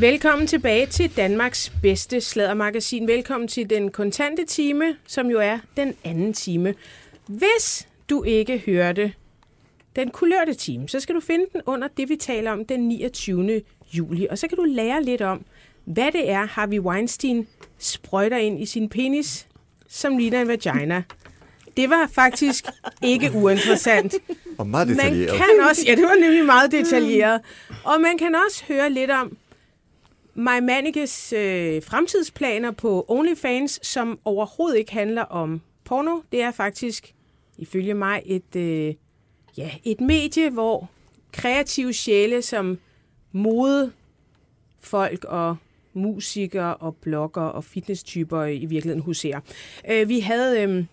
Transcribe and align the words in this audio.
Velkommen 0.00 0.46
tilbage 0.46 0.86
til 0.86 1.16
Danmarks 1.16 1.72
bedste 1.82 2.20
sladdermagasin. 2.20 3.06
Velkommen 3.06 3.48
til 3.48 3.70
den 3.70 3.90
kontante 3.90 4.44
time, 4.44 4.96
som 5.06 5.30
jo 5.30 5.38
er 5.38 5.58
den 5.76 5.94
anden 6.04 6.32
time. 6.32 6.74
Hvis 7.26 7.88
du 8.10 8.22
ikke 8.22 8.62
hørte 8.66 9.12
den 9.96 10.10
kulørte 10.10 10.54
time, 10.54 10.88
så 10.88 11.00
skal 11.00 11.14
du 11.14 11.20
finde 11.20 11.46
den 11.52 11.60
under 11.66 11.88
det, 11.96 12.08
vi 12.08 12.16
taler 12.16 12.50
om 12.50 12.64
den 12.64 12.80
29. 12.80 13.62
juli. 13.92 14.26
Og 14.30 14.38
så 14.38 14.48
kan 14.48 14.58
du 14.58 14.64
lære 14.64 15.02
lidt 15.02 15.22
om, 15.22 15.44
hvad 15.84 16.12
det 16.12 16.30
er, 16.30 16.46
Harvey 16.46 16.78
Weinstein 16.78 17.46
sprøjter 17.78 18.36
ind 18.36 18.62
i 18.62 18.66
sin 18.66 18.88
penis, 18.88 19.46
som 19.88 20.18
ligner 20.18 20.40
en 20.40 20.48
vagina. 20.48 21.02
Det 21.76 21.90
var 21.90 22.10
faktisk 22.12 22.64
ikke 23.02 23.32
uinteressant. 23.34 24.14
Og 24.58 24.66
meget 24.66 24.88
Man 24.88 24.96
detaljeret. 24.96 25.36
kan 25.36 25.48
også, 25.70 25.82
ja, 25.86 25.94
det 25.94 26.02
var 26.02 26.20
nemlig 26.20 26.44
meget 26.44 26.72
detaljeret. 26.72 27.40
Og 27.84 28.00
man 28.00 28.18
kan 28.18 28.34
også 28.46 28.64
høre 28.68 28.90
lidt 28.90 29.10
om 29.10 29.36
Maj 30.40 30.60
Mannikes 30.60 31.32
øh, 31.32 31.82
fremtidsplaner 31.82 32.70
på 32.70 33.04
OnlyFans, 33.08 33.86
som 33.86 34.18
overhovedet 34.24 34.78
ikke 34.78 34.92
handler 34.92 35.22
om 35.22 35.60
porno. 35.84 36.20
Det 36.32 36.42
er 36.42 36.50
faktisk, 36.50 37.14
ifølge 37.58 37.94
mig, 37.94 38.22
et, 38.26 38.56
øh, 38.56 38.94
ja, 39.56 39.70
et 39.84 40.00
medie, 40.00 40.50
hvor 40.50 40.90
kreative 41.32 41.92
sjæle 41.92 42.42
som 42.42 42.78
mode, 43.32 43.92
folk 44.80 45.24
og 45.24 45.56
musikere 45.92 46.76
og 46.76 46.96
blogger 46.96 47.42
og 47.42 47.64
fitnesstyper 47.64 48.44
i 48.44 48.64
virkeligheden 48.64 49.02
huserer. 49.02 49.40
Øh, 49.90 50.08
vi 50.08 50.20
havde... 50.20 50.62
Øh, 50.62 50.84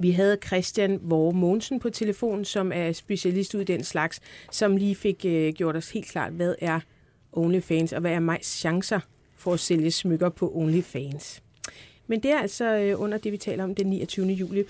vi 0.00 0.10
havde 0.10 0.38
Christian 0.46 1.00
Vore 1.02 1.32
Mogensen 1.32 1.80
på 1.80 1.90
telefon, 1.90 2.44
som 2.44 2.72
er 2.74 2.92
specialist 2.92 3.54
ud 3.54 3.60
i 3.60 3.64
den 3.64 3.84
slags, 3.84 4.20
som 4.50 4.76
lige 4.76 4.94
fik 4.94 5.24
øh, 5.24 5.52
gjort 5.52 5.76
os 5.76 5.90
helt 5.90 6.06
klart, 6.06 6.32
hvad 6.32 6.54
er 6.58 6.80
OnlyFans, 7.32 7.92
og 7.92 8.00
hvad 8.00 8.12
er 8.12 8.20
Majs 8.20 8.46
chancer 8.46 9.00
for 9.36 9.52
at 9.52 9.60
sælge 9.60 9.90
smykker 9.90 10.28
på 10.28 10.52
OnlyFans. 10.54 11.42
Men 12.06 12.22
det 12.22 12.30
er 12.30 12.38
altså 12.38 12.64
øh, 12.64 13.00
under 13.00 13.18
det, 13.18 13.32
vi 13.32 13.36
taler 13.36 13.64
om 13.64 13.74
den 13.74 13.86
29. 13.86 14.26
juli. 14.26 14.64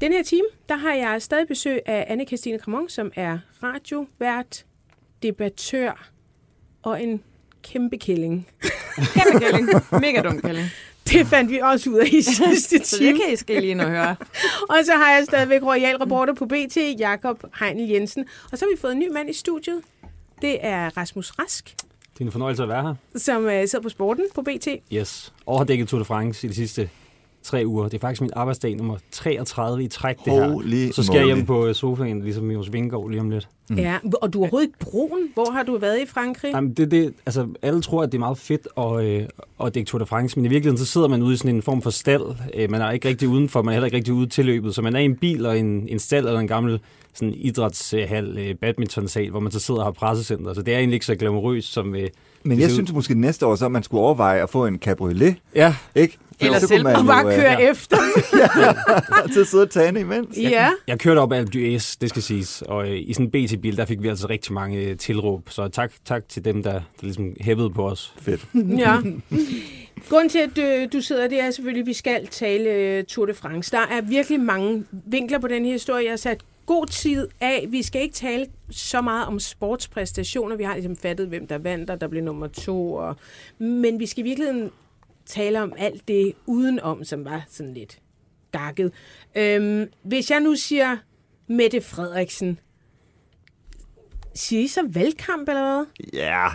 Den 0.00 0.12
her 0.12 0.22
time, 0.22 0.46
der 0.68 0.76
har 0.76 0.94
jeg 0.94 1.22
stadig 1.22 1.48
besøg 1.48 1.80
af 1.86 2.04
anne 2.08 2.24
Christine 2.26 2.58
Kramon, 2.58 2.88
som 2.88 3.12
er 3.16 3.38
radiovært, 3.62 4.64
debattør 5.22 6.10
og 6.82 7.02
en 7.02 7.22
kæmpe 7.62 7.98
kælling. 7.98 8.48
Kæmpe 9.14 9.38
kælling. 9.44 9.68
Mega 10.00 10.22
dum 10.22 10.40
kælling. 10.40 10.66
Det 11.08 11.26
fandt 11.26 11.50
vi 11.50 11.58
også 11.58 11.90
ud 11.90 11.98
af 11.98 12.06
i 12.06 12.22
sidste 12.36 12.84
Så 12.84 12.96
time. 12.98 13.10
det 13.12 13.20
kan 13.20 13.32
I 13.32 13.36
skal 13.36 13.62
lige 13.62 13.76
og 13.80 13.90
høre. 13.90 14.16
Og 14.70 14.76
så 14.84 14.92
har 14.92 15.14
jeg 15.16 15.24
stadigvæk 15.24 15.62
royal 15.62 15.96
reporter 15.96 16.34
på 16.34 16.46
BT, 16.46 16.76
Jakob 16.98 17.44
Heinel 17.60 17.88
Jensen. 17.88 18.24
Og 18.52 18.58
så 18.58 18.64
har 18.64 18.76
vi 18.76 18.80
fået 18.80 18.92
en 18.92 18.98
ny 18.98 19.08
mand 19.12 19.30
i 19.30 19.32
studiet. 19.32 19.80
Det 20.42 20.58
er 20.60 20.96
Rasmus 20.96 21.30
Rask, 21.30 21.74
Det 22.18 22.24
er 22.24 22.26
en 22.26 22.32
fornøjelse 22.32 22.62
at 22.62 22.68
være 22.68 22.82
her. 22.82 22.94
som 23.16 23.44
uh, 23.44 23.50
sidder 23.50 23.80
på 23.80 23.88
sporten 23.88 24.24
på 24.34 24.42
BT. 24.42 24.68
Yes. 24.92 25.32
Og 25.46 25.58
har 25.58 25.64
dækket 25.64 25.88
Tour 25.88 25.98
de 25.98 26.04
France 26.04 26.46
i 26.46 26.50
de 26.50 26.54
sidste 26.54 26.90
tre 27.48 27.62
uger. 27.66 27.84
Det 27.84 27.94
er 27.94 27.98
faktisk 27.98 28.20
min 28.20 28.30
arbejdsdag 28.36 28.76
nummer 28.76 28.96
33 29.10 29.84
i 29.84 29.88
træk, 29.88 30.16
det 30.24 30.32
her. 30.32 30.48
Holy 30.50 30.90
Så 30.90 31.02
skal 31.02 31.16
jeg 31.16 31.26
hjem 31.26 31.46
på 31.46 31.66
øh, 31.66 31.74
sofaen, 31.74 32.22
ligesom 32.22 32.44
Mios 32.44 32.72
Vingård 32.72 33.10
lige 33.10 33.20
om 33.20 33.30
lidt. 33.30 33.48
Mm. 33.70 33.76
Ja, 33.76 33.98
og 34.22 34.32
du 34.32 34.38
er 34.38 34.42
overhovedet 34.42 34.66
ikke 34.68 34.78
brun. 34.78 35.18
Hvor 35.34 35.50
har 35.52 35.62
du 35.62 35.78
været 35.78 35.98
i 36.02 36.06
Frankrig? 36.06 36.50
Jamen, 36.54 36.72
det, 36.74 36.90
det, 36.90 37.14
altså, 37.26 37.46
alle 37.62 37.82
tror, 37.82 38.02
at 38.02 38.12
det 38.12 38.18
er 38.18 38.20
meget 38.20 38.38
fedt 38.38 38.68
at, 38.76 39.04
øh, 39.04 39.28
at 39.64 39.74
dække 39.74 39.88
Tour 39.88 39.98
de 39.98 40.06
France, 40.06 40.38
men 40.38 40.44
i 40.44 40.48
virkeligheden 40.48 40.78
så 40.78 40.92
sidder 40.92 41.08
man 41.08 41.22
ude 41.22 41.34
i 41.34 41.36
sådan 41.36 41.54
en 41.54 41.62
form 41.62 41.82
for 41.82 41.90
stald. 41.90 42.22
Øh, 42.54 42.70
man 42.70 42.80
er 42.80 42.90
ikke 42.90 43.08
rigtig 43.08 43.28
udenfor, 43.28 43.62
man 43.62 43.68
er 43.68 43.74
heller 43.74 43.86
ikke 43.86 43.96
rigtig 43.96 44.14
ude 44.14 44.26
til 44.26 44.44
løbet, 44.46 44.74
så 44.74 44.82
man 44.82 44.96
er 44.96 45.00
i 45.00 45.04
en 45.04 45.16
bil 45.16 45.46
og 45.46 45.58
en, 45.58 45.88
en 45.88 45.98
stald 45.98 46.26
eller 46.26 46.40
en 46.40 46.48
gammel 46.48 46.80
sådan 47.14 47.34
idrætshal, 47.34 48.38
øh, 48.38 48.54
badmintonsal, 48.54 49.30
hvor 49.30 49.40
man 49.40 49.52
så 49.52 49.60
sidder 49.60 49.80
og 49.80 49.86
har 49.86 49.92
pressecenter. 49.92 50.54
Så 50.54 50.62
det 50.62 50.74
er 50.74 50.78
egentlig 50.78 50.94
ikke 50.94 51.06
så 51.06 51.14
glamourøst 51.14 51.72
som... 51.72 51.94
Øh, 51.94 52.08
Men 52.42 52.60
jeg 52.60 52.70
synes 52.70 52.92
måske 52.92 53.14
næste 53.14 53.46
år, 53.46 53.54
så 53.54 53.64
at 53.64 53.72
man 53.72 53.82
skulle 53.82 54.00
overveje 54.00 54.42
at 54.42 54.50
få 54.50 54.66
en 54.66 54.78
cabriolet, 54.78 55.36
Ja, 55.54 55.74
ikke? 55.94 56.18
Eller 56.40 56.58
så 56.58 56.66
selv- 56.66 56.86
Og 56.86 57.06
bare 57.06 57.26
øh, 57.26 57.34
køre 57.40 57.62
efter. 57.70 57.96
til 59.32 59.40
at 59.40 59.46
sidde 59.46 59.62
og 59.62 59.70
tage 59.70 60.00
imens. 60.00 60.36
ja. 60.36 60.70
Jeg 60.86 60.98
kørte 60.98 61.18
op 61.18 61.32
af 61.32 61.38
Alpe 61.38 61.50
d'Huez, 61.58 61.96
det 62.00 62.08
skal 62.08 62.22
siges, 62.22 62.62
og 62.62 62.88
øh, 62.88 62.96
i 63.00 63.12
sådan 63.12 63.26
en 63.26 63.46
BT-bil, 63.46 63.76
der 63.76 63.84
fik 63.86 64.02
vi 64.02 64.08
altså 64.08 64.28
rigtig 64.28 64.52
mange 64.52 64.78
øh, 64.78 64.96
tilråb, 64.96 65.50
så 65.50 65.68
tak, 65.68 65.92
tak 66.04 66.28
til 66.28 66.44
dem, 66.44 66.62
der, 66.62 66.72
der 66.72 66.80
ligesom 67.02 67.32
hæppede 67.40 67.70
på 67.70 67.88
os. 67.88 68.14
Fedt. 68.20 68.46
ja. 68.84 68.96
Grunden 70.08 70.28
til, 70.28 70.38
at 70.38 70.50
du, 70.56 70.96
du 70.98 71.02
sidder, 71.02 71.28
det 71.28 71.40
er 71.40 71.50
selvfølgelig, 71.50 71.80
at 71.80 71.86
vi 71.86 71.92
skal 71.92 72.26
tale 72.26 72.70
øh, 72.70 73.04
Tour 73.04 73.26
de 73.26 73.34
France. 73.34 73.70
Der 73.70 73.78
er 73.80 74.00
virkelig 74.00 74.40
mange 74.40 74.84
vinkler 75.06 75.38
på 75.38 75.48
den 75.48 75.64
her 75.64 75.72
historie. 75.72 76.04
Jeg 76.04 76.12
har 76.12 76.16
sat 76.16 76.40
god 76.66 76.86
tid 76.86 77.26
af. 77.40 77.66
Vi 77.68 77.82
skal 77.82 78.02
ikke 78.02 78.14
tale 78.14 78.46
så 78.70 79.00
meget 79.00 79.26
om 79.26 79.38
sportspræstationer. 79.38 80.56
Vi 80.56 80.62
har 80.64 80.74
ligesom 80.74 80.96
fattet, 80.96 81.28
hvem 81.28 81.46
der 81.46 81.58
vandt, 81.58 81.90
og 81.90 82.00
der 82.00 82.08
blev 82.08 82.22
nummer 82.24 82.46
to. 82.46 82.92
Og... 82.94 83.16
Men 83.58 83.98
vi 83.98 84.06
skal 84.06 84.20
i 84.20 84.28
virkeligheden 84.28 84.70
tale 85.28 85.62
om 85.62 85.72
alt 85.78 86.08
det 86.08 86.32
udenom, 86.46 87.04
som 87.04 87.24
var 87.24 87.44
sådan 87.48 87.74
lidt 87.74 87.98
gakket. 88.52 88.92
Øhm, 89.36 89.86
hvis 90.02 90.30
jeg 90.30 90.40
nu 90.40 90.54
siger 90.54 90.96
Mette 91.46 91.80
Frederiksen, 91.80 92.58
siger 94.34 94.62
I 94.62 94.66
så 94.66 94.80
valgkamp 94.88 95.48
eller 95.48 95.62
hvad? 95.62 95.84
Ja, 96.12 96.48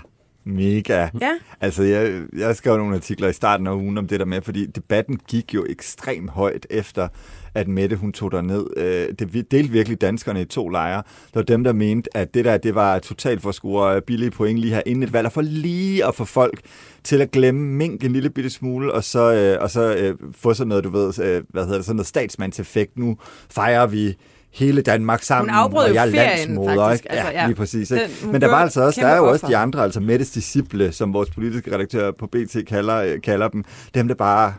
mega. 0.44 1.10
Ja. 1.22 1.40
Altså, 1.62 1.84
jeg, 1.84 2.24
jeg 2.38 2.56
skrev 2.56 2.78
nogle 2.78 2.96
artikler 2.96 3.28
i 3.28 3.34
starten 3.34 3.68
af 3.68 3.74
ugen 3.74 3.98
om 3.98 4.08
det 4.08 4.20
der 4.20 4.26
med, 4.26 4.42
fordi 4.42 4.66
debatten 4.66 5.20
gik 5.28 5.54
jo 5.54 5.66
ekstremt 5.70 6.30
højt 6.30 6.68
efter, 6.70 7.08
at 7.56 7.68
Mette 7.68 7.96
hun 7.96 8.12
tog 8.14 8.32
derned. 8.32 8.66
Øh, 8.78 9.08
Det 9.20 9.52
delte 9.52 9.72
virkelig 9.72 10.02
danskerne 10.02 10.42
i 10.42 10.46
to 10.46 10.70
lejre. 10.70 11.04
Der 11.34 11.40
var 11.40 11.42
dem, 11.42 11.64
der 11.64 11.74
mente, 11.74 12.18
at 12.18 12.34
det 12.34 12.46
der, 12.46 12.58
det 12.58 12.76
var 12.76 13.00
totalt 13.00 13.42
for 13.42 13.50
at 13.50 13.56
score 13.56 14.02
billige 14.02 14.32
point 14.32 14.60
lige 14.60 14.74
her 14.74 14.82
inden 14.86 15.04
et 15.04 15.14
valg, 15.14 15.26
og 15.26 15.32
for 15.32 15.42
lige 15.42 16.06
at 16.08 16.16
få 16.16 16.26
folk 16.26 16.60
til 17.04 17.22
at 17.22 17.32
glemme 17.32 17.62
mink 17.62 18.04
en 18.04 18.14
lille 18.14 18.30
bitte 18.30 18.50
smule, 18.50 18.94
og 18.94 19.04
så, 19.04 19.34
øh, 19.34 19.58
og 19.62 19.70
så 19.72 19.96
øh, 19.96 20.16
få 20.36 20.54
sådan 20.54 20.70
noget, 20.70 20.84
du 20.84 20.90
ved, 20.90 21.20
øh, 21.20 21.44
hvad 21.50 21.64
hedder 21.64 21.78
det, 21.78 21.86
sådan 21.86 21.96
noget 21.96 22.08
statsmandseffekt. 22.08 22.98
Nu 22.98 23.18
fejrer 23.50 23.88
vi 23.88 24.18
hele 24.54 24.82
Danmark 24.82 25.24
sammen, 25.24 25.50
afbrød 25.56 25.90
og 25.90 25.94
jeg 25.96 26.02
er 26.08 26.12
landsmoder, 26.12 26.76
faktisk. 26.76 27.04
ikke? 27.04 27.12
Altså, 27.12 27.32
ja, 27.32 27.42
ja. 27.42 27.46
lige 27.48 27.56
præcis. 27.56 27.88
Den- 27.88 27.98
Ikke? 27.98 28.10
hun 28.24 28.32
Men 28.32 28.42
der 28.42 28.48
var 28.48 28.56
altså 28.58 28.82
også, 28.82 29.02
der 29.02 29.08
er 29.08 29.18
jo 29.18 29.30
også 29.30 29.48
de 29.48 29.58
andre, 29.58 29.84
altså 29.84 30.00
Mettes 30.00 30.32
disciple, 30.32 30.92
som 30.92 31.14
vores 31.14 31.30
politiske 31.30 31.76
redaktør 31.76 32.12
på 32.12 32.28
BT 32.28 32.58
kalder, 32.68 32.96
øh, 32.96 33.22
kalder 33.22 33.48
dem, 33.48 33.64
dem 33.94 34.08
der 34.08 34.16
bare 34.16 34.54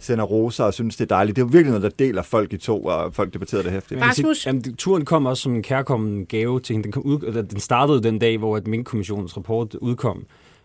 sender 0.00 0.24
roser 0.24 0.64
og 0.64 0.74
synes, 0.74 0.96
det 0.96 1.04
er 1.04 1.16
dejligt. 1.16 1.36
Det 1.36 1.42
er 1.42 1.46
jo 1.46 1.50
virkelig 1.52 1.78
noget, 1.78 1.82
der 1.82 2.04
deler 2.04 2.22
folk 2.22 2.52
i 2.52 2.56
to, 2.56 2.84
og 2.84 3.14
folk 3.14 3.32
debatterer 3.32 3.62
det 3.62 3.72
hæftigt. 3.72 4.00
Rasmus? 4.02 4.46
Jamen, 4.46 4.76
turen 4.76 5.04
kom 5.04 5.26
også 5.26 5.42
som 5.42 5.54
en 5.54 5.62
kærkommen 5.62 6.26
gave 6.26 6.60
til 6.60 6.74
hende. 6.74 6.84
Den, 6.84 6.92
kom 6.92 7.02
ud, 7.02 7.20
eller, 7.20 7.42
den 7.42 7.60
startede 7.60 8.02
den 8.02 8.18
dag, 8.18 8.38
hvor 8.38 8.56
et 8.56 8.66
Mink-kommissionens 8.66 9.36
rapport 9.36 9.74
udkom. 9.74 10.24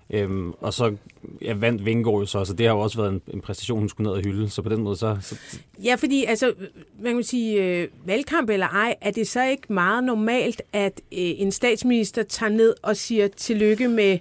Øhm, 0.09 0.51
og 0.51 0.73
så 0.73 0.95
ja, 1.41 1.53
vandt 1.53 1.85
Vingård 1.85 2.21
jo 2.21 2.25
så, 2.25 2.45
så 2.45 2.53
det 2.53 2.65
har 2.65 2.73
jo 2.73 2.79
også 2.79 2.97
været 2.97 3.13
en, 3.13 3.21
en 3.33 3.41
præstation, 3.41 3.79
hun 3.79 3.89
skulle 3.89 4.09
ned 4.09 4.17
og 4.17 4.23
hylde. 4.23 4.49
Så 4.49 4.61
på 4.61 4.69
den 4.69 4.81
måde, 4.81 4.95
så, 4.95 5.17
så 5.21 5.35
Ja, 5.83 5.95
fordi 5.95 6.25
altså, 6.25 6.53
man 7.01 7.13
kan 7.13 7.23
sige, 7.23 7.63
øh, 7.63 7.87
valgkamp 8.05 8.49
eller 8.49 8.67
ej, 8.67 8.95
er 9.01 9.11
det 9.11 9.27
så 9.27 9.43
ikke 9.43 9.73
meget 9.73 10.03
normalt, 10.03 10.61
at 10.73 11.01
øh, 11.11 11.17
en 11.17 11.51
statsminister 11.51 12.23
tager 12.23 12.49
ned 12.49 12.73
og 12.83 12.97
siger 12.97 13.27
tillykke 13.27 13.87
med, 13.87 14.17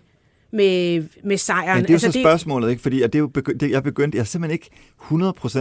med, 0.53 1.05
med 1.25 1.37
sejren? 1.37 1.77
Men 1.77 1.83
det 1.83 1.91
er 1.91 1.93
jo 1.93 1.95
altså, 1.95 2.13
så 2.13 2.21
spørgsmålet, 2.23 2.71
ikke? 2.71 2.83
Fordi 2.83 3.03
at 3.03 3.13
det 3.13 3.19
er 3.19 3.21
jo 3.21 3.31
begy- 3.39 3.57
det, 3.57 3.71
jeg 3.71 3.83
begyndte, 3.83 4.17
jeg 4.17 4.21
er 4.23 4.27
simpelthen 4.27 4.53
ikke 4.55 4.71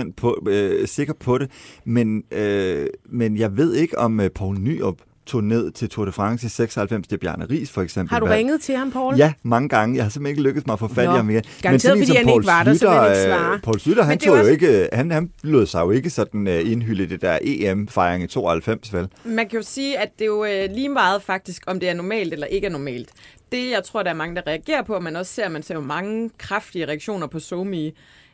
100% 0.09 0.13
på, 0.18 0.44
øh, 0.47 0.88
sikker 0.88 1.13
på 1.13 1.38
det, 1.38 1.52
men, 1.85 2.24
øh, 2.31 2.88
men 3.10 3.38
jeg 3.38 3.57
ved 3.57 3.74
ikke, 3.74 3.98
om 3.98 4.19
øh, 4.19 4.31
Poul 4.36 4.57
Nyrup 4.60 4.98
tog 5.25 5.44
ned 5.44 5.71
til 5.71 5.89
Tour 5.89 6.06
de 6.06 6.12
France 6.12 6.45
i 6.45 6.50
96 6.50 7.07
til 7.07 7.18
Bjarne 7.18 7.45
Ries 7.50 7.71
for 7.71 7.81
eksempel. 7.81 8.09
Har 8.13 8.19
du 8.19 8.25
ringet 8.25 8.62
til 8.62 8.75
ham, 8.75 8.91
Paul? 8.91 9.15
Ja, 9.18 9.33
mange 9.44 9.69
gange. 9.69 9.95
Jeg 9.95 10.06
har 10.06 10.09
simpelthen 10.09 10.31
ikke 10.38 10.41
lykkedes 10.50 10.68
mig 10.68 10.73
at 10.73 10.79
få 10.79 10.88
fat 10.88 11.03
i 11.03 11.07
ham 11.07 11.25
mere. 11.25 11.41
garanteret, 11.62 11.81
sådan 11.81 11.97
en 11.97 12.03
fordi 12.07 12.18
han 12.18 12.25
Poul 12.25 12.41
ikke 12.41 12.47
var 12.47 12.63
der, 12.63 12.73
så 12.73 13.07
ikke 13.09 13.21
svare. 13.23 13.53
øh, 13.53 13.62
Poul 13.62 13.79
Slytter, 13.79 14.03
han, 14.03 14.09
Men 14.12 14.18
det 14.19 14.25
er 14.25 14.29
tog 14.29 14.35
jo 14.35 14.39
også- 14.39 14.51
ikke, 14.51 14.89
han, 14.94 15.12
han 15.12 15.31
lød 15.44 15.65
sig 15.65 15.81
jo 15.81 15.91
ikke 15.91 16.09
sådan 16.09 16.47
uh, 16.47 16.71
indhylde 16.71 17.03
i 17.03 17.06
det 17.06 17.21
der 17.21 17.38
EM-fejring 17.41 18.23
i 18.23 18.27
92, 18.27 18.94
vel? 18.94 19.07
Man 19.25 19.50
kan 19.50 19.59
jo 19.59 19.63
sige, 19.63 19.97
at 20.00 20.09
det 20.19 20.21
er 20.21 20.29
jo 20.29 20.45
øh, 20.45 20.69
lige 20.75 20.89
meget 20.89 21.21
faktisk, 21.21 21.63
om 21.68 21.79
det 21.79 21.89
er 21.89 21.94
normalt 21.94 22.33
eller 22.33 22.47
ikke 22.47 22.68
er 22.68 22.71
normalt. 22.71 23.09
Det, 23.51 23.71
jeg 23.71 23.83
tror, 23.85 24.03
der 24.03 24.09
er 24.09 24.13
mange, 24.15 24.35
der 24.35 24.41
reagerer 24.47 24.81
på, 24.83 24.94
og 24.94 25.03
man 25.03 25.15
også 25.15 25.33
ser, 25.33 25.50
man 25.50 25.63
ser 25.63 25.75
jo 25.75 25.81
mange 25.81 26.29
kraftige 26.38 26.88
reaktioner 26.88 27.27
på 27.27 27.39
SoMe 27.39 27.91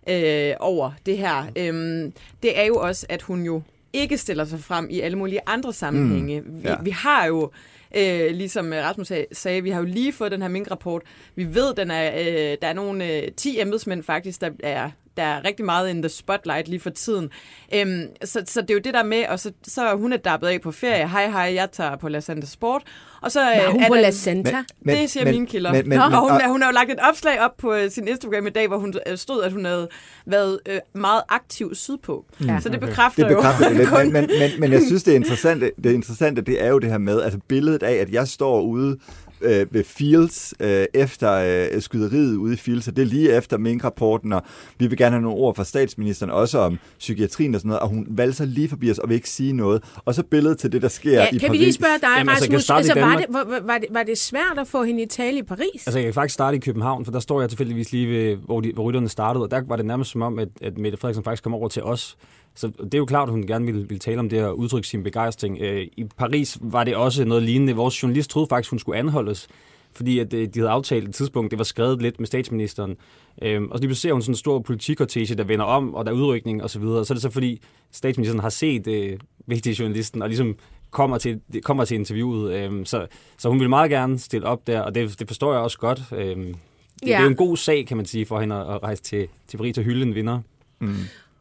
øh, 0.09 0.53
over 0.59 0.91
det 1.05 1.17
her, 1.17 1.43
øhm, 1.55 2.13
det 2.43 2.59
er 2.59 2.63
jo 2.65 2.75
også, 2.75 3.05
at 3.09 3.21
hun 3.21 3.43
jo 3.43 3.61
ikke 3.93 4.17
stiller 4.17 4.45
sig 4.45 4.59
frem 4.59 4.87
i 4.89 4.99
alle 4.99 5.17
mulige 5.17 5.39
andre 5.45 5.73
sammenhænge. 5.73 6.41
Mm, 6.41 6.61
ja. 6.63 6.75
vi, 6.75 6.83
vi 6.83 6.89
har 6.89 7.25
jo, 7.25 7.51
øh, 7.97 8.31
ligesom 8.31 8.71
Rasmus 8.75 9.07
sag- 9.07 9.27
sagde, 9.31 9.63
vi 9.63 9.69
har 9.69 9.79
jo 9.79 9.85
lige 9.85 10.13
fået 10.13 10.31
den 10.31 10.41
her 10.41 10.49
minkrapport. 10.49 11.01
Vi 11.35 11.55
ved, 11.55 11.73
den 11.75 11.91
er, 11.91 12.11
øh, 12.19 12.57
der 12.61 12.67
er 12.67 12.73
nogle 12.73 13.13
øh, 13.23 13.31
10 13.31 13.59
embedsmænd 13.61 14.03
faktisk, 14.03 14.41
der 14.41 14.49
er 14.63 14.89
der 15.17 15.23
er 15.23 15.45
rigtig 15.45 15.65
meget 15.65 15.89
in 15.89 16.01
the 16.01 16.09
spotlight 16.09 16.67
lige 16.67 16.79
for 16.79 16.89
tiden. 16.89 17.29
Øhm, 17.75 18.01
så, 18.25 18.41
så 18.45 18.61
det 18.61 18.69
er 18.69 18.73
jo 18.73 18.79
det 18.79 18.93
der 18.93 19.03
med, 19.03 19.25
og 19.29 19.39
så, 19.39 19.51
så 19.67 19.81
er 19.87 19.95
hun 19.95 20.13
er 20.13 20.17
dappet 20.17 20.47
af 20.47 20.61
på 20.61 20.71
ferie. 20.71 21.09
Hej, 21.09 21.27
hej, 21.29 21.51
jeg 21.55 21.71
tager 21.71 21.95
på 21.95 22.07
La 22.09 22.19
Santa 22.19 22.47
Sport. 22.47 22.81
Og 23.21 23.31
så, 23.31 23.39
Var 23.39 23.65
øh, 23.65 23.71
hun 23.71 23.83
er 23.83 23.87
på 23.87 23.93
La 23.95 24.11
Santa? 24.11 24.63
Men- 24.81 24.97
det 24.97 25.09
siger 25.09 25.23
men- 25.23 25.33
mine 25.33 25.47
kilder. 25.47 25.71
men- 25.71 25.89
men- 25.89 25.99
og 25.99 26.19
hun, 26.21 26.31
og- 26.31 26.47
hun 26.49 26.61
har 26.61 26.69
jo 26.69 26.73
lagt 26.73 26.91
et 26.91 26.99
opslag 27.09 27.41
op 27.41 27.57
på 27.57 27.73
øh, 27.73 27.91
sin 27.91 28.07
Instagram 28.07 28.47
i 28.47 28.49
dag, 28.49 28.67
hvor 28.67 28.77
hun 28.77 28.93
øh, 29.07 29.17
stod, 29.17 29.43
at 29.43 29.51
hun 29.51 29.65
havde 29.65 29.87
været 30.25 30.59
øh, 30.69 30.79
meget 30.93 31.21
aktiv 31.29 31.75
sydpå. 31.75 32.25
Ja, 32.47 32.59
så 32.59 32.69
det 32.69 32.79
bekræfter, 32.79 33.27
Det 33.27 33.35
bekræfter 33.37 33.65
jo 33.65 33.69
det 33.69 33.77
lidt, 33.79 33.91
men, 33.93 34.13
men, 34.13 34.29
men, 34.39 34.59
men 34.59 34.71
jeg 34.71 34.81
synes, 34.87 35.03
det 35.03 35.13
interessante, 35.13 35.71
det 35.83 35.91
interessante, 35.93 36.41
det 36.41 36.63
er 36.63 36.67
jo 36.69 36.79
det 36.79 36.89
her 36.89 36.97
med, 36.97 37.21
altså 37.21 37.39
billedet 37.47 37.83
af, 37.83 37.93
at 37.93 38.11
jeg 38.11 38.27
står 38.27 38.61
ude 38.61 38.97
øh, 39.41 39.65
ved 39.71 39.83
Fields 39.83 40.53
øh, 40.59 40.85
efter 40.93 41.31
øh, 41.73 41.81
skyderiet 41.81 42.35
ude 42.35 42.53
i 42.53 42.57
Fields, 42.57 42.87
og 42.87 42.95
det 42.95 43.01
er 43.01 43.05
lige 43.05 43.33
efter 43.37 43.57
Mink-rapporten, 43.57 44.33
og 44.33 44.41
vi 44.79 44.87
vil 44.87 44.97
gerne 44.97 45.11
have 45.11 45.21
nogle 45.21 45.37
ord 45.37 45.55
fra 45.55 45.63
statsministeren, 45.63 46.31
også 46.31 46.57
om 46.59 46.79
psykiatrien 46.99 47.55
og 47.55 47.61
sådan 47.61 47.67
noget, 47.69 47.79
og 47.81 47.89
hun 47.89 48.07
valgte 48.09 48.37
sig 48.37 48.47
lige 48.47 48.69
forbi 48.69 48.91
os 48.91 48.97
og 48.97 49.09
vil 49.09 49.15
ikke 49.15 49.29
sige 49.29 49.53
noget. 49.53 49.83
Og 50.05 50.15
så 50.15 50.23
billedet 50.23 50.57
til 50.57 50.71
det, 50.71 50.81
der 50.81 50.87
sker 50.87 51.11
Ja, 51.11 51.25
i 51.27 51.37
kan 51.37 51.39
Paris. 51.39 51.51
vi 51.51 51.57
lige 51.57 51.73
spørge 51.73 51.99
dig, 52.01 52.07
Jamen, 52.17 52.29
altså, 52.29 52.45
kan 52.45 52.53
Rasmus? 52.53 52.63
starte 52.63 52.87
i 52.87 52.89
Altså, 52.89 53.05
var, 53.05 53.15
det, 53.17 53.67
var, 53.67 53.77
det, 53.77 53.87
var 53.91 54.03
det 54.03 54.17
svært 54.17 54.57
at 54.59 54.67
få 54.67 54.83
hende 54.83 55.03
i 55.03 55.05
tale 55.05 55.37
i 55.39 55.43
Paris? 55.43 55.87
Altså, 55.87 55.99
jeg 55.99 56.05
kan 56.05 56.13
faktisk 56.13 56.33
starte 56.33 56.57
i 56.57 56.59
København, 56.59 57.05
for 57.05 57.11
der 57.11 57.19
står 57.19 57.39
jeg 57.41 57.49
tilfældigvis 57.49 57.91
lige 57.91 58.07
ved, 58.07 58.35
hvor, 58.35 58.61
de, 58.61 58.71
hvor 58.73 58.83
rytterne 58.83 59.09
startede, 59.09 59.43
og 59.43 59.51
der 59.51 59.61
var 59.67 59.75
det 59.75 59.85
nærmest 59.85 60.11
som 60.11 60.21
om, 60.21 60.39
at, 60.39 60.47
at 60.61 60.77
Mette 60.77 60.97
Frederiksen 60.97 61.23
faktisk 61.23 61.43
kom 61.43 61.53
over 61.53 61.67
til 61.67 61.83
os. 61.83 62.17
Så 62.57 62.67
det 62.67 62.93
er 62.93 62.97
jo 62.97 63.05
klart, 63.05 63.29
at 63.29 63.31
hun 63.31 63.47
gerne 63.47 63.65
ville, 63.65 63.81
ville 63.81 63.99
tale 63.99 64.19
om 64.19 64.29
det 64.29 64.45
og 64.45 64.59
udtrykke 64.59 64.87
sin 64.87 65.03
begejstring. 65.03 65.57
Øh, 65.61 65.87
I 65.97 66.03
Paris 66.17 66.57
var 66.61 66.83
det 66.83 66.95
også 66.95 67.25
noget 67.25 67.43
lignende. 67.43 67.73
Vores 67.73 68.03
journalist 68.03 68.29
troede 68.29 68.47
faktisk, 68.49 68.69
hun 68.69 68.79
skulle 68.79 68.99
anholdes, 68.99 69.47
fordi 69.93 70.19
at, 70.19 70.33
øh, 70.33 70.47
de 70.47 70.59
havde 70.59 70.69
aftalt 70.69 71.07
et 71.07 71.15
tidspunkt, 71.15 71.51
det 71.51 71.59
var 71.59 71.63
skrevet 71.63 72.01
lidt 72.01 72.19
med 72.19 72.27
statsministeren. 72.27 72.97
Øhm, 73.41 73.71
og 73.71 73.77
så 73.77 73.81
lige 73.81 73.87
pludselig 73.87 74.09
ser 74.09 74.13
hun 74.13 74.21
sådan 74.21 74.31
en 74.31 74.37
stor 74.37 74.59
politikortege, 74.59 75.35
der 75.35 75.43
vender 75.43 75.65
om, 75.65 75.95
og 75.95 76.05
der 76.05 76.11
er 76.11 76.15
udrykning 76.15 76.63
osv. 76.63 76.83
Og, 76.83 77.05
så 77.05 77.13
er 77.13 77.15
det 77.15 77.21
så, 77.21 77.29
fordi 77.29 77.61
statsministeren 77.91 78.39
har 78.39 78.49
set 78.49 78.87
øh, 78.87 79.19
vigtige 79.47 79.75
journalisten, 79.79 80.21
og 80.21 80.27
ligesom 80.27 80.55
kommer 80.91 81.17
til, 81.17 81.41
kommer 81.63 81.85
til 81.85 81.95
interviewet. 81.95 82.53
Øhm, 82.53 82.85
så, 82.85 83.07
så 83.37 83.49
hun 83.49 83.59
vil 83.59 83.69
meget 83.69 83.91
gerne 83.91 84.19
stille 84.19 84.47
op 84.47 84.67
der, 84.67 84.81
og 84.81 84.95
det, 84.95 85.19
det 85.19 85.27
forstår 85.27 85.53
jeg 85.53 85.61
også 85.61 85.77
godt. 85.77 86.01
Øhm, 86.11 86.43
det, 86.43 86.53
ja. 87.01 87.07
det 87.07 87.15
er 87.15 87.21
jo 87.21 87.29
en 87.29 87.35
god 87.35 87.57
sag, 87.57 87.87
kan 87.87 87.97
man 87.97 88.05
sige, 88.05 88.25
for 88.25 88.39
hende 88.39 88.55
at, 88.55 88.83
rejse 88.83 89.03
til, 89.03 89.27
til 89.47 89.57
Paris 89.57 89.77
og 89.77 89.83
hylde 89.83 90.01
en 90.01 90.15
vinder. 90.15 90.39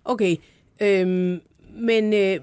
Okay. 0.05 0.37
Øhm, 0.81 1.40
men 1.78 2.12
øh, 2.14 2.37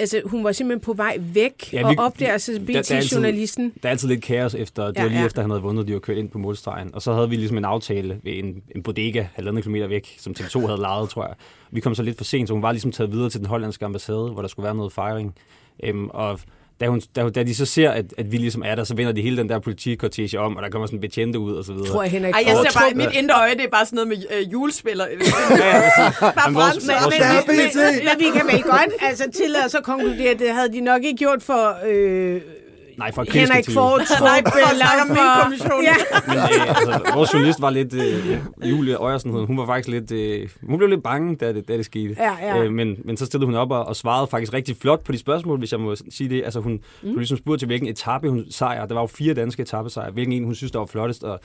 altså, 0.00 0.20
hun 0.24 0.44
var 0.44 0.52
simpelthen 0.52 0.80
på 0.84 0.92
vej 0.92 1.16
væk 1.20 1.72
Ja, 1.72 1.88
vi- 1.88 1.96
og 1.98 2.04
opdager 2.04 2.38
sig 2.38 2.54
der- 2.54 2.72
der 2.82 2.96
er 2.96 3.00
BT-journalisten. 3.02 3.72
Der 3.82 3.88
er 3.88 3.90
altid 3.90 4.08
lidt 4.08 4.22
kaos 4.22 4.54
efter, 4.54 4.86
det 4.86 4.96
Ja, 4.96 5.02
var 5.02 5.08
lige 5.08 5.20
ja. 5.20 5.26
efter, 5.26 5.40
han 5.42 5.50
havde 5.50 5.62
vundet, 5.62 5.86
de 5.86 5.92
var 5.92 5.98
kørt 5.98 6.16
ind 6.16 6.28
på 6.28 6.38
målstregen. 6.38 6.94
Og 6.94 7.02
så 7.02 7.12
havde 7.14 7.30
vi 7.30 7.36
ligesom 7.36 7.56
en 7.58 7.64
aftale 7.64 8.20
ved 8.22 8.32
en, 8.38 8.62
en 8.76 8.82
bodega, 8.82 9.24
halvandet 9.34 9.64
kilometer 9.64 9.86
væk, 9.86 10.14
som 10.18 10.34
TV2 10.38 10.66
havde 10.66 10.80
lejet, 10.80 11.08
tror 11.08 11.26
jeg. 11.26 11.34
Vi 11.70 11.80
kom 11.80 11.94
så 11.94 12.02
lidt 12.02 12.16
for 12.16 12.24
sent, 12.24 12.48
så 12.48 12.54
hun 12.54 12.62
var 12.62 12.72
ligesom 12.72 12.92
taget 12.92 13.12
videre 13.12 13.30
til 13.30 13.40
den 13.40 13.48
hollandske 13.48 13.84
ambassade, 13.84 14.30
hvor 14.30 14.40
der 14.42 14.48
skulle 14.48 14.64
være 14.64 14.74
noget 14.74 14.92
fejring. 14.92 15.34
Øhm, 15.82 16.08
og 16.08 16.40
da, 16.80 16.86
hun, 16.88 17.00
da, 17.16 17.28
da 17.28 17.42
de 17.42 17.54
så 17.54 17.64
ser, 17.66 17.90
at, 17.90 18.04
at 18.18 18.32
vi 18.32 18.36
ligesom 18.36 18.62
er 18.66 18.74
der, 18.74 18.84
så 18.84 18.94
vender 18.94 19.12
de 19.12 19.22
hele 19.22 19.36
den 19.36 19.48
der 19.48 19.58
politikortege 19.58 20.40
om, 20.40 20.56
og 20.56 20.62
der 20.62 20.68
kommer 20.70 20.86
sådan 20.86 21.00
betjente 21.00 21.38
ud 21.38 21.52
og 21.54 21.64
så 21.64 21.72
videre. 21.72 21.88
Tror 21.88 22.02
jeg, 22.02 22.10
Henrik 22.12 22.34
Ej, 22.34 22.42
jeg 22.46 22.56
ser 22.72 22.80
bare, 22.80 22.94
mit 22.94 23.14
indre 23.18 23.34
øje, 23.34 23.50
det 23.54 23.64
er 23.64 23.68
bare 23.68 23.86
sådan 23.86 23.96
noget 23.96 24.08
med 24.08 24.16
øh, 24.40 24.52
julespiller. 24.52 25.06
ja, 25.10 25.14
ja, 25.16 25.80
præcis. 25.80 26.18
Bare 26.20 26.52
vores- 26.52 26.74
brændt 26.74 26.86
Men, 26.86 26.94
vores- 27.02 27.14
men, 27.18 27.20
Der 27.20 27.34
men, 27.46 27.68
BT! 27.70 28.04
men, 28.04 28.18
vi 28.18 28.38
kan 28.38 28.46
vel 28.52 28.62
godt 28.62 28.92
altså, 29.08 29.24
tillade 29.34 29.64
os 29.64 29.74
at 29.74 29.82
konkludere, 29.82 30.30
at 30.30 30.38
det 30.38 30.50
havde 30.50 30.72
de 30.72 30.80
nok 30.80 31.04
ikke 31.04 31.18
gjort 31.18 31.42
for 31.42 31.76
øh, 31.86 32.40
Nej, 32.96 33.12
for 33.12 33.24
Henrik 33.32 33.70
Ford, 33.70 34.00
Nej, 34.20 34.42
for 34.42 34.50
for... 34.50 35.14
Minkkommissionen. 35.14 35.84
Ja. 35.84 35.94
Men 36.28 36.38
øh, 36.38 36.68
altså, 36.68 37.12
vores 37.14 37.34
journalist 37.34 37.60
var 37.60 37.70
lidt, 37.70 37.94
øh, 37.94 38.38
Julie 38.70 38.94
Øjersen, 38.94 39.32
hed 39.32 39.46
hun, 39.46 39.56
var 39.56 39.66
faktisk 39.66 39.88
lidt, 39.88 40.12
øh, 40.12 40.48
hun 40.62 40.78
blev 40.78 40.88
lidt 40.88 41.02
bange, 41.02 41.36
da 41.36 41.52
det, 41.52 41.68
da 41.68 41.76
det 41.76 41.84
skete. 41.84 42.16
Ja, 42.18 42.32
ja. 42.42 42.62
Øh, 42.62 42.72
men, 42.72 42.96
men 43.04 43.16
så 43.16 43.26
stillede 43.26 43.46
hun 43.46 43.54
op 43.54 43.70
og, 43.70 43.84
og 43.84 43.96
svarede 43.96 44.26
faktisk 44.26 44.52
rigtig 44.52 44.76
flot 44.76 45.04
på 45.04 45.12
de 45.12 45.18
spørgsmål, 45.18 45.58
hvis 45.58 45.72
jeg 45.72 45.80
må 45.80 45.96
sige 46.10 46.30
det. 46.30 46.44
Altså 46.44 46.60
hun, 46.60 46.72
mm. 46.72 47.08
hun 47.08 47.16
ligesom 47.18 47.38
spurgte 47.38 47.60
til, 47.60 47.66
hvilken 47.66 47.88
etape 47.88 48.28
hun 48.28 48.44
sejr. 48.50 48.86
Der 48.86 48.94
var 48.94 49.00
jo 49.00 49.06
fire 49.06 49.34
danske 49.34 49.62
etappesejre. 49.62 50.10
Hvilken 50.10 50.32
en 50.32 50.44
hun 50.44 50.54
synes, 50.54 50.72
der 50.72 50.78
var 50.78 50.86
flottest. 50.86 51.24
Og 51.24 51.40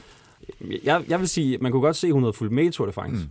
jeg, 0.83 1.01
jeg 1.09 1.19
vil 1.19 1.27
sige, 1.27 1.57
man 1.61 1.71
kunne 1.71 1.81
godt 1.81 1.95
se, 1.95 2.07
at 2.07 2.13
hun 2.13 2.23
havde 2.23 2.33
fulgt 2.33 2.53
med 2.53 2.63
i 2.63 2.69
Tour 2.69 2.85
de 2.85 2.93
France. 2.93 3.23
Mm. 3.23 3.29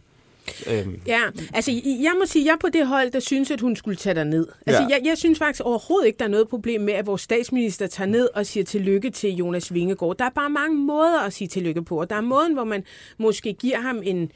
Øhm, 0.71 1.01
Ja, 1.07 1.21
altså 1.55 1.71
jeg 1.85 2.13
må 2.19 2.27
sige, 2.27 2.45
jeg 2.45 2.53
er 2.53 2.57
på 2.61 2.69
det 2.73 2.87
hold, 2.87 3.11
der 3.11 3.21
synes, 3.21 3.51
at 3.51 3.61
hun 3.61 3.77
skulle 3.77 3.97
tage 3.97 4.15
dig 4.15 4.25
ned. 4.25 4.47
Altså 4.67 4.83
Ja. 4.83 4.89
jeg, 4.89 5.01
jeg 5.05 5.19
synes 5.19 5.39
faktisk 5.39 5.63
overhovedet 5.65 6.07
ikke, 6.07 6.19
der 6.19 6.25
er 6.25 6.29
noget 6.29 6.49
problem 6.49 6.81
med, 6.81 6.93
at 6.95 7.07
vores 7.07 7.21
statsminister 7.23 7.87
tager 7.87 8.09
ned 8.09 8.29
og 8.35 8.47
siger 8.47 8.65
tillykke 8.65 9.11
til 9.11 9.31
Jonas 9.37 9.75
Vingegaard. 9.75 10.17
Der 10.19 10.25
er 10.25 10.31
bare 10.31 10.51
mange 10.51 10.77
måder 10.77 11.21
at 11.21 11.33
sige 11.33 11.49
tillykke 11.49 11.83
på, 11.85 12.01
og 12.01 12.11
der 12.11 12.17
er 12.17 12.21
måden, 12.21 12.53
hvor 12.53 12.65
man 12.65 12.85
måske 13.19 13.53
giver 13.53 13.81
ham 13.81 14.01
en 14.05 14.33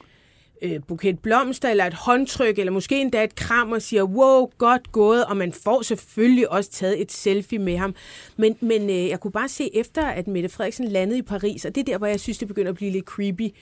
øh, 0.62 0.80
buket 0.88 1.18
blomster, 1.18 1.68
eller 1.70 1.84
et 1.84 1.94
håndtryk, 1.94 2.58
eller 2.58 2.72
måske 2.72 3.00
endda 3.00 3.24
et 3.24 3.34
kram 3.34 3.72
og 3.72 3.82
siger, 3.82 4.02
wow, 4.02 4.50
godt 4.58 4.92
gået, 4.92 5.24
og 5.24 5.36
man 5.36 5.52
får 5.52 5.82
selvfølgelig 5.82 6.50
også 6.52 6.70
taget 6.70 7.00
et 7.02 7.12
selfie 7.12 7.58
med 7.58 7.76
ham. 7.76 7.94
Men, 8.36 8.56
men 8.60 8.90
øh, 8.90 9.08
jeg 9.08 9.20
kunne 9.20 9.32
bare 9.32 9.48
se 9.48 9.70
efter, 9.76 10.06
at 10.06 10.26
Mette 10.28 10.48
Frederiksen 10.48 10.88
landede 10.88 11.18
i 11.18 11.22
Paris, 11.22 11.64
og 11.64 11.74
det 11.74 11.80
er 11.80 11.84
der, 11.84 11.98
hvor 11.98 12.06
jeg 12.06 12.20
synes, 12.20 12.38
det 12.38 12.48
begynder 12.48 12.70
at 12.70 12.76
blive 12.76 12.90
lidt 12.90 13.04
creepy, 13.04 13.54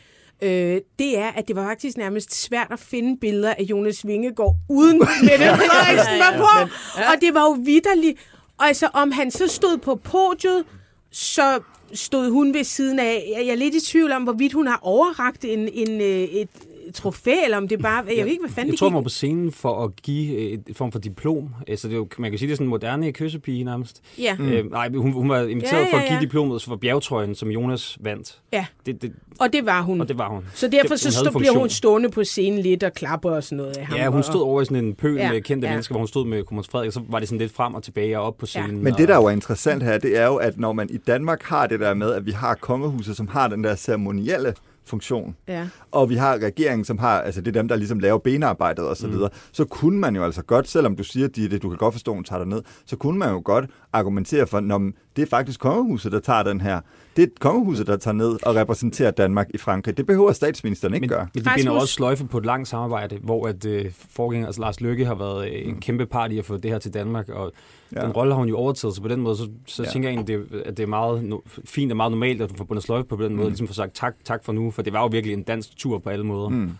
øh, 0.42 0.80
det 0.98 1.18
er, 1.18 1.28
at 1.28 1.48
det 1.48 1.56
var 1.56 1.66
faktisk 1.68 1.96
nærmest 1.96 2.42
svært 2.42 2.66
at 2.70 2.78
finde 2.78 3.20
billeder 3.20 3.54
af 3.54 3.62
Jonas 3.62 4.06
Vingegaard, 4.06 4.56
uden 4.68 4.98
Mette 5.28 5.44
Frederiksen 5.44 6.18
var 6.18 6.36
på. 6.36 6.70
Og 7.12 7.20
det 7.20 7.34
var 7.34 7.42
jo 7.42 7.56
vidderligt. 7.64 8.18
Og 8.58 8.66
altså, 8.66 8.88
om 8.94 9.12
han 9.12 9.30
så 9.30 9.46
stod 9.46 9.78
på 9.78 9.94
podiet, 9.94 10.64
så 11.10 11.60
stod 11.94 12.30
hun 12.30 12.54
ved 12.54 12.64
siden 12.64 12.98
af. 12.98 13.32
Jeg 13.36 13.46
er 13.46 13.54
lidt 13.54 13.74
i 13.74 13.80
tvivl 13.80 14.12
om, 14.12 14.22
hvorvidt 14.22 14.52
hun 14.52 14.66
har 14.66 14.78
overragt 14.82 15.44
en, 15.44 15.68
en, 15.68 16.00
øh, 16.00 16.22
et 16.22 16.48
trofæ, 16.94 17.34
eller 17.44 17.56
om 17.56 17.68
det 17.68 17.78
bare... 17.82 18.04
Jeg 18.16 18.24
ved 18.24 18.32
ikke, 18.32 18.42
hvad 18.42 18.50
fanden 18.50 18.66
jeg 18.66 18.72
det 18.72 18.78
tror, 18.78 18.86
gik. 18.86 18.92
hun 18.92 18.94
var 18.94 19.02
på 19.02 19.08
scenen 19.08 19.52
for 19.52 19.84
at 19.84 19.90
give 20.02 20.36
øh, 20.36 20.58
et 20.68 20.76
form 20.76 20.92
for 20.92 20.98
diplom. 20.98 21.48
Altså, 21.68 21.88
det 21.88 21.94
er 21.94 21.98
jo, 21.98 22.08
man 22.18 22.30
kan 22.30 22.38
sige, 22.38 22.46
det 22.48 22.52
er 22.52 22.56
sådan 22.56 22.66
en 22.66 22.70
moderne 22.70 23.12
kyssepige 23.12 23.64
nærmest. 23.64 24.00
Ja. 24.18 24.36
Mm. 24.38 24.48
Øh, 24.48 24.70
nej, 24.70 24.88
hun, 24.96 25.12
hun 25.12 25.28
var 25.28 25.42
inviteret 25.42 25.72
Ja, 25.72 25.78
ja, 25.78 25.84
ja, 25.86 25.92
for 25.92 25.96
at 25.98 26.04
give 26.08 26.14
ja. 26.14 26.20
diplomet 26.20 26.62
for 26.62 26.76
bjergtrøjen, 26.76 27.34
som 27.34 27.48
Jonas 27.50 27.98
vandt. 28.00 28.38
ja, 28.52 28.66
Det, 28.86 29.02
det, 29.02 29.12
og 29.40 29.52
det 29.52 29.66
var 29.66 29.82
hun. 29.82 30.00
og 30.00 30.08
det 30.08 30.18
var 30.18 30.28
hun. 30.28 30.44
så 30.54 30.68
derfor 30.68 30.88
det, 30.88 31.00
så 31.00 31.08
hun 31.08 31.14
havde 31.14 31.30
stod, 31.30 31.40
bliver 31.40 31.58
hun 31.58 31.68
stående 31.70 32.08
på 32.10 32.24
scenen 32.24 32.58
lidt 32.60 32.82
og 32.82 32.92
klapper 32.92 33.30
og 33.30 33.44
sådan 33.44 33.56
noget 33.56 33.76
af 33.76 33.86
ham. 33.86 33.98
Ja, 33.98 34.08
hun 34.08 34.22
stod 34.22 34.42
over 34.42 34.62
i 34.62 34.64
sådan 34.64 34.84
en 34.84 34.94
pøl 34.94 35.16
Ja, 35.16 35.32
med 35.32 35.40
kendte 35.42 35.66
ja. 35.68 35.72
mennesker, 35.72 35.92
hvor 35.92 35.98
hun 36.00 36.08
stod 36.08 36.26
med 36.26 36.44
Kommers 36.44 36.68
Frederik, 36.68 36.86
og 36.88 36.92
så 36.92 37.00
var 37.08 37.18
det 37.18 37.28
sådan 37.28 37.38
lidt 37.38 37.52
frem 37.52 37.74
og 37.74 37.82
tilbage 37.82 38.18
og 38.18 38.24
op 38.24 38.36
på 38.38 38.46
Ja. 38.54 38.60
scenen. 38.62 38.84
Men 38.84 38.92
og, 38.92 38.98
det, 38.98 39.08
der 39.08 39.16
jo 39.16 39.24
er 39.24 39.30
interessant 39.30 39.82
her, 39.82 39.98
det 39.98 40.18
er 40.18 40.26
jo, 40.26 40.36
at 40.36 40.58
når 40.58 40.72
man 40.72 40.88
i 40.90 40.96
Danmark 40.96 41.42
har 41.42 41.66
det 41.66 41.80
der 41.80 41.94
med, 41.94 42.12
at 42.12 42.26
vi 42.26 42.30
har 42.30 42.54
kongehuset, 42.54 43.16
som 43.16 43.28
har 43.28 43.48
den 43.48 43.64
der 43.64 43.74
ceremonielle 43.74 44.54
funktion, 44.84 45.36
Ja. 45.48 45.68
og 45.90 46.10
vi 46.10 46.14
har 46.14 46.38
regeringen, 46.38 46.84
som 46.84 46.98
har, 46.98 47.20
altså 47.20 47.40
det 47.40 47.56
er 47.56 47.60
dem, 47.60 47.68
der 47.68 47.76
ligesom 47.76 47.98
laver 47.98 48.18
benarbejdet 48.18 48.84
og 48.84 48.96
så 48.96 49.08
videre, 49.08 49.28
mm. 49.32 49.38
så 49.52 49.64
kunne 49.64 49.98
man 49.98 50.16
jo 50.16 50.24
altså 50.24 50.42
godt, 50.42 50.68
selvom 50.68 50.96
du 50.96 51.04
siger, 51.04 51.28
Ditte, 51.28 51.58
du 51.58 51.68
kan 51.68 51.78
godt 51.78 51.94
forstå, 51.94 52.10
at 52.10 52.16
hun 52.16 52.24
tager 52.24 52.38
dig 52.38 52.48
ned, 52.48 52.62
så 52.86 52.96
kunne 52.96 53.18
man 53.18 53.30
jo 53.30 53.42
godt 53.44 53.70
argumentere 53.92 54.46
for, 54.46 54.60
når 54.60 54.90
det 55.16 55.22
er 55.22 55.26
faktisk 55.26 55.60
kongehuset, 55.60 56.12
der 56.12 56.20
tager 56.20 56.42
den 56.42 56.60
her. 56.60 56.80
Det 57.16 57.22
er 57.22 57.26
kongehuset, 57.40 57.86
der 57.86 57.96
tager 57.96 58.14
ned 58.14 58.38
og 58.46 58.54
repræsenterer 58.56 59.10
Danmark 59.10 59.46
i 59.54 59.58
Frankrig. 59.58 59.96
Det 59.96 60.06
behøver 60.06 60.32
statsministeren 60.32 60.94
ikke 60.94 61.02
men, 61.02 61.08
gøre. 61.08 61.28
men 61.34 61.44
det 61.44 61.52
binder 61.56 61.72
også 61.72 61.94
sløjfe 61.94 62.26
på 62.26 62.38
et 62.38 62.46
langt 62.46 62.68
samarbejde, 62.68 63.18
hvor 63.22 63.46
at 63.46 63.64
øh, 63.64 63.92
forgænger, 64.10 64.46
altså 64.46 64.60
Lars 64.60 64.80
Lykke 64.80 65.06
har 65.06 65.14
været 65.14 65.46
øh, 65.46 65.68
en 65.68 65.80
kæmpe 65.80 66.06
part 66.06 66.32
i 66.32 66.38
at 66.38 66.44
få 66.44 66.56
det 66.56 66.70
her 66.70 66.78
til 66.78 66.94
Danmark, 66.94 67.28
og 67.28 67.52
Ja. 67.96 68.00
den 68.00 68.12
rolle 68.12 68.32
har 68.32 68.38
hun 68.38 68.48
jo 68.48 68.56
overtaget, 68.56 68.94
så 68.94 69.02
på 69.02 69.08
den 69.08 69.20
måde, 69.20 69.36
så, 69.36 69.48
så 69.66 69.82
Ja. 69.82 69.88
tænker 69.90 70.08
jeg 70.08 70.16
egentlig, 70.16 70.50
det, 70.52 70.62
at 70.62 70.76
det 70.76 70.82
er 70.82 70.86
meget 70.86 71.24
no, 71.24 71.38
fint 71.64 71.92
og 71.92 71.96
meget 71.96 72.12
normalt, 72.12 72.42
at 72.42 72.50
hun 72.50 72.56
får 72.58 72.64
bundet 72.64 72.84
sløjfe 72.84 73.06
på 73.08 73.16
den 73.16 73.36
måde, 73.36 73.48
ligesom 73.48 73.66
får 73.66 73.74
sagt 73.74 73.94
tak, 73.94 74.14
tak 74.24 74.44
for 74.44 74.52
nu, 74.52 74.70
for 74.70 74.82
det 74.82 74.92
var 74.92 75.00
jo 75.00 75.06
virkelig 75.06 75.34
en 75.34 75.42
dansk 75.42 75.76
tur 75.76 75.98
på 75.98 76.10
alle 76.10 76.24
måder. 76.26 76.48
Mm. 76.48 76.72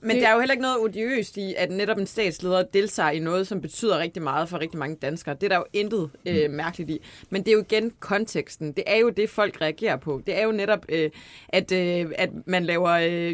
Men 0.00 0.16
der 0.16 0.28
er 0.28 0.32
jo 0.32 0.38
heller 0.38 0.52
ikke 0.52 0.62
noget 0.62 0.78
odiøst 0.80 1.36
i, 1.36 1.54
at 1.58 1.70
netop 1.70 1.98
en 1.98 2.06
statsleder 2.06 2.62
deltager 2.74 3.10
i 3.10 3.18
noget, 3.18 3.46
som 3.46 3.60
betyder 3.60 3.98
rigtig 3.98 4.22
meget 4.22 4.48
for 4.48 4.58
rigtig 4.60 4.78
mange 4.78 4.96
danskere. 5.02 5.34
Det 5.34 5.42
er 5.42 5.48
der 5.48 5.56
jo 5.56 5.64
intet 5.72 6.10
øh, 6.26 6.50
mærkeligt 6.50 6.90
i. 6.90 6.98
Men 7.30 7.42
det 7.42 7.48
er 7.48 7.52
jo 7.52 7.64
igen 7.70 7.92
konteksten. 8.00 8.72
Det 8.72 8.84
er 8.86 8.96
jo 8.96 9.10
det, 9.10 9.30
folk 9.30 9.60
reagerer 9.60 9.96
på. 9.96 10.20
Det 10.26 10.38
er 10.40 10.44
jo 10.44 10.52
netop, 10.52 10.86
øh, 10.88 11.10
at, 11.48 11.72
øh, 11.72 12.06
at 12.18 12.30
man 12.46 12.64
laver 12.64 12.90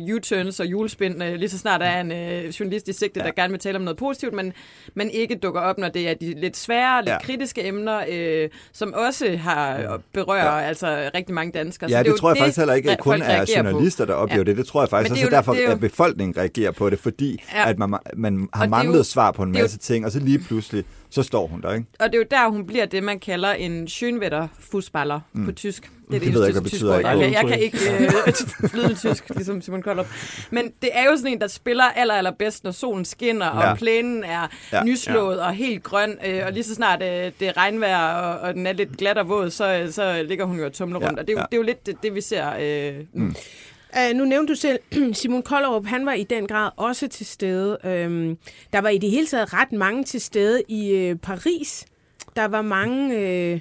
øh, 0.09 0.15
U-turns 0.15 0.61
og 0.61 0.67
julespind, 0.67 1.23
øh, 1.25 1.35
lige 1.35 1.49
så 1.49 1.59
snart 1.59 1.81
der 1.81 1.87
er 1.87 2.01
en 2.01 2.13
øh, 2.13 2.45
journalist 2.49 2.89
i 2.89 2.93
sigte, 2.93 3.21
ja. 3.21 3.27
der 3.27 3.33
gerne 3.33 3.51
vil 3.51 3.61
tale 3.61 3.77
om 3.77 3.83
noget 3.83 3.97
positivt, 3.97 4.35
men 4.35 4.53
man 4.95 5.11
ikke 5.11 5.35
dukker 5.35 5.61
op, 5.61 5.79
når 5.79 5.89
det 5.89 6.09
er 6.09 6.15
de 6.15 6.41
lidt 6.41 6.57
svære, 6.57 7.05
lidt 7.05 7.18
Ja. 7.23 7.27
kritiske 7.27 7.67
emner, 7.67 8.01
øh, 8.11 8.49
som 8.73 8.95
også 8.97 9.37
har 9.37 10.01
berører 10.15 10.59
ja. 10.61 10.69
altså 10.69 11.11
rigtig 11.15 11.35
mange 11.35 11.53
danskere. 11.53 11.91
Ja, 11.91 11.97
så 11.99 12.03
det, 12.03 12.13
det 12.13 12.21
tror 12.21 12.31
jeg 12.31 12.39
faktisk 12.39 12.59
heller 12.59 12.75
ikke, 12.75 12.91
at 12.91 12.99
kun 13.01 13.23
er 13.23 13.45
på. 13.63 13.71
journalister, 13.71 14.05
der 14.05 14.15
oplever 14.15 14.39
Ja. 14.41 14.45
det. 14.45 14.57
Det 14.57 14.67
tror 14.67 14.83
jeg 14.83 14.89
faktisk 14.89 15.11
også 15.11 15.25
det 15.25 15.31
jo- 15.33 15.37
derfor, 15.37 15.53
det 15.53 15.63
er 15.63 15.67
jo- 15.67 15.73
at 15.73 15.81
befolkningen 15.81 16.37
reagerer 16.37 16.71
på 16.71 16.91
det, 16.91 16.99
fordi 16.99 17.43
Ja. 17.55 17.71
at 17.71 17.79
man, 17.79 17.91
man 17.91 17.99
har 17.99 18.01
Og 18.41 18.49
det 18.53 18.61
er 18.61 18.65
jo- 18.65 18.69
manglet 18.71 19.07
svar 19.07 19.31
på 19.31 19.43
en 19.43 19.49
det 19.49 19.57
er 19.57 19.61
jo- 19.61 19.65
masse 19.65 19.79
ting, 19.79 20.05
og 20.07 20.13
så 20.13 20.19
lige 20.19 20.39
pludselig, 20.39 20.85
så 21.11 21.23
står 21.23 21.47
hun 21.47 21.61
der, 21.63 21.73
ikke? 21.75 21.87
Og 22.01 22.07
det 22.07 22.15
er 22.15 22.19
jo 22.19 22.27
der, 22.31 22.49
hun 22.51 22.67
bliver 22.67 22.87
det, 22.87 23.03
man 23.03 23.19
kalder 23.21 23.53
en 23.53 23.85
Schönwetter-fußballer 23.87 25.19
mm. 25.33 25.45
på 25.45 25.53
tysk. 25.53 25.91
Det 26.11 26.17
er 26.17 26.21
Det 26.21 26.35
ved 26.35 26.41
jeg 26.41 26.49
ikke, 26.49 26.61
hvad 26.61 26.71
tysk 26.71 26.81
betyder, 26.83 26.93
ord. 26.93 26.99
ikke? 26.99 27.09
Jeg, 27.09 27.19
kan- 27.21 27.33
jeg 27.33 27.49
kan 27.49 27.61
ikke 27.61 27.79
øh, 28.05 28.11
flydende 28.71 28.95
tysk, 28.95 29.29
ligesom 29.37 29.63
Simon 29.63 29.83
Koldrup. 29.83 30.07
Men 30.51 30.73
det 30.83 30.91
er 30.93 31.05
jo 31.05 31.17
sådan 31.17 31.33
en, 31.33 31.41
der 31.41 31.47
spiller 31.47 31.85
aller, 31.85 32.15
allerbedst, 32.15 32.65
når 32.65 32.71
solen 32.71 33.05
skinner, 33.05 33.47
Ja. 33.47 33.71
og 33.71 33.79
plænen 33.79 34.25
er 34.25 34.47
Ja. 34.73 34.79
ja. 34.79 34.85
nyslået 34.85 35.41
og 35.41 35.53
helt 35.55 35.83
grøn. 35.83 36.19
Øh, 36.27 36.43
og 36.47 36.53
lige 36.53 36.65
så 36.65 36.75
snart 36.75 37.03
øh, 37.03 37.09
det 37.41 37.49
er 37.49 37.57
regnvejr, 37.57 38.15
og, 38.15 38.41
og 38.41 38.55
den 38.55 38.67
er 38.67 38.73
lidt 38.73 38.97
glat 38.97 39.19
og 39.19 39.29
våd, 39.29 39.51
så, 39.51 39.89
så 39.91 40.23
ligger 40.23 40.45
hun 40.45 40.59
jo 40.59 40.65
og 40.65 40.73
tumler 40.73 40.99
Ja, 41.01 41.07
rundt. 41.07 41.19
Og 41.19 41.27
det 41.27 41.33
er 41.33 41.37
jo, 41.37 41.39
ja. 41.41 41.45
det 41.51 41.53
er 41.53 41.57
jo 41.57 41.63
lidt 41.63 41.87
det, 41.87 41.97
det 42.03 42.15
vi 42.15 42.21
ser 42.21 42.53
øh. 42.61 43.05
Mm. 43.13 43.35
Uh, 43.97 44.17
nu 44.17 44.25
nævnte 44.25 44.53
du 44.53 44.57
selv, 44.59 44.79
Simon 45.15 45.43
Kollerup, 45.43 45.87
han 45.87 46.07
var 46.07 46.13
i 46.13 46.23
den 46.23 46.47
grad 46.47 46.71
også 46.77 47.09
til 47.09 47.27
stede. 47.27 47.71
Um, 47.85 48.39
der 48.73 48.81
var 48.81 48.89
i 48.89 48.99
det 48.99 49.11
hele 49.11 49.27
taget 49.27 49.55
ret 49.55 49.73
mange 49.73 50.05
til 50.05 50.21
stede 50.21 50.63
i 50.69 51.11
uh, 51.11 51.19
Paris. 51.19 51.87
Der 52.37 52.45
var 52.45 52.63
mange 52.63 53.17
uh, 53.55 53.61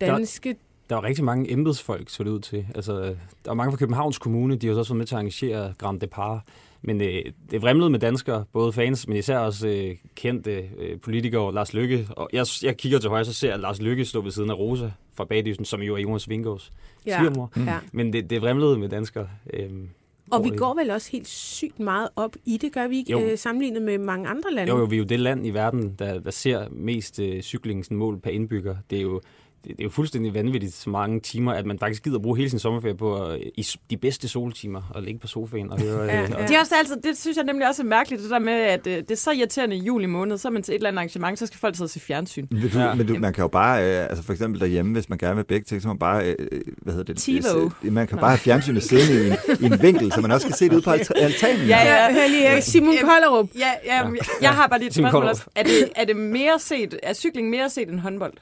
danske... 0.00 0.56
Der 0.90 0.96
var 0.96 1.04
rigtig 1.04 1.24
mange 1.24 1.52
embedsfolk, 1.52 2.10
så 2.10 2.24
det 2.24 2.30
ud 2.30 2.40
til. 2.40 2.66
Altså, 2.74 2.92
der 2.92 3.14
var 3.46 3.54
mange 3.54 3.72
fra 3.72 3.76
Københavns 3.76 4.18
Kommune, 4.18 4.56
de 4.56 4.66
har 4.66 4.74
også 4.74 4.92
været 4.92 4.98
med 4.98 5.06
til 5.06 5.14
at 5.14 5.18
arrangere 5.18 5.74
Grand 5.78 6.00
Depart. 6.00 6.40
Men 6.82 7.00
øh, 7.00 7.22
det 7.50 7.62
vrimlede 7.62 7.90
med 7.90 7.98
danskere, 7.98 8.44
både 8.52 8.72
fans, 8.72 9.08
men 9.08 9.16
især 9.16 9.38
også 9.38 9.68
øh, 9.68 9.96
kendte 10.14 10.68
øh, 10.78 11.00
politikere, 11.00 11.54
Lars 11.54 11.74
Lykke. 11.74 12.08
Og 12.10 12.28
jeg, 12.32 12.46
jeg 12.62 12.76
kigger 12.76 12.98
til 12.98 13.10
højre, 13.10 13.24
så 13.24 13.32
ser 13.32 13.50
jeg 13.50 13.58
Lars 13.58 13.80
Lykke 13.80 14.04
stå 14.04 14.20
ved 14.20 14.30
siden 14.30 14.50
af 14.50 14.58
Rosa 14.58 14.90
fra 15.14 15.24
Bagdysen, 15.24 15.64
som 15.64 15.80
jo 15.82 15.94
er 15.94 15.98
Jonas 15.98 16.28
Vingårds 16.28 16.72
Ja, 17.06 17.18
svigermor. 17.18 17.52
ja. 17.56 17.78
Men 17.92 18.12
det, 18.12 18.30
det 18.30 18.42
vrimlede 18.42 18.78
med 18.78 18.88
danskere. 18.88 19.28
Øhm, 19.54 19.88
Og 20.30 20.44
vi 20.44 20.50
går 20.50 20.74
vel 20.74 20.90
også 20.90 21.08
helt 21.12 21.28
sygt 21.28 21.80
meget 21.80 22.08
op 22.16 22.36
i 22.44 22.56
det, 22.56 22.72
gør 22.72 22.88
vi 22.88 22.96
ikke, 22.98 23.30
øh, 23.32 23.38
sammenlignet 23.38 23.82
med 23.82 23.98
mange 23.98 24.28
andre 24.28 24.52
lande? 24.52 24.72
Jo, 24.72 24.78
jo, 24.78 24.84
vi 24.84 24.94
er 24.96 24.98
jo 24.98 25.04
det 25.04 25.20
land 25.20 25.46
i 25.46 25.50
verden, 25.50 25.94
der, 25.98 26.20
der 26.20 26.30
ser 26.30 26.66
mest 26.70 27.18
øh, 27.20 27.42
cykling 27.42 27.84
sådan 27.84 27.96
mål 27.96 28.20
per 28.20 28.30
indbygger. 28.30 28.76
Det 28.90 28.98
er 28.98 29.02
jo 29.02 29.20
det, 29.64 29.70
det 29.70 29.80
er 29.80 29.84
jo 29.84 29.90
fuldstændig 29.90 30.34
vanvittigt 30.34 30.74
så 30.74 30.90
mange 30.90 31.20
timer, 31.20 31.52
at 31.52 31.66
man 31.66 31.78
faktisk 31.78 32.02
gider 32.04 32.18
bruge 32.18 32.36
hele 32.36 32.50
sin 32.50 32.58
sommerferie 32.58 32.94
på 32.96 33.28
øh, 33.32 33.40
i 33.56 33.66
de 33.90 33.96
bedste 33.96 34.28
soltimer 34.28 34.82
og 34.94 35.02
ligge 35.02 35.20
på 35.20 35.26
sofaen 35.26 35.70
og 35.70 35.80
høre... 35.80 36.04
Ja, 36.12 36.22
øh, 36.22 36.30
ja. 36.30 36.36
og- 36.42 36.48
De 36.48 36.54
er 36.54 36.60
også 36.60 36.74
altid, 36.78 36.96
det 37.04 37.18
synes 37.18 37.36
jeg 37.36 37.44
nemlig 37.44 37.68
også 37.68 37.82
er 37.82 37.86
mærkeligt, 37.86 38.22
det 38.22 38.30
der 38.30 38.38
med, 38.38 38.52
at 38.52 38.86
øh, 38.86 38.96
det 38.96 39.10
er 39.10 39.14
så 39.16 39.30
irriterende 39.30 39.76
i 39.76 39.80
juli 39.82 40.06
måned, 40.06 40.38
så 40.38 40.48
er 40.48 40.52
man 40.52 40.62
til 40.62 40.72
et 40.72 40.76
eller 40.76 40.88
andet 40.88 40.98
arrangement, 40.98 41.38
så 41.38 41.46
skal 41.46 41.58
folk 41.58 41.76
sidde 41.76 41.86
og 41.86 41.90
se 41.90 42.00
fjernsyn. 42.00 42.46
Men, 42.50 42.60
du, 42.62 42.78
Ja. 42.78 42.84
ja. 42.84 42.94
men 42.94 43.06
du, 43.06 43.14
man 43.18 43.32
kan 43.32 43.42
jo 43.42 43.48
bare, 43.48 43.84
øh, 43.84 44.04
altså 44.04 44.24
for 44.24 44.32
eksempel 44.32 44.60
derhjemme, 44.60 44.92
hvis 44.92 45.08
man 45.08 45.18
gerne 45.18 45.36
vil 45.36 45.44
begge 45.44 45.64
ting, 45.64 45.82
så 45.82 45.86
kan 45.86 45.90
man 45.90 45.98
bare, 45.98 46.24
øh, 46.26 46.60
hvad 46.82 46.94
hedder 46.94 47.12
det? 47.14 47.22
TiVo. 47.22 47.70
Øh, 47.84 47.92
Man 47.92 48.06
kan 48.06 48.18
bare 48.18 48.30
have 48.30 48.38
fjernsynet 48.38 48.82
siddende 48.82 49.26
i 49.26 49.30
en, 49.30 49.36
i 49.70 49.74
en 49.74 49.82
vinkel, 49.82 50.12
så 50.12 50.20
man 50.20 50.30
også 50.30 50.46
kan 50.46 50.56
se 50.56 50.64
det 50.64 50.72
ude 50.72 50.82
på 50.82 50.90
alta- 50.90 51.18
altanen. 51.20 51.68
Ja, 51.68 51.78
ja. 51.78 52.04
Ja, 52.06 52.12
hør 52.12 52.28
lige. 52.28 52.62
Simon 52.62 52.94
Kollerup. 53.00 53.48
Ja, 53.58 53.66
ja, 53.84 53.94
jeg, 54.02 54.12
jeg 54.42 54.50
har 54.50 54.66
bare 54.68 54.78
lige 54.78 54.88
et 54.88 54.94
spørgsmål 54.94 55.24
også. 55.24 55.42
Er 55.56 55.62
det, 55.62 55.88
er 55.96 56.04
det 56.04 56.16
mere 56.16 56.58
set, 56.58 56.98
er 57.02 57.12
cykling 57.12 57.50
mere 57.50 57.70
set 57.70 57.88
end 57.88 58.00
håndbold? 58.00 58.32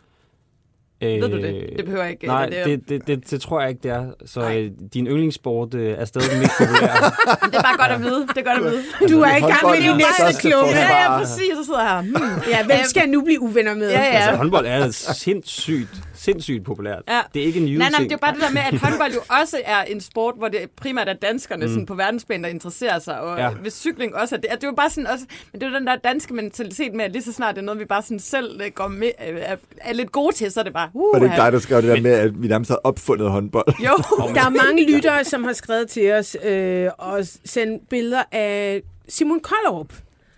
Ved 1.00 1.28
du 1.28 1.36
det? 1.36 1.70
Det 1.76 1.84
behøver 1.84 2.04
ikke. 2.04 2.26
Nej, 2.26 2.46
det, 2.46 2.64
det, 2.66 2.88
det, 2.88 3.06
det, 3.06 3.30
det 3.30 3.40
tror 3.40 3.60
jeg 3.60 3.70
ikke, 3.70 3.82
det 3.82 3.90
er. 3.90 4.06
Så 4.26 4.40
Nej. 4.40 4.58
øh, 4.60 4.70
din 4.94 5.06
yndlingssport 5.06 5.74
øh, 5.74 5.98
er 5.98 6.04
stadig 6.04 6.30
den 6.30 6.38
mest 6.40 6.52
populære. 6.58 6.92
det 7.50 7.54
er 7.58 7.62
bare 7.62 7.76
godt 7.78 7.92
at 7.92 8.00
vide. 8.02 8.26
Det 8.28 8.38
er 8.38 8.42
godt 8.54 8.58
at 8.66 8.72
vide. 8.72 8.82
Du 9.14 9.20
er 9.20 9.36
i 9.36 9.40
gang 9.40 9.58
med 9.64 9.76
din 9.76 9.96
næste 9.96 10.50
forsvar. 10.52 10.70
Ja, 10.70 11.02
ja, 11.12 11.18
præcis. 11.18 11.36
Så 11.56 11.64
sidder 11.64 11.80
jeg 11.82 11.90
her. 11.90 12.00
Hmm. 12.02 12.42
Ja, 12.50 12.64
hvem 12.64 12.78
skal 12.84 13.00
jeg 13.00 13.08
nu 13.08 13.20
blive 13.22 13.40
uvenner 13.40 13.74
med? 13.74 13.90
Ja, 13.90 13.98
ja. 14.00 14.04
altså, 14.06 14.36
håndbold 14.36 14.66
er 14.66 14.90
sindssygt, 14.90 15.88
sindssygt 16.14 16.64
populært. 16.64 17.02
Ja. 17.08 17.20
Det 17.34 17.42
er 17.42 17.46
ikke 17.46 17.58
en 17.58 17.64
Nej, 17.64 17.72
jydeting. 17.72 17.90
nej, 17.92 18.02
det 18.02 18.12
er 18.12 18.16
bare 18.16 18.34
det 18.34 18.42
der 18.42 18.50
med, 18.52 18.60
at 18.72 18.78
håndbold 18.78 19.12
jo 19.12 19.20
også 19.40 19.56
er 19.64 19.82
en 19.82 20.00
sport, 20.00 20.34
hvor 20.38 20.48
det 20.48 20.60
primært 20.76 21.08
er 21.08 21.12
danskerne 21.12 21.66
mm. 21.66 21.72
sådan 21.72 21.86
på 21.86 21.94
verdensplan, 21.94 22.42
der 22.44 22.48
interesserer 22.50 22.98
sig. 22.98 23.20
Og 23.20 23.38
Ja. 23.38 23.50
hvis 23.50 23.72
cykling 23.72 24.14
også 24.14 24.34
er 24.34 24.40
det, 24.40 24.48
at 24.50 24.56
det 24.60 24.64
er 24.64 24.68
jo 24.68 24.74
bare 24.74 24.90
sådan 24.90 25.06
også, 25.06 25.24
men 25.52 25.60
det 25.60 25.66
er 25.74 25.78
den 25.78 25.86
der 25.86 25.96
danske 25.96 26.34
mentalitet 26.34 26.94
med, 26.94 27.04
at 27.04 27.12
lige 27.12 27.22
så 27.22 27.32
snart 27.32 27.54
det 27.54 27.60
er 27.60 27.64
noget, 27.64 27.80
vi 27.80 27.84
bare 27.84 28.02
sådan 28.02 28.18
selv 28.20 28.60
øh, 28.64 28.70
går 28.74 28.88
med, 28.88 29.10
øh, 29.30 29.38
er, 29.42 29.56
er 29.80 29.92
lidt 29.92 30.12
gode 30.12 30.34
til, 30.36 30.52
så 30.52 30.60
er 30.60 30.64
det 30.64 30.72
bare, 30.72 30.89
uh, 30.94 31.02
Og 31.14 31.20
det 31.20 31.26
er 31.28 31.32
ikke 31.32 31.42
dig, 31.42 31.52
der 31.52 31.58
skrev 31.58 31.82
det 31.82 31.96
der 31.96 32.00
med, 32.00 32.10
at 32.10 32.42
vi 32.42 32.48
nærmest 32.48 32.70
har 32.70 32.80
opfundet 32.84 33.30
håndbold. 33.30 33.74
Jo, 33.86 33.96
Der 34.34 34.40
er 34.44 34.64
mange 34.66 34.92
lyttere, 34.94 35.24
som 35.24 35.44
har 35.44 35.52
skrevet 35.52 35.88
til 35.88 36.12
os 36.12 36.36
øh, 36.44 36.88
og 36.98 37.20
sendt 37.44 37.88
billeder 37.88 38.22
af 38.32 38.82
Simon 39.08 39.40
Kollerup. 39.40 39.92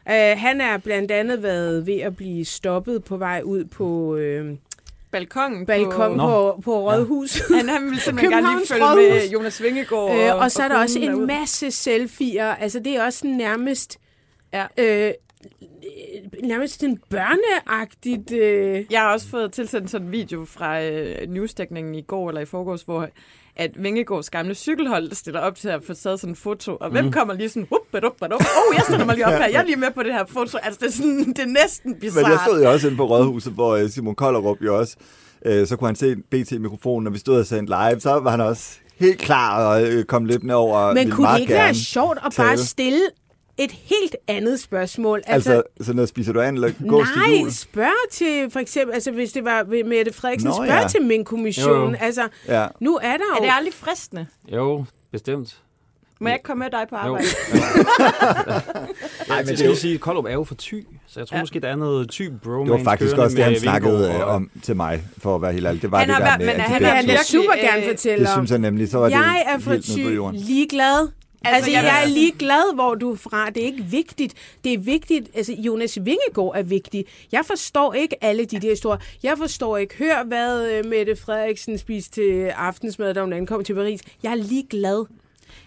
Uh, 0.06 0.12
han 0.38 0.60
er 0.60 0.78
blandt 0.78 1.10
andet 1.10 1.42
været 1.42 1.86
ved 1.86 1.98
at 2.00 2.16
blive 2.16 2.44
stoppet 2.44 3.04
på 3.04 3.16
vej 3.16 3.40
ud 3.44 3.64
på 3.64 4.16
øh, 4.16 4.54
balkongen. 5.12 5.66
balkon 5.66 6.16
Nå. 6.16 6.26
på, 6.26 6.60
på 6.64 6.90
Rådhus. 6.90 7.42
Han, 7.54 7.68
han 7.68 7.90
vil 7.90 8.00
simpelthen 8.00 8.30
gerne 8.44 8.58
lige 8.58 8.68
følge 8.68 8.84
Rådhus. 8.84 9.22
med 9.22 9.30
Jonas 9.30 9.62
Vingegaard. 9.62 10.16
Øh, 10.16 10.36
og 10.42 10.50
så 10.50 10.62
er 10.62 10.68
der 10.68 10.78
også 10.78 10.98
en 10.98 11.08
derude. 11.10 11.26
masse 11.26 11.70
selfier. 11.70 12.54
Altså, 12.54 12.78
det 12.78 12.96
er 12.96 13.04
også 13.04 13.26
nærmest... 13.26 13.98
Ja. 14.52 14.66
Øh, 14.78 15.12
nærmest 16.44 16.80
sådan 16.80 16.98
børneagtigt... 17.10 18.32
Øh, 18.32 18.84
Jeg 18.90 19.00
har 19.00 19.12
også 19.12 19.28
fået 19.28 19.52
tilsendt 19.52 19.90
sådan 19.90 20.06
en 20.06 20.12
video 20.12 20.44
fra 20.44 20.82
øh, 20.82 21.28
newsdækningen 21.28 21.94
i 21.94 22.02
går 22.02 22.28
eller 22.28 22.40
i 22.40 22.44
forgårs, 22.44 22.82
hvor 22.82 23.08
at 23.56 23.70
Vingegaards 23.82 24.30
gamle 24.30 24.54
cykelhold 24.54 25.08
der 25.08 25.14
stiller 25.14 25.40
op 25.40 25.54
til 25.56 25.68
at 25.68 25.80
få 25.86 25.94
taget 25.94 26.20
sådan 26.20 26.32
en 26.32 26.36
foto. 26.36 26.76
Og 26.80 26.90
hvem 26.90 27.12
kommer 27.12 27.34
lige 27.34 27.48
sådan, 27.48 27.66
whoop, 27.72 27.82
badup, 27.92 28.12
badup. 28.20 28.40
oh, 28.40 28.74
jeg 28.76 28.82
stiller 28.84 29.04
mig 29.06 29.14
lige 29.14 29.26
op 29.26 29.32
her, 29.32 29.46
jeg 29.46 29.60
er 29.60 29.64
lige 29.64 29.76
med 29.76 29.90
på 29.94 30.02
det 30.02 30.12
her 30.12 30.24
foto. 30.26 30.58
Altså, 30.62 30.78
det 30.80 30.86
er, 30.86 30.92
sådan, 30.92 31.18
det 31.36 31.38
er 31.38 31.46
næsten 31.46 31.94
bizarrt. 32.00 32.22
Men 32.22 32.32
jeg 32.32 32.40
stod 32.46 32.62
jo 32.62 32.70
også 32.70 32.86
inde 32.86 32.96
på 32.96 33.04
Rådhuset, 33.06 33.52
hvor 33.52 33.76
øh, 33.76 33.88
Simon 33.90 34.14
Kollerup 34.14 34.56
jo 34.64 34.78
også, 34.78 34.96
øh, 35.44 35.66
så 35.66 35.76
kunne 35.76 35.88
han 35.88 35.96
se 35.96 36.16
BT-mikrofonen, 36.16 37.04
når 37.04 37.10
vi 37.10 37.18
stod 37.18 37.38
og 37.40 37.46
sendte 37.46 37.72
live, 37.90 38.00
så 38.00 38.18
var 38.18 38.30
han 38.30 38.40
også 38.40 38.78
helt 38.96 39.18
klar 39.18 39.66
og 39.74 39.82
øh, 39.82 40.04
kom 40.04 40.24
lidt 40.24 40.44
ned 40.44 40.54
over. 40.54 40.94
men 40.94 41.10
kunne 41.10 41.28
det 41.28 41.40
ikke 41.40 41.52
være 41.52 41.62
gerne 41.64 41.74
sjovt 41.78 42.18
at 42.26 42.32
bare 42.36 42.48
tale. 42.48 42.58
stille 42.58 43.02
et 43.58 43.72
helt 43.72 44.16
andet 44.28 44.60
spørgsmål? 44.60 45.22
Altså, 45.26 45.62
sådan 45.80 45.96
noget 45.96 46.08
spiser 46.08 46.32
du 46.32 46.40
an, 46.40 46.54
eller 46.54 46.70
gås 46.88 47.08
til 47.08 47.18
Nej, 47.32 47.40
jul? 47.40 47.52
spørg 47.52 48.10
til 48.12 48.50
for 48.50 48.60
eksempel, 48.60 48.94
altså 48.94 49.10
hvis 49.10 49.32
det 49.32 49.44
var 49.44 49.84
Mette 49.86 50.12
Frederiksen, 50.12 50.48
Nå, 50.48 50.54
spørg 50.54 50.68
ja. 50.82 50.88
til 50.88 51.02
min 51.02 51.24
kommission. 51.24 51.72
Jo, 51.84 51.90
jo. 51.90 51.94
Altså, 52.00 52.28
Ja. 52.48 52.66
nu 52.80 52.96
er 52.96 53.00
der 53.00 53.08
Er 53.08 53.36
jo... 53.40 53.44
det 53.44 53.50
aldrig 53.58 53.74
fristende? 53.74 54.26
Jo, 54.52 54.84
bestemt. 55.12 55.56
Må 56.20 56.28
jeg 56.28 56.34
ikke 56.34 56.44
komme 56.44 56.64
med 56.64 56.70
dig 56.70 56.86
på 56.90 56.96
Jo. 56.96 57.00
arbejde? 57.02 57.26
Nej, 59.28 59.38
men 59.38 59.46
det 59.46 59.58
det 59.58 59.60
er 59.60 59.64
jo- 59.64 59.70
vil 59.70 59.78
sige, 59.78 59.94
at 59.94 60.00
Kollup 60.00 60.24
er 60.24 60.32
jo 60.32 60.44
for 60.44 60.54
ty, 60.54 60.74
så 61.06 61.20
jeg 61.20 61.26
tror 61.28 61.36
Ja. 61.36 61.42
måske, 61.42 61.60
der 61.60 61.68
er 61.68 61.76
noget 61.76 62.10
ty 62.10 62.22
bromance 62.42 62.72
Det 62.72 62.78
var 62.84 62.90
faktisk 62.90 63.16
også 63.16 63.36
det, 63.36 63.44
han 63.44 63.58
snakkede 63.60 63.92
Vingegaard 63.92 64.20
øh, 64.20 64.26
og- 64.28 64.34
om 64.34 64.50
til 64.62 64.76
mig, 64.76 65.02
for 65.18 65.34
at 65.34 65.42
være 65.42 65.52
helt 65.52 65.66
ærlig. 65.66 65.82
Det 65.82 65.90
var 65.90 65.98
Han 65.98 66.08
det 66.08 66.14
har 66.16 66.22
der 66.22 66.28
været- 66.28 66.40
med, 66.40 66.46
men 66.46 66.60
han 66.60 66.84
er 66.84 67.00
Det 67.00 67.08
vil 67.10 67.18
super 67.24 67.52
gerne 67.60 67.82
øh, 67.82 67.88
fortælle 67.90 68.24
Det 68.24 68.32
om. 68.34 68.38
synes 68.40 68.50
jeg 68.50 68.58
nemlig, 68.58 68.90
så 68.90 68.98
var 68.98 69.04
det 69.08 69.12
Jeg 69.12 69.42
er 69.46 69.58
for 69.58 69.76
ty 69.76 69.98
ligeglad. 70.32 71.08
Altså, 71.44 71.70
jeg- 71.70 71.84
jeg 71.84 72.02
er 72.04 72.08
ligeglad, 72.08 72.74
hvor 72.74 72.94
du 72.94 73.12
er 73.12 73.16
fra. 73.16 73.50
Det 73.50 73.62
er 73.62 73.66
ikke 73.66 73.82
vigtigt. 73.84 74.34
Det 74.64 74.72
er 74.74 74.78
vigtigt. 74.78 75.28
Altså, 75.34 75.52
Jonas 75.52 75.98
Vingegaard 76.04 76.52
er 76.54 76.62
vigtig. 76.62 77.04
Jeg 77.32 77.44
forstår 77.46 77.94
ikke 77.94 78.24
alle 78.24 78.44
de 78.44 78.60
der 78.60 78.70
historier. 78.70 79.00
Jeg 79.22 79.38
forstår 79.38 79.76
ikke. 79.76 79.94
Hør, 79.98 80.24
hvad 80.24 80.70
øh, 80.72 80.86
Mette 80.86 81.16
Frederiksen 81.16 81.78
spiste 81.78 82.10
til 82.10 82.44
aftensmad, 82.46 83.14
da 83.14 83.20
hun 83.20 83.32
ankom 83.32 83.64
til 83.64 83.74
Paris. 83.74 84.00
Jeg 84.22 84.30
er 84.30 84.34
ligeglad. 84.36 85.04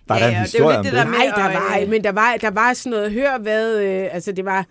Var 0.08 0.20
der 0.20 0.25
Ja, 0.27 0.32
en 0.32 0.41
historie 0.41 0.77
det 0.77 0.86
det? 0.86 0.94
der 0.94 1.03
Nej, 1.03 1.25
der 1.36 1.41
var, 1.60 1.79
øh, 1.82 1.89
men 1.89 2.03
der 2.03 2.12
var, 2.12 2.38
der 2.41 2.50
var 2.51 2.74
sådan 2.74 2.89
noget. 2.98 3.12
Hør, 3.12 3.38
hvad... 3.38 3.79
Øh, 3.82 4.08
altså, 4.12 4.32
det 4.32 4.46
var 4.46 4.65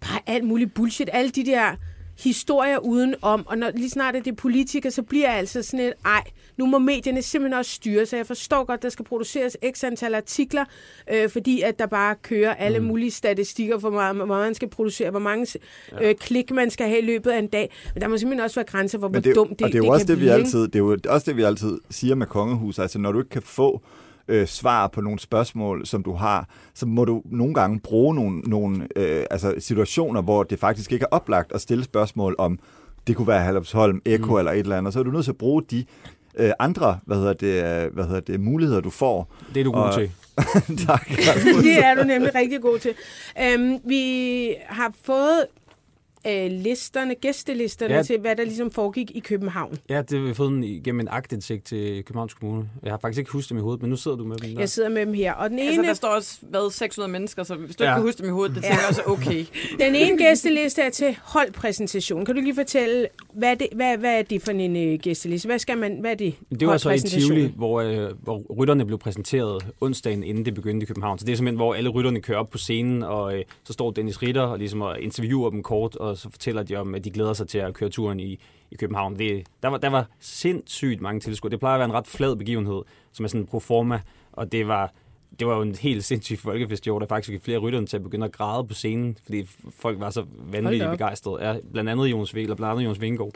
bare 0.00 0.20
alt 0.26 0.44
muligt 0.44 0.74
bullshit. 0.74 1.10
Alle 1.12 1.30
de 1.30 1.46
der 1.46 1.76
historier 2.18 2.78
udenom, 2.78 3.46
og 3.46 3.58
når, 3.58 3.70
lige 3.74 3.90
snart 3.90 4.16
er 4.16 4.20
det 4.20 4.36
politikere, 4.36 4.92
så 4.92 5.02
bliver 5.02 5.28
jeg 5.28 5.38
altså 5.38 5.62
sådan 5.62 5.80
et, 5.80 5.92
ej, 6.04 6.22
nu 6.56 6.66
må 6.66 6.78
medierne 6.78 7.22
simpelthen 7.22 7.58
også 7.58 7.70
styre, 7.70 8.06
så 8.06 8.16
jeg 8.16 8.26
forstår 8.26 8.64
godt, 8.64 8.82
der 8.82 8.88
skal 8.88 9.04
produceres 9.04 9.56
x 9.72 9.84
antal 9.84 10.14
artikler, 10.14 10.64
øh, 11.12 11.30
fordi 11.30 11.62
at 11.62 11.78
der 11.78 11.86
bare 11.86 12.14
kører 12.22 12.54
alle 12.54 12.78
mm. 12.78 12.84
mulige 12.84 13.10
statistikker 13.10 13.78
for, 13.78 13.90
hvor 13.90 14.24
meget, 14.24 14.28
man 14.28 14.54
skal 14.54 14.68
producere, 14.68 15.10
hvor 15.10 15.20
mange 15.20 15.46
øh, 16.02 16.14
klik 16.14 16.50
man 16.50 16.70
skal 16.70 16.88
have 16.88 16.98
i 16.98 17.04
løbet 17.04 17.30
af 17.30 17.38
en 17.38 17.46
dag. 17.46 17.70
Men 17.94 18.00
der 18.00 18.08
må 18.08 18.18
simpelthen 18.18 18.44
også 18.44 18.56
være 18.56 18.66
grænser 18.66 19.00
for, 19.00 19.08
hvor 19.08 19.20
det, 19.20 19.34
dumt 19.34 19.58
det, 19.58 19.62
og 19.62 19.72
det 19.72 19.74
er 19.74 19.78
jo 19.78 19.84
det 19.84 19.92
også 19.92 20.06
kan 20.06 20.14
det, 20.14 20.20
vi 20.20 20.24
blive. 20.24 20.32
altid, 20.32 20.60
det 20.60 20.74
er 20.74 20.78
jo 20.78 20.98
også 21.08 21.24
det, 21.30 21.36
vi 21.36 21.42
altid 21.42 21.78
siger 21.90 22.14
med 22.14 22.26
kongehus. 22.26 22.78
Altså, 22.78 22.98
når 22.98 23.12
du 23.12 23.18
ikke 23.18 23.30
kan 23.30 23.42
få 23.42 23.82
øh, 24.28 24.46
svar 24.46 24.86
på 24.88 25.00
nogle 25.00 25.18
spørgsmål, 25.18 25.86
som 25.86 26.02
du 26.02 26.12
har, 26.12 26.48
så 26.74 26.86
må 26.86 27.04
du 27.04 27.22
nogle 27.24 27.54
gange 27.54 27.80
bruge 27.80 28.14
nogle, 28.14 28.40
nogle 28.40 28.88
øh, 28.96 29.26
altså 29.30 29.54
situationer, 29.58 30.22
hvor 30.22 30.42
det 30.42 30.58
faktisk 30.58 30.92
ikke 30.92 31.02
er 31.02 31.16
oplagt 31.16 31.52
at 31.52 31.60
stille 31.60 31.84
spørgsmål 31.84 32.34
om, 32.38 32.58
det 33.06 33.16
kunne 33.16 33.28
være 33.28 33.42
Halvsholm, 33.42 34.02
Eko 34.04 34.32
mm. 34.32 34.38
eller 34.38 34.52
et 34.52 34.58
eller 34.58 34.78
andet, 34.78 34.92
så 34.92 34.98
er 34.98 35.02
du 35.02 35.10
nødt 35.10 35.24
til 35.24 35.32
at 35.32 35.38
bruge 35.38 35.62
de 35.70 35.84
øh, 36.36 36.50
andre 36.58 36.98
hvad 37.06 37.16
hedder 37.16 37.32
det, 37.32 37.90
hvad 37.92 38.04
hedder 38.04 38.20
det, 38.20 38.40
muligheder, 38.40 38.80
du 38.80 38.90
får. 38.90 39.34
Det 39.54 39.60
er 39.60 39.64
du 39.64 39.72
god 39.72 39.82
Og- 39.82 39.94
til. 39.94 40.10
tak. 40.86 41.08
det 41.62 41.84
er 41.84 41.94
du 41.94 42.02
nemlig 42.04 42.34
rigtig 42.34 42.60
god 42.62 42.78
til. 42.78 42.94
Øhm, 43.42 43.78
vi 43.84 44.54
har 44.66 44.92
fået 45.04 45.46
øh, 46.26 46.50
listerne, 46.50 47.14
gæstelisterne 47.14 47.92
ja. 47.92 47.96
Ja. 47.98 48.02
til, 48.02 48.20
hvad 48.20 48.36
der 48.36 48.44
ligesom 48.44 48.70
foregik 48.70 49.10
i 49.14 49.20
København. 49.20 49.78
Ja, 49.88 50.02
det 50.02 50.18
har 50.18 50.26
vi 50.26 50.34
fået 50.34 50.50
den 50.50 50.64
igennem 50.64 51.00
en 51.00 51.08
agtindsigt 51.10 51.64
til 51.64 52.04
Københavns 52.04 52.34
Kommune. 52.34 52.68
Jeg 52.82 52.92
har 52.92 52.98
faktisk 52.98 53.18
ikke 53.18 53.30
husket 53.30 53.50
dem 53.50 53.58
i 53.58 53.60
hovedet, 53.60 53.82
men 53.82 53.90
nu 53.90 53.96
sidder 53.96 54.16
du 54.16 54.24
med 54.24 54.36
dem 54.36 54.50
der. 54.54 54.60
Jeg 54.60 54.68
sidder 54.70 54.88
med 54.88 55.06
dem 55.06 55.14
her. 55.14 55.32
Og 55.32 55.50
den 55.50 55.58
Altså, 55.58 55.80
ene, 55.80 55.88
der 55.88 55.94
står 55.94 56.08
også, 56.08 56.38
hvad, 56.42 56.70
600 56.72 57.12
mennesker, 57.12 57.42
så 57.42 57.54
hvis 57.54 57.76
du 57.76 57.82
ikke 57.84 57.90
Ja. 57.90 57.96
kan 57.96 58.02
huske 58.02 58.18
dem 58.18 58.26
i 58.28 58.32
hovedet, 58.32 58.54
det 58.54 58.62
tænker 58.64 58.78
jeg 58.80 58.88
også 58.88 59.02
okay. 59.06 59.44
den 59.86 59.94
ene 59.94 60.18
gæsteliste 60.18 60.82
er 60.82 60.90
til 60.90 61.16
holdpræsentation. 61.22 62.24
Kan 62.24 62.34
du 62.34 62.40
lige 62.40 62.54
fortælle, 62.54 63.06
hvad 63.34 63.50
er 63.50 63.54
det, 63.54 63.68
hvad, 63.74 63.96
hvad 63.98 64.18
er 64.18 64.22
det 64.22 64.42
for 64.42 64.50
en 64.52 64.76
øh, 64.76 64.98
gæsteliste? 64.98 65.46
Hvad 65.48 65.58
skal 65.58 65.78
man, 65.78 66.00
hvad 66.00 66.10
er 66.10 66.14
det? 66.14 66.34
Det 66.60 66.68
var 66.68 66.76
så 66.76 66.90
i. 66.90 66.98
Tivoli, 66.98 67.52
hvor, 67.56 67.80
øh, 67.80 68.10
hvor 68.22 68.42
rytterne 68.58 68.86
blev 68.86 68.98
præsenteret 68.98 69.66
onsdagen, 69.80 70.24
inden 70.24 70.44
det 70.44 70.54
begyndte 70.54 70.84
i 70.84 70.86
København. 70.86 71.18
Så 71.18 71.24
det 71.26 71.32
er 71.32 71.36
simpelthen, 71.36 71.56
hvor 71.56 71.74
alle 71.74 71.90
rytterne 71.90 72.20
kører 72.20 72.38
op 72.38 72.50
på 72.50 72.58
scenen, 72.58 73.02
og 73.02 73.38
øh, 73.38 73.44
så 73.64 73.72
står 73.72 73.90
Dennis 73.90 74.22
Ritter 74.22 74.42
og 74.42 74.58
ligesom 74.58 74.80
og 74.80 75.00
interviewer 75.00 75.50
dem 75.50 75.62
kort, 75.62 75.96
og 75.96 76.13
så 76.14 76.30
fortæller 76.30 76.62
de 76.62 76.76
om, 76.76 76.94
at 76.94 77.04
de 77.04 77.10
glæder 77.10 77.32
sig 77.32 77.48
til 77.48 77.58
at 77.58 77.74
køre 77.74 77.90
turen 77.90 78.20
i, 78.20 78.38
i 78.70 78.76
København. 78.76 79.18
Det, 79.18 79.46
der, 79.62 79.68
var, 79.68 79.78
der 79.78 79.88
var 79.88 80.06
sindssygt 80.20 81.00
mange 81.00 81.20
tilskuere. 81.20 81.50
Det 81.50 81.58
plejer 81.58 81.74
at 81.74 81.78
være 81.78 81.88
en 81.88 81.94
ret 81.94 82.06
flad 82.06 82.36
begivenhed, 82.36 82.82
som 83.12 83.24
er 83.24 83.28
sådan 83.28 83.40
en 83.40 83.46
proforma, 83.46 84.00
og 84.32 84.52
det 84.52 84.68
var, 84.68 84.92
det 85.38 85.46
var 85.46 85.56
jo 85.56 85.62
en 85.62 85.74
helt 85.74 86.04
sindssyg 86.04 86.38
folkefest 86.38 86.86
i 86.86 86.90
år, 86.90 86.98
der 86.98 87.06
faktisk 87.06 87.32
fik 87.32 87.42
flere 87.42 87.58
rytterne 87.58 87.86
til 87.86 87.96
at 87.96 88.02
begynde 88.02 88.26
at 88.26 88.32
græde 88.32 88.66
på 88.66 88.74
scenen, 88.74 89.18
fordi 89.24 89.48
folk 89.70 90.00
var 90.00 90.10
så 90.10 90.24
vanvittigt 90.36 90.90
begejstrede. 90.90 91.48
Ja, 91.48 91.56
blandt 91.72 91.90
andet 91.90 92.06
Jonas 92.06 92.34
Vind, 92.34 92.42
eller 92.42 92.56
blandt 92.56 92.72
andet 92.72 92.84
Jonas 92.84 93.00
Vingegaard. 93.00 93.32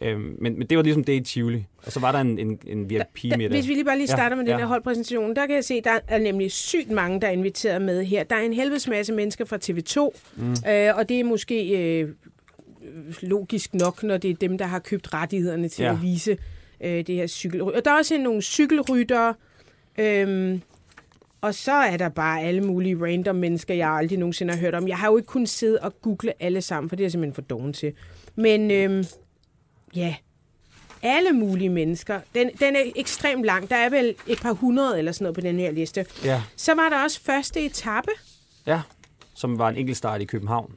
Øhm, 0.00 0.36
men, 0.40 0.58
men 0.58 0.66
det 0.66 0.76
var 0.76 0.82
ligesom 0.84 1.04
det 1.04 1.12
i 1.12 1.20
Tivoli. 1.20 1.66
Og 1.86 1.92
så 1.92 2.00
var 2.00 2.12
der 2.12 2.18
en, 2.18 2.38
en, 2.38 2.58
en 2.66 2.90
VIP-middag. 2.90 3.48
Hvis 3.48 3.68
vi 3.68 3.74
lige 3.74 3.84
bare 3.84 3.96
lige 3.98 4.06
Ja, 4.10 4.16
starter 4.16 4.36
med 4.36 4.44
den 4.44 4.52
ja. 4.52 4.58
her 4.58 4.66
holdpræsentation, 4.66 5.36
der 5.36 5.46
kan 5.46 5.54
jeg 5.56 5.64
se, 5.64 5.80
der 5.80 5.98
er 6.08 6.18
nemlig 6.18 6.52
sygt 6.52 6.90
mange, 6.90 7.20
der 7.20 7.26
er 7.26 7.30
inviteret 7.32 7.82
med 7.82 8.04
her. 8.04 8.24
Der 8.24 8.36
er 8.36 8.40
en 8.40 8.52
helvedes 8.52 8.88
masse 8.88 9.12
mennesker 9.12 9.44
fra 9.44 9.56
TV2, 9.64 10.18
mm. 10.36 10.50
øh, 10.70 10.96
og 10.98 11.08
det 11.08 11.20
er 11.20 11.24
måske 11.24 11.68
øh, 12.02 12.08
logisk 13.22 13.74
nok, 13.74 14.02
når 14.02 14.16
det 14.16 14.30
er 14.30 14.34
dem, 14.34 14.58
der 14.58 14.64
har 14.64 14.78
købt 14.78 15.14
rettighederne 15.14 15.68
til 15.68 15.82
Ja. 15.82 15.92
at 15.92 16.02
vise 16.02 16.36
øh, 16.80 17.06
det 17.06 17.14
her 17.14 17.26
cykelrytter. 17.26 17.78
Og 17.78 17.84
der 17.84 17.90
er 17.90 17.96
også 17.98 18.18
nogle 18.18 18.42
cykelryttere, 18.42 19.34
øhm, 19.98 20.60
og 21.40 21.54
så 21.54 21.72
er 21.72 21.96
der 21.96 22.08
bare 22.08 22.42
alle 22.42 22.60
mulige 22.60 22.96
random 23.02 23.36
mennesker, 23.36 23.74
jeg 23.74 23.88
aldrig 23.90 24.18
nogensinde 24.18 24.54
har 24.54 24.60
hørt 24.60 24.74
om. 24.74 24.88
Jeg 24.88 24.96
har 24.98 25.10
jo 25.10 25.16
ikke 25.16 25.26
kunnet 25.26 25.48
sidde 25.48 25.78
og 25.82 26.00
google 26.02 26.32
alle 26.40 26.62
sammen, 26.62 26.88
for 26.88 26.96
det 26.96 27.02
er 27.02 27.04
jeg 27.04 27.12
simpelthen 27.12 27.34
for 27.34 27.42
doven 27.42 27.72
til. 27.72 27.92
Men 28.36 28.70
øhm, 28.70 29.04
ja, 29.96 30.14
alle 31.02 31.32
mulige 31.32 31.68
mennesker. 31.68 32.20
Den, 32.34 32.50
den 32.60 32.76
er 32.76 32.80
ekstremt 32.96 33.44
lang. 33.44 33.70
Der 33.70 33.76
er 33.76 33.88
vel 33.90 34.14
et 34.26 34.40
par 34.40 34.52
hundrede 34.52 34.98
eller 34.98 35.12
sådan 35.12 35.24
noget 35.24 35.34
på 35.34 35.40
den 35.40 35.58
her 35.58 35.70
liste. 35.70 36.06
Ja, 36.24 36.42
Så 36.56 36.74
var 36.74 36.88
der 36.88 37.02
også 37.02 37.20
første 37.20 37.60
etape, 37.64 38.10
ja, 38.66 38.80
som 39.34 39.58
var 39.58 39.68
en 39.68 39.76
enkeltstart 39.76 40.20
i 40.20 40.24
København. 40.24 40.74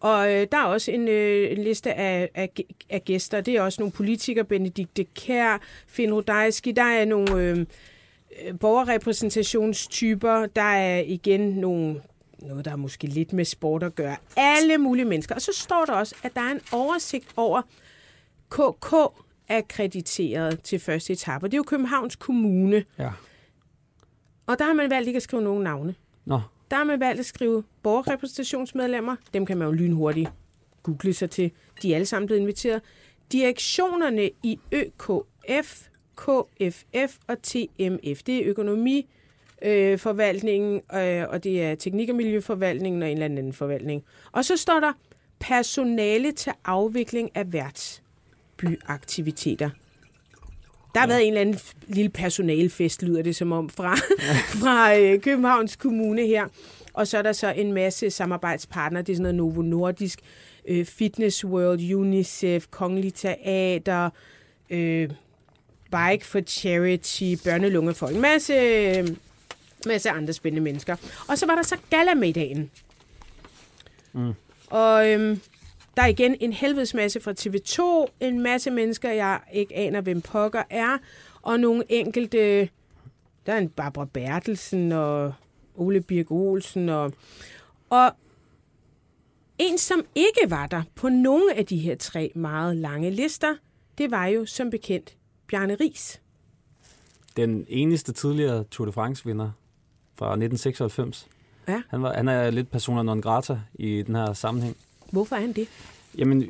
og 0.00 0.32
øh, 0.32 0.46
der 0.52 0.58
er 0.58 0.64
også 0.64 0.90
en, 0.90 1.08
øh, 1.08 1.52
en 1.52 1.64
liste 1.64 1.92
af, 1.94 2.28
af, 2.34 2.50
af 2.90 3.04
gæster. 3.04 3.40
Det 3.40 3.56
er 3.56 3.62
også 3.62 3.80
nogle 3.82 3.92
politikere, 3.92 4.44
Benedikte 4.44 5.04
Kær, 5.04 5.58
Finn 5.86 6.12
Rudajski, 6.14 6.72
der 6.72 6.82
er 6.82 7.04
nogle 7.04 7.34
øh, 7.34 7.58
øh, 7.58 8.58
borgerrepræsentationstyper, 8.60 10.46
der 10.46 10.62
er 10.62 11.00
igen 11.06 11.40
nogle 11.40 12.00
noget, 12.38 12.64
der 12.64 12.70
er 12.70 12.76
måske 12.76 13.06
lidt 13.06 13.32
med 13.32 13.44
sport 13.44 13.82
at 13.82 13.94
gøre. 13.94 14.16
Alle 14.36 14.78
mulige 14.78 15.04
mennesker. 15.04 15.34
Og 15.34 15.42
så 15.42 15.52
står 15.54 15.84
der 15.84 15.92
også, 15.92 16.14
at 16.22 16.34
der 16.34 16.40
er 16.40 16.50
en 16.52 16.60
oversigt 16.72 17.26
over 17.36 17.62
KK 18.50 18.94
akkrediteret 19.48 20.62
til 20.62 20.78
første 20.78 21.12
etape. 21.12 21.46
Det 21.46 21.54
er 21.54 21.58
jo 21.58 21.62
Københavns 21.62 22.16
Kommune. 22.16 22.84
Ja. 22.98 23.10
Og 24.46 24.58
der 24.58 24.64
har 24.64 24.72
man 24.72 24.90
valgt 24.90 25.06
ikke 25.06 25.16
at 25.16 25.22
skrive 25.22 25.42
nogen 25.42 25.62
navne. 25.64 25.94
Nå, 26.24 26.40
Der 26.70 26.76
har 26.76 26.84
man 26.84 27.00
valgt 27.00 27.20
at 27.20 27.26
skrive 27.26 27.64
borgerrepræsentationsmedlemmer. 27.82 29.16
Dem 29.34 29.46
kan 29.46 29.58
man 29.58 29.66
jo 29.68 29.72
lynhurtigt 29.72 30.30
google 30.82 31.12
sig 31.12 31.30
til. 31.30 31.50
De 31.82 31.90
er 31.90 31.94
alle 31.94 32.06
sammen 32.06 32.26
blevet 32.26 32.40
inviteret. 32.40 32.82
Direktionerne 33.32 34.30
i 34.42 34.58
ØKF, 34.72 35.88
KFF 36.16 37.18
og 37.26 37.42
TMF. 37.42 38.22
Det 38.22 38.36
er 38.36 38.42
økonomi, 38.44 39.10
øh, 39.62 39.98
forvaltningen, 39.98 40.80
øh, 40.94 41.24
og 41.28 41.44
det 41.44 41.62
er 41.62 41.74
teknik- 41.74 42.08
og 42.08 42.16
miljøforvaltningen 42.16 43.02
og 43.02 43.08
en 43.08 43.12
eller 43.16 43.24
anden 43.24 43.52
forvaltning. 43.52 44.04
Og 44.32 44.44
så 44.44 44.56
står 44.56 44.80
der 44.80 44.92
personale 45.40 46.32
til 46.32 46.52
afvikling 46.64 47.30
af 47.34 47.52
værtsbyaktiviteter. 48.70 49.70
Der 50.94 51.00
har 51.00 51.06
ja. 51.06 51.12
været 51.12 51.26
en 51.26 51.28
eller 51.28 51.40
anden 51.40 51.58
lille 51.86 52.08
personalfest, 52.08 53.02
lyder 53.02 53.22
det 53.22 53.36
som 53.36 53.52
om, 53.52 53.68
fra, 53.68 53.96
fra 54.62 54.96
øh, 54.96 55.20
Københavns 55.20 55.76
Kommune 55.76 56.26
her. 56.26 56.46
Og 56.92 57.06
så 57.06 57.18
er 57.18 57.22
der 57.22 57.32
så 57.32 57.52
en 57.52 57.72
masse 57.72 58.10
samarbejdspartnere. 58.10 59.02
Det 59.02 59.12
er 59.12 59.16
sådan 59.16 59.34
noget 59.34 59.54
Novo 59.54 59.62
Nordisk, 59.62 60.20
øh, 60.68 60.84
Fitness 60.86 61.44
World, 61.44 61.94
UNICEF, 61.94 62.66
Kongelig 62.70 63.14
Teater, 63.14 64.10
øh, 64.70 65.10
Bike 65.90 66.26
for 66.26 66.40
Charity, 66.46 67.34
Børnelungefolk. 67.44 68.14
En 68.14 68.20
masse, 68.20 68.54
øh, 68.54 69.08
masse 69.86 70.10
andre 70.10 70.32
spændende 70.32 70.64
mennesker. 70.64 70.96
Og 71.28 71.38
så 71.38 71.46
var 71.46 71.54
der 71.54 71.62
så 71.62 71.76
galamiddagen. 71.90 72.70
Mm. 74.12 74.32
Og 74.66 75.10
øhm, 75.10 75.40
der 75.96 76.02
er 76.02 76.06
igen 76.06 76.36
en 76.40 76.52
helvedes 76.52 76.94
masse 76.94 77.20
fra 77.20 77.32
TV2, 77.38 78.06
en 78.20 78.40
masse 78.40 78.70
mennesker, 78.70 79.10
jeg 79.12 79.40
ikke 79.52 79.76
aner, 79.76 80.00
hvem 80.00 80.20
pokker 80.20 80.62
er, 80.70 80.98
og 81.42 81.60
nogle 81.60 81.84
enkelte, 81.88 82.68
der 83.46 83.52
er 83.52 83.58
en 83.58 83.68
Barbara 83.68 84.04
Bertelsen 84.04 84.92
og 84.92 85.34
Ole 85.74 86.00
Birk 86.00 86.30
Olsen, 86.30 86.88
og, 86.88 87.12
og 87.90 88.10
en, 89.58 89.78
som 89.78 90.02
ikke 90.14 90.40
var 90.48 90.66
der 90.66 90.82
på 90.94 91.08
nogle 91.08 91.54
af 91.56 91.66
de 91.66 91.76
her 91.78 91.96
tre 91.96 92.32
meget 92.34 92.76
lange 92.76 93.10
lister, 93.10 93.54
det 93.98 94.10
var 94.10 94.26
jo 94.26 94.46
som 94.46 94.70
bekendt 94.70 95.16
Bjarne 95.48 95.76
Ries. 95.80 96.20
den 97.36 97.66
eneste 97.68 98.12
tidligere 98.12 98.64
Tour 98.64 98.86
de 98.86 98.92
France-vinder 98.92 99.50
fra 100.18 100.26
1996. 100.26 101.28
Ja. 101.68 101.82
Han, 101.88 102.02
var, 102.02 102.12
han 102.12 102.28
er 102.28 102.50
lidt 102.50 102.70
persona 102.70 103.02
non 103.02 103.20
grata 103.20 103.60
i 103.74 104.02
den 104.02 104.14
her 104.14 104.32
sammenhæng. 104.32 104.76
Hvorfor 105.10 105.36
er 105.36 105.40
han 105.40 105.52
det? 105.52 105.68
Jamen, 106.18 106.44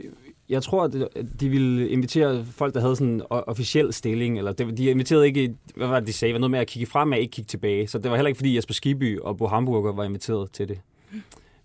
jeg 0.49 0.63
tror, 0.63 0.85
at 0.85 1.27
de 1.41 1.49
ville 1.49 1.89
invitere 1.89 2.45
folk, 2.45 2.75
der 2.75 2.81
havde 2.81 2.97
sådan 2.97 3.13
en 3.13 3.23
officiel 3.29 3.93
stilling, 3.93 4.39
eller 4.39 4.53
de 4.53 4.85
inviterede 4.85 5.27
ikke, 5.27 5.55
hvad 5.77 5.87
var 5.87 5.99
det, 5.99 6.07
de 6.09 6.13
sagde, 6.13 6.35
var 6.35 6.41
noget 6.41 6.51
med 6.51 6.59
at 6.59 6.67
kigge 6.67 6.87
fremad, 6.87 7.19
ikke 7.19 7.31
kigge 7.31 7.49
tilbage. 7.49 7.87
Så 7.89 7.99
det 7.99 8.11
var 8.11 8.17
heller 8.17 8.29
ikke, 8.29 8.39
fordi 8.39 8.57
Jesper 8.57 8.75
Skiby 8.75 9.19
og 9.21 9.37
Bo 9.37 9.47
Hamburger 9.47 9.93
var 9.93 10.05
inviteret 10.05 10.51
til 10.53 10.69
det. 10.69 10.79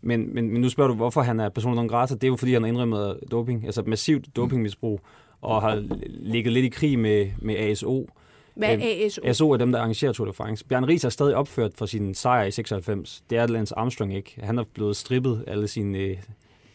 Men, 0.02 0.34
men, 0.36 0.52
men 0.52 0.62
nu 0.62 0.70
spørger 0.70 0.88
du, 0.88 0.96
hvorfor 0.96 1.22
han 1.22 1.40
er 1.40 1.50
persona 1.50 1.76
non 1.76 1.88
grata. 1.88 2.14
Det 2.14 2.24
er 2.24 2.28
jo, 2.28 2.36
fordi 2.36 2.54
han 2.54 2.62
har 2.62 2.68
indrømmet 2.70 3.20
doping, 3.32 3.66
altså 3.66 3.84
massivt 3.88 4.36
dopingmisbrug, 4.36 5.02
og 5.42 5.62
har 5.62 5.84
ligget 6.10 6.54
lidt 6.54 6.66
i 6.66 6.70
krig 6.70 7.00
med, 7.00 7.28
med 7.42 7.56
ASO. 7.56 8.10
Hvad 8.56 8.74
Øhm, 8.74 8.82
er 8.82 9.06
ASO? 9.06 9.22
ASO 9.24 9.52
er 9.52 9.58
dem, 9.58 9.72
der 9.72 9.80
arrangerer 9.80 10.12
Tour 10.14 10.28
de 10.28 10.34
France. 10.34 10.66
Bjørn 10.66 10.86
Ries 10.88 11.04
er 11.04 11.10
stadig 11.10 11.36
opført 11.36 11.72
for 11.76 11.86
sin 11.86 12.14
sejr 12.14 12.44
i 12.44 12.52
96. 12.52 13.24
Det 13.30 13.38
er 13.38 13.48
Lance 13.48 13.76
Armstrong 13.78 14.16
ikke. 14.16 14.36
Han 14.44 14.58
er 14.60 14.64
blevet 14.74 14.96
strippet 14.96 15.44
alle 15.48 15.68
sine 15.68 15.98
øh, 15.98 16.18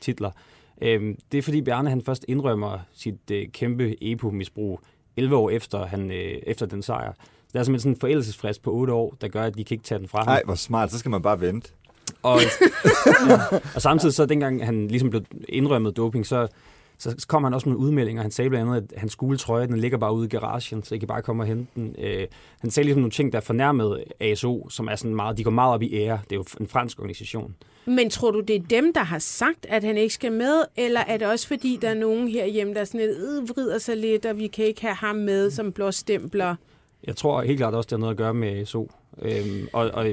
titler. 0.00 0.30
Øhm, 0.82 1.18
det 1.32 1.38
er 1.38 1.42
fordi 1.42 1.62
Bjarne 1.62 1.90
han 1.90 2.02
først 2.02 2.24
indrømmer 2.28 2.78
sit 2.92 3.30
øh, 3.32 3.48
kæmpe 3.48 4.04
EPO-misbrug 4.04 4.80
11 5.16 5.36
år 5.36 5.50
efter, 5.50 5.86
han, 5.86 6.10
øh, 6.10 6.34
efter 6.46 6.66
den 6.66 6.82
sejr. 6.82 7.12
Der 7.52 7.60
er 7.60 7.64
simpelthen 7.64 7.80
sådan 7.80 7.96
en 7.96 8.00
forældelsesfrist 8.00 8.62
på 8.62 8.72
8 8.72 8.92
år, 8.92 9.14
der 9.20 9.28
gør, 9.28 9.42
at 9.42 9.56
de 9.56 9.64
kan 9.64 9.74
ikke 9.74 9.84
tage 9.84 9.98
den 9.98 10.08
fra 10.08 10.18
ham. 10.18 10.26
Nej, 10.26 10.42
hvor 10.44 10.54
smart. 10.54 10.90
Så 10.90 10.98
skal 10.98 11.10
man 11.10 11.22
bare 11.22 11.40
vente. 11.40 11.70
Og, 12.22 12.40
ja, 13.28 13.58
og 13.74 13.82
samtidig 13.82 14.14
så 14.14 14.26
dengang 14.26 14.64
han 14.64 14.88
ligesom 14.88 15.10
blev 15.10 15.22
indrømmet 15.48 15.96
doping, 15.96 16.26
så, 16.26 16.48
så 17.10 17.26
kom 17.28 17.44
han 17.44 17.54
også 17.54 17.68
med 17.68 17.76
udmeldinger. 17.76 18.22
Han 18.22 18.30
sagde 18.30 18.50
blandt 18.50 18.70
andet, 18.70 18.92
at 18.92 19.00
hans 19.00 19.12
skuletrøje, 19.12 19.66
den 19.66 19.78
ligger 19.78 19.98
bare 19.98 20.14
ude 20.14 20.26
i 20.26 20.28
garagen, 20.28 20.82
så 20.82 20.94
I 20.94 20.98
kan 20.98 21.08
bare 21.08 21.22
komme 21.22 21.42
og 21.42 21.46
hente 21.46 21.70
den. 21.74 21.96
Øh, 21.98 22.26
han 22.60 22.70
sagde 22.70 22.84
ligesom 22.84 23.00
nogle 23.00 23.10
ting, 23.10 23.32
der 23.32 23.40
fornærmede 23.40 24.04
ASO, 24.20 24.68
som 24.70 24.88
er 24.88 24.96
sådan 24.96 25.14
meget, 25.14 25.38
de 25.38 25.44
går 25.44 25.50
meget 25.50 25.74
op 25.74 25.82
i 25.82 25.94
ære. 25.94 26.20
Det 26.30 26.32
er 26.32 26.36
jo 26.36 26.44
en 26.60 26.68
fransk 26.68 26.98
organisation. 26.98 27.54
Men 27.86 28.10
tror 28.10 28.30
du, 28.30 28.40
det 28.40 28.56
er 28.56 28.62
dem, 28.70 28.92
der 28.92 29.02
har 29.02 29.18
sagt, 29.18 29.66
at 29.68 29.84
han 29.84 29.96
ikke 29.96 30.14
skal 30.14 30.32
med, 30.32 30.62
eller 30.76 31.00
er 31.00 31.16
det 31.16 31.26
også 31.26 31.48
fordi, 31.48 31.78
der 31.82 31.88
er 31.88 31.94
nogen 31.94 32.28
herhjemme, 32.28 32.74
der 32.74 32.84
sådan 32.84 33.00
lidt, 33.00 33.18
øh, 33.18 33.48
vrider 33.48 33.78
sig 33.78 33.96
lidt, 33.96 34.26
og 34.26 34.38
vi 34.38 34.46
kan 34.46 34.64
ikke 34.64 34.80
have 34.80 34.94
ham 34.94 35.16
med 35.16 35.50
som 35.50 35.72
blåstempler? 35.72 36.56
Jeg 37.06 37.16
tror 37.16 37.42
helt 37.42 37.58
klart 37.58 37.74
også, 37.74 37.86
det 37.86 37.92
har 37.92 37.98
noget 37.98 38.10
at 38.10 38.18
gøre 38.18 38.34
med 38.34 38.48
ASO. 38.48 38.90
Øhm, 39.22 39.68
og, 39.72 39.90
og 39.94 40.06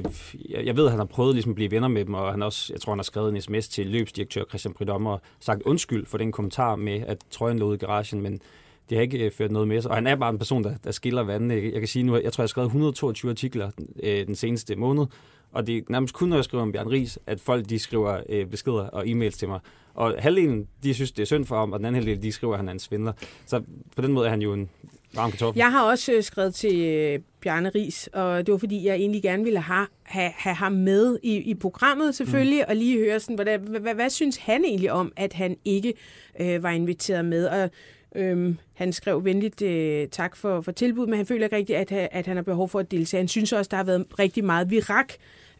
jeg 0.49 0.77
ved, 0.77 0.86
at 0.86 0.91
han 0.91 0.99
har 0.99 1.06
prøvet 1.06 1.36
ligesom 1.36 1.51
at 1.51 1.56
blive 1.56 1.71
venner 1.71 1.88
med 1.88 2.06
dem, 2.06 2.13
og 2.13 2.32
han 2.32 2.43
også, 2.43 2.73
jeg 2.73 2.82
tror, 2.82 2.91
han 2.91 2.99
har 2.99 3.04
skrevet 3.04 3.30
en 3.36 3.41
sms 3.41 3.67
til 3.67 3.88
løbsdirektør 3.88 4.43
Christian 4.49 4.73
Pridommer 4.73 5.12
og 5.12 5.21
sagt 5.39 5.62
undskyld 5.62 6.06
for 6.06 6.17
den 6.17 6.32
kommentar 6.32 6.75
med, 6.75 7.04
at 7.08 7.17
trøjen 7.32 7.60
lå 7.60 7.73
i 7.73 7.77
garagen, 7.77 8.21
men 8.21 8.41
det 8.89 8.97
har 8.97 9.01
ikke 9.01 9.25
øh, 9.25 9.32
ført 9.32 9.51
noget 9.51 9.67
med 9.67 9.82
sig. 9.82 9.91
Og 9.91 9.97
han 9.97 10.08
er 10.08 10.15
bare 10.15 10.30
en 10.30 10.38
person, 10.38 10.63
der, 10.63 10.73
der 10.84 10.91
skiller 10.91 11.23
vandene. 11.23 11.54
Jeg, 11.54 11.82
kan 11.82 11.88
sige 11.88 12.04
nu, 12.04 12.15
jeg 12.15 12.34
tror, 12.34 12.41
jeg 12.41 12.45
har 12.45 12.47
skrevet 12.47 12.67
122 12.67 13.32
artikler 13.32 13.71
øh, 14.04 14.27
den 14.27 14.36
seneste 14.36 14.75
måned, 14.75 15.06
og 15.51 15.67
det 15.67 15.77
er 15.77 15.82
nærmest 15.89 16.13
kun, 16.13 16.30
når 16.30 16.38
jeg 16.38 16.43
skriver 16.43 16.62
om 16.62 16.71
Bjørn 16.71 16.88
Ries, 16.88 17.19
at 17.27 17.39
folk 17.39 17.69
de 17.69 17.80
skriver 17.80 18.21
øh, 18.30 18.45
beskeder 18.45 18.88
og 18.88 19.06
e-mails 19.06 19.38
til 19.38 19.47
mig. 19.47 19.60
Og 19.93 20.15
halvdelen, 20.19 20.67
de 20.84 20.93
synes, 20.93 21.12
det 21.12 21.21
er 21.21 21.25
synd 21.25 21.45
for 21.45 21.60
ham, 21.60 21.71
og 21.71 21.80
den 21.80 21.86
anden 21.86 22.04
halvdel, 22.04 22.23
de 22.23 22.32
skriver, 22.32 22.54
at 22.54 22.60
han 22.60 22.67
er 22.67 22.71
en 22.71 22.80
svindler. 22.80 23.13
Så 23.45 23.62
på 23.95 24.01
den 24.01 24.13
måde 24.13 24.25
er 24.25 24.30
han 24.30 24.41
jo 24.41 24.54
en 24.54 24.69
varm 25.13 25.32
kartoffel. 25.32 25.60
Jeg 25.60 25.71
har 25.71 25.84
også 25.84 26.13
øh, 26.13 26.24
skrevet 26.24 26.56
til 26.56 26.82
øh, 26.82 27.19
Bjarne 27.41 27.71
Ries, 27.76 28.10
og 28.13 28.45
det 28.45 28.52
var 28.52 28.58
fordi, 28.58 28.86
jeg 28.86 28.95
egentlig 28.95 29.21
gerne 29.21 29.43
ville 29.43 29.60
have, 29.60 29.88
have, 30.04 30.32
have 30.36 30.56
ham 30.56 30.71
med 30.71 31.17
i, 31.24 31.36
i 31.38 31.54
programmet 31.54 32.15
selvfølgelig, 32.15 32.60
mm. 32.60 32.69
og 32.69 32.76
lige 32.76 32.97
høre, 32.97 33.19
sådan, 33.19 33.36
hvad, 33.36 33.58
hvad, 33.58 33.80
hvad, 33.80 33.93
hvad 33.93 34.10
synes 34.10 34.38
han 34.38 34.65
egentlig 34.65 34.91
om, 34.91 35.12
at 35.15 35.34
han 35.34 35.58
ikke 35.65 35.93
øh, 36.39 36.63
var 36.63 36.69
inviteret 36.69 37.26
med? 37.26 37.47
Og 37.47 37.69
Øhm, 38.15 38.58
han 38.74 38.93
skrev 38.93 39.26
venligt 39.26 39.62
øh, 39.62 40.08
tak 40.08 40.36
for, 40.36 40.62
for 40.62 40.71
tilbuddet, 40.71 41.10
men 41.10 41.17
han 41.17 41.26
føler 41.26 41.45
ikke 41.45 41.56
rigtigt, 41.56 41.78
at, 41.78 42.10
at 42.12 42.28
han 42.28 42.36
har 42.36 42.43
behov 42.43 42.69
for 42.69 42.80
at 42.80 42.91
deltage. 42.91 43.21
Han 43.21 43.28
synes 43.28 43.54
også, 43.54 43.69
der 43.69 43.78
har 43.78 43.84
været 43.84 44.06
rigtig 44.19 44.43
meget 44.43 44.71
virak 44.71 45.13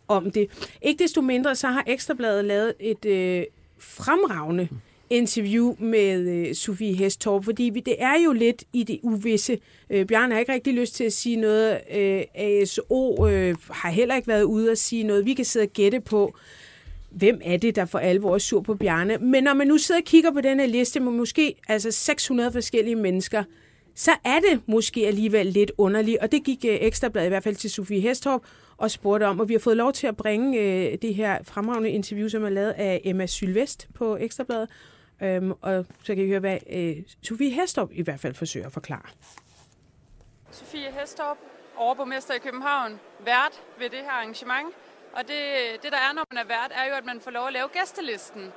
om 0.08 0.32
det. 0.32 0.48
Ikke 0.82 1.04
desto 1.04 1.22
mindre, 1.22 1.56
så 1.56 1.68
har 1.68 1.84
Ekstrabladet 1.88 2.46
lavet 2.46 2.74
et 2.80 3.06
øh, 3.06 3.44
fremragende 3.80 4.68
interview 5.12 5.76
med 5.80 6.20
øh, 6.28 6.56
Sofie 6.56 6.96
Hestorp, 6.96 7.46
fordi 7.46 7.64
vi, 7.64 7.80
det 7.80 7.96
er 8.00 8.24
jo 8.26 8.32
lidt 8.32 8.64
i 8.74 8.84
det 8.84 9.00
uvisse. 9.04 9.60
Øh, 9.90 10.06
Bjørn 10.06 10.32
har 10.32 10.40
ikke 10.40 10.54
rigtig 10.54 10.74
lyst 10.74 10.96
til 10.96 11.04
at 11.04 11.14
sige 11.14 11.36
noget. 11.36 11.80
Øh, 11.96 12.24
ASO 12.36 13.28
øh, 13.28 13.56
har 13.70 13.90
heller 13.90 14.16
ikke 14.16 14.28
været 14.28 14.44
ude 14.44 14.72
og 14.72 14.78
sige 14.78 15.04
noget. 15.04 15.26
Vi 15.26 15.34
kan 15.34 15.46
sidde 15.46 15.64
og 15.64 15.70
gætte 15.70 16.00
på, 16.00 16.36
hvem 17.10 17.42
er 17.44 17.58
det, 17.58 17.76
der 17.76 17.86
for 17.86 18.00
alvor 18.00 18.36
er 18.36 18.40
sur 18.40 18.62
på 18.62 18.76
Bjarne. 18.76 19.18
Men 19.18 19.44
når 19.44 19.54
man 19.54 19.68
nu 19.68 19.78
sidder 19.78 20.02
og 20.02 20.06
kigger 20.06 20.32
på 20.32 20.42
den 20.42 20.60
her 20.60 20.68
liste 20.68 21.00
med 21.00 21.12
måske 21.12 21.56
altså 21.68 21.92
600 21.92 22.52
forskellige 22.52 22.96
mennesker, 22.96 23.44
så 23.96 24.12
er 24.24 24.40
det 24.40 24.62
måske 24.66 25.08
alligevel 25.08 25.46
lidt 25.46 25.72
underligt. 25.78 26.18
Og 26.18 26.32
det 26.32 26.44
gik 26.44 26.66
øh, 26.68 26.78
Ekstrabladet 26.82 27.28
i 27.28 27.30
hvert 27.30 27.44
fald 27.44 27.56
til 27.56 27.70
Sofie 27.70 28.02
Hestorp 28.02 28.42
og 28.78 28.92
spurgte 28.92 29.24
om, 29.24 29.40
og 29.40 29.50
vi 29.50 29.54
har 29.54 29.60
fået 29.60 29.78
lov 29.78 29.94
til 29.94 30.08
at 30.08 30.18
bringe 30.18 30.60
øh, 30.60 30.98
det 31.02 31.16
her 31.16 31.38
fremragende 31.44 31.90
interview, 31.90 32.28
som 32.28 32.44
er 32.44 32.50
lavet 32.50 32.72
af 32.72 33.02
Emma 33.04 33.26
Sylvest 33.26 33.88
på 33.94 34.18
Ekstrabladet. 34.18 34.70
Øhm, 35.22 35.52
og 35.52 35.86
så 36.04 36.16
kan 36.16 36.24
I 36.24 36.28
høre, 36.28 36.40
hvad 36.40 36.58
øh, 36.70 36.96
Sofie 37.24 37.52
Hestrup 37.52 37.90
i 37.92 38.02
hvert 38.02 38.20
fald 38.20 38.34
forsøger 38.34 38.66
at 38.66 38.74
forklare. 38.74 39.10
Sofie 40.52 40.92
Hestorp, 40.92 41.38
overborgmester 41.78 42.34
i 42.34 42.40
København, 42.40 43.00
vært 43.20 43.62
ved 43.80 43.90
det 43.90 44.00
her 44.00 44.12
arrangement. 44.12 44.76
Og 45.14 45.22
det, 45.28 45.38
det, 45.84 45.92
der 45.92 45.98
er, 45.98 46.14
når 46.14 46.26
man 46.32 46.38
er 46.38 46.48
vært, 46.48 46.72
er 46.72 46.86
jo, 46.90 46.94
at 46.94 47.06
man 47.06 47.22
får 47.22 47.32
lov 47.32 47.48
at 47.48 47.54
lave 47.54 47.68
gæstelisten. 47.68 48.52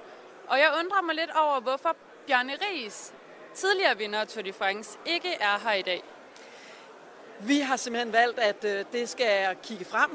Og 0.48 0.58
jeg 0.58 0.68
undrer 0.80 1.02
mig 1.02 1.14
lidt 1.14 1.30
over, 1.36 1.60
hvorfor 1.60 1.96
Bjarne 2.26 2.52
Ries, 2.52 3.14
tidligere 3.54 3.98
vinder 3.98 4.20
af 4.20 4.28
Tour 4.28 4.42
de 4.42 4.52
France, 4.52 4.98
ikke 5.06 5.28
er 5.40 5.68
her 5.68 5.72
i 5.72 5.82
dag. 5.82 6.02
Vi 7.40 7.58
har 7.60 7.76
simpelthen 7.76 8.12
valgt, 8.12 8.38
at 8.38 8.64
øh, 8.64 8.84
det 8.92 9.08
skal 9.08 9.56
kigge 9.62 9.84
frem. 9.84 10.10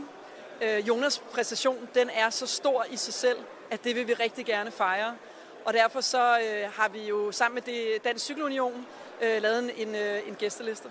Øh, 0.62 0.78
Jonas' 0.78 1.22
præstation, 1.34 1.90
den 1.96 2.10
er 2.14 2.30
så 2.30 2.48
stor 2.48 2.86
i 2.92 2.98
sig 2.98 3.14
selv, 3.14 3.38
at 3.72 3.84
det 3.84 3.96
vil 3.96 4.08
vi 4.08 4.14
rigtig 4.14 4.46
gerne 4.46 4.72
fejre. 4.72 5.16
Og 5.66 5.74
derfor 5.74 6.02
så 6.02 6.40
øh, 6.40 6.72
har 6.74 6.90
vi 6.90 7.04
jo 7.04 7.32
sammen 7.32 7.56
med 7.56 7.62
det 7.62 8.04
Dansk 8.04 8.26
Cykelunion 8.26 8.88
øh, 9.22 9.42
lavet 9.42 9.60
en, 9.60 9.88
en, 9.88 9.96
øh, 9.96 10.28
en 10.28 10.36
gæsteliste. 10.36 10.90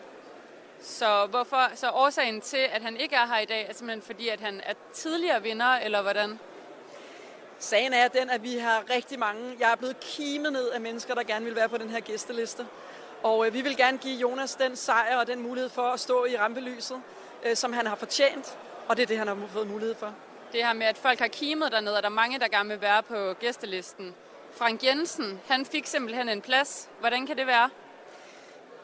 Så, 0.80 1.26
hvorfor, 1.26 1.70
så 1.74 1.90
årsagen 1.90 2.40
til, 2.40 2.66
at 2.72 2.82
han 2.82 2.96
ikke 2.96 3.16
er 3.16 3.26
her 3.26 3.38
i 3.38 3.44
dag, 3.44 3.66
er 3.68 3.72
simpelthen 3.74 4.02
fordi, 4.02 4.28
at 4.28 4.40
han 4.40 4.60
er 4.64 4.74
tidligere 4.92 5.42
vinder, 5.42 5.74
eller 5.76 6.02
hvordan? 6.02 6.38
Sagen 7.58 7.92
er 7.92 8.08
den, 8.08 8.30
at 8.30 8.42
vi 8.42 8.56
har 8.56 8.84
rigtig 8.90 9.18
mange, 9.18 9.56
jeg 9.60 9.72
er 9.72 9.76
blevet 9.76 10.00
kimet 10.00 10.52
ned 10.52 10.68
af 10.68 10.80
mennesker, 10.80 11.14
der 11.14 11.22
gerne 11.22 11.44
vil 11.44 11.56
være 11.56 11.68
på 11.68 11.78
den 11.78 11.90
her 11.90 12.00
gæsteliste. 12.00 12.66
Og 13.22 13.46
øh, 13.46 13.54
vi 13.54 13.60
vil 13.60 13.76
gerne 13.76 13.98
give 13.98 14.20
Jonas 14.20 14.54
den 14.54 14.76
sejr 14.76 15.16
og 15.16 15.26
den 15.26 15.42
mulighed 15.42 15.70
for 15.70 15.82
at 15.82 16.00
stå 16.00 16.24
i 16.24 16.36
rampelyset, 16.36 17.02
øh, 17.44 17.56
som 17.56 17.72
han 17.72 17.86
har 17.86 17.96
fortjent. 17.96 18.58
Og 18.88 18.96
det 18.96 19.02
er 19.02 19.06
det, 19.06 19.18
han 19.18 19.28
har 19.28 19.38
fået 19.52 19.66
mulighed 19.66 19.94
for. 19.94 20.14
Det 20.52 20.64
her 20.64 20.72
med, 20.72 20.86
at 20.86 20.98
folk 20.98 21.18
har 21.18 21.28
kimet 21.28 21.72
dernede, 21.72 21.96
og 21.96 22.02
der 22.02 22.08
er 22.08 22.12
mange, 22.12 22.38
der 22.38 22.48
gerne 22.48 22.68
vil 22.68 22.80
være 22.80 23.02
på 23.02 23.32
gæstelisten. 23.32 24.14
Frank 24.58 24.84
Jensen, 24.84 25.40
han 25.48 25.66
fik 25.66 25.86
simpelthen 25.86 26.28
en 26.28 26.40
plads. 26.40 26.88
Hvordan 27.00 27.26
kan 27.26 27.36
det 27.36 27.46
være? 27.46 27.70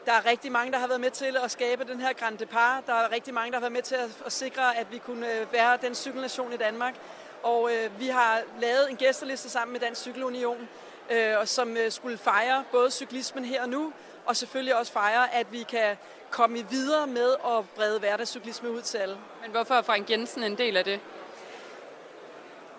Der 0.05 0.11
er 0.11 0.25
rigtig 0.25 0.51
mange, 0.51 0.71
der 0.71 0.79
har 0.79 0.87
været 0.87 1.01
med 1.01 1.11
til 1.11 1.37
at 1.43 1.51
skabe 1.51 1.83
den 1.83 2.01
her 2.01 2.13
Grand 2.13 2.37
Depart. 2.37 2.87
Der 2.87 2.93
er 2.93 3.11
rigtig 3.11 3.33
mange, 3.33 3.51
der 3.51 3.57
har 3.57 3.61
været 3.61 3.73
med 3.73 3.81
til 3.81 3.95
at, 3.95 4.09
at 4.25 4.31
sikre, 4.31 4.77
at 4.77 4.91
vi 4.91 4.97
kunne 4.97 5.33
øh, 5.33 5.53
være 5.53 5.77
den 5.81 5.95
cykelnation 5.95 6.53
i 6.53 6.57
Danmark. 6.57 6.95
Og 7.43 7.69
øh, 7.73 7.99
vi 7.99 8.07
har 8.07 8.41
lavet 8.61 8.89
en 8.89 8.95
gæsteliste 8.95 9.49
sammen 9.49 9.71
med 9.71 9.79
Dansk 9.79 10.01
Cykelunion, 10.01 10.69
øh, 11.09 11.33
som 11.45 11.77
øh, 11.77 11.91
skulle 11.91 12.17
fejre 12.17 12.63
både 12.71 12.91
cyklismen 12.91 13.45
her 13.45 13.61
og 13.61 13.69
nu, 13.69 13.93
og 14.25 14.35
selvfølgelig 14.35 14.75
også 14.75 14.91
fejre, 14.91 15.33
at 15.33 15.51
vi 15.51 15.63
kan 15.63 15.97
komme 16.29 16.69
videre 16.69 17.07
med 17.07 17.35
at 17.45 17.69
brede 17.75 17.99
hverdagscyklisme 17.99 18.71
ud 18.71 18.81
til 18.81 18.97
alle. 18.97 19.17
Men 19.41 19.51
hvorfor 19.51 19.75
er 19.75 19.81
Frank 19.81 20.09
Jensen 20.09 20.43
en 20.43 20.57
del 20.57 20.77
af 20.77 20.83
det? 20.83 20.99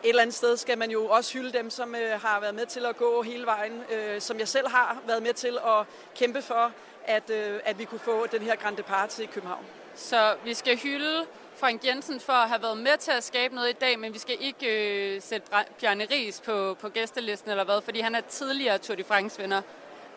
Et 0.03 0.09
eller 0.09 0.23
andet 0.23 0.35
sted 0.35 0.57
skal 0.57 0.79
man 0.79 0.91
jo 0.91 1.07
også 1.07 1.33
hylde 1.33 1.53
dem, 1.59 1.71
som 1.71 1.95
øh, 1.95 2.21
har 2.21 2.41
været 2.41 2.55
med 2.55 2.67
til 2.67 2.87
at 2.87 2.97
gå 2.97 3.23
hele 3.23 3.47
vejen, 3.47 3.83
øh, 3.93 4.21
som 4.21 4.39
jeg 4.39 4.49
selv 4.49 4.69
har 4.69 5.03
været 5.07 5.23
med 5.23 5.33
til 5.35 5.59
at 5.67 5.87
kæmpe 6.17 6.43
for, 6.43 6.73
at, 7.05 7.31
øh, 7.31 7.61
at 7.65 7.79
vi 7.79 7.85
kunne 7.85 8.01
få 8.01 8.27
den 8.27 8.43
her 8.43 8.57
Grand 8.57 8.77
Depart 8.77 9.09
til 9.09 9.29
København. 9.29 9.65
Så 9.95 10.37
vi 10.45 10.55
skal 10.55 10.77
hylde 10.77 11.27
Frank 11.57 11.85
Jensen 11.85 12.21
for 12.21 12.33
at 12.33 12.49
have 12.49 12.63
været 12.63 12.79
med 12.79 12.99
til 12.99 13.11
at 13.11 13.25
skabe 13.25 13.55
noget 13.55 13.71
i 13.71 13.73
dag, 13.73 13.99
men 13.99 14.15
vi 14.15 14.19
skal 14.19 14.37
ikke 14.41 15.15
øh, 15.15 15.23
sætte 15.23 15.49
Bjarne 15.81 16.07
Ries 16.11 16.41
på, 16.41 16.77
på 16.81 16.89
gæstelisten 16.89 17.51
eller 17.51 17.65
hvad, 17.65 17.83
fordi 17.83 18.01
han 18.01 18.15
er 18.15 18.21
tidligere 18.21 18.79
Tour 18.79 18.97
de 18.97 19.05
France-vinder. 19.05 19.63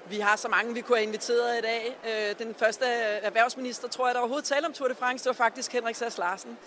Vi 0.09 0.19
har 0.19 0.35
så 0.35 0.47
mange, 0.47 0.73
vi 0.73 0.81
kunne 0.81 0.97
have 0.97 1.07
inviteret 1.07 1.57
i 1.57 1.61
dag. 1.61 1.97
Øh, 2.09 2.47
den 2.47 2.55
første 2.55 2.85
erhvervsminister, 2.85 3.87
tror 3.87 4.07
jeg, 4.07 4.15
der 4.15 4.19
overhovedet 4.19 4.47
talte 4.47 4.65
om 4.65 4.73
Tour 4.73 4.87
de 4.87 4.95
France, 4.95 5.23
det 5.23 5.29
var 5.39 5.43
faktisk 5.45 5.71
Henrik 5.71 5.95
Sass 5.95 6.17
Larsen. 6.17 6.57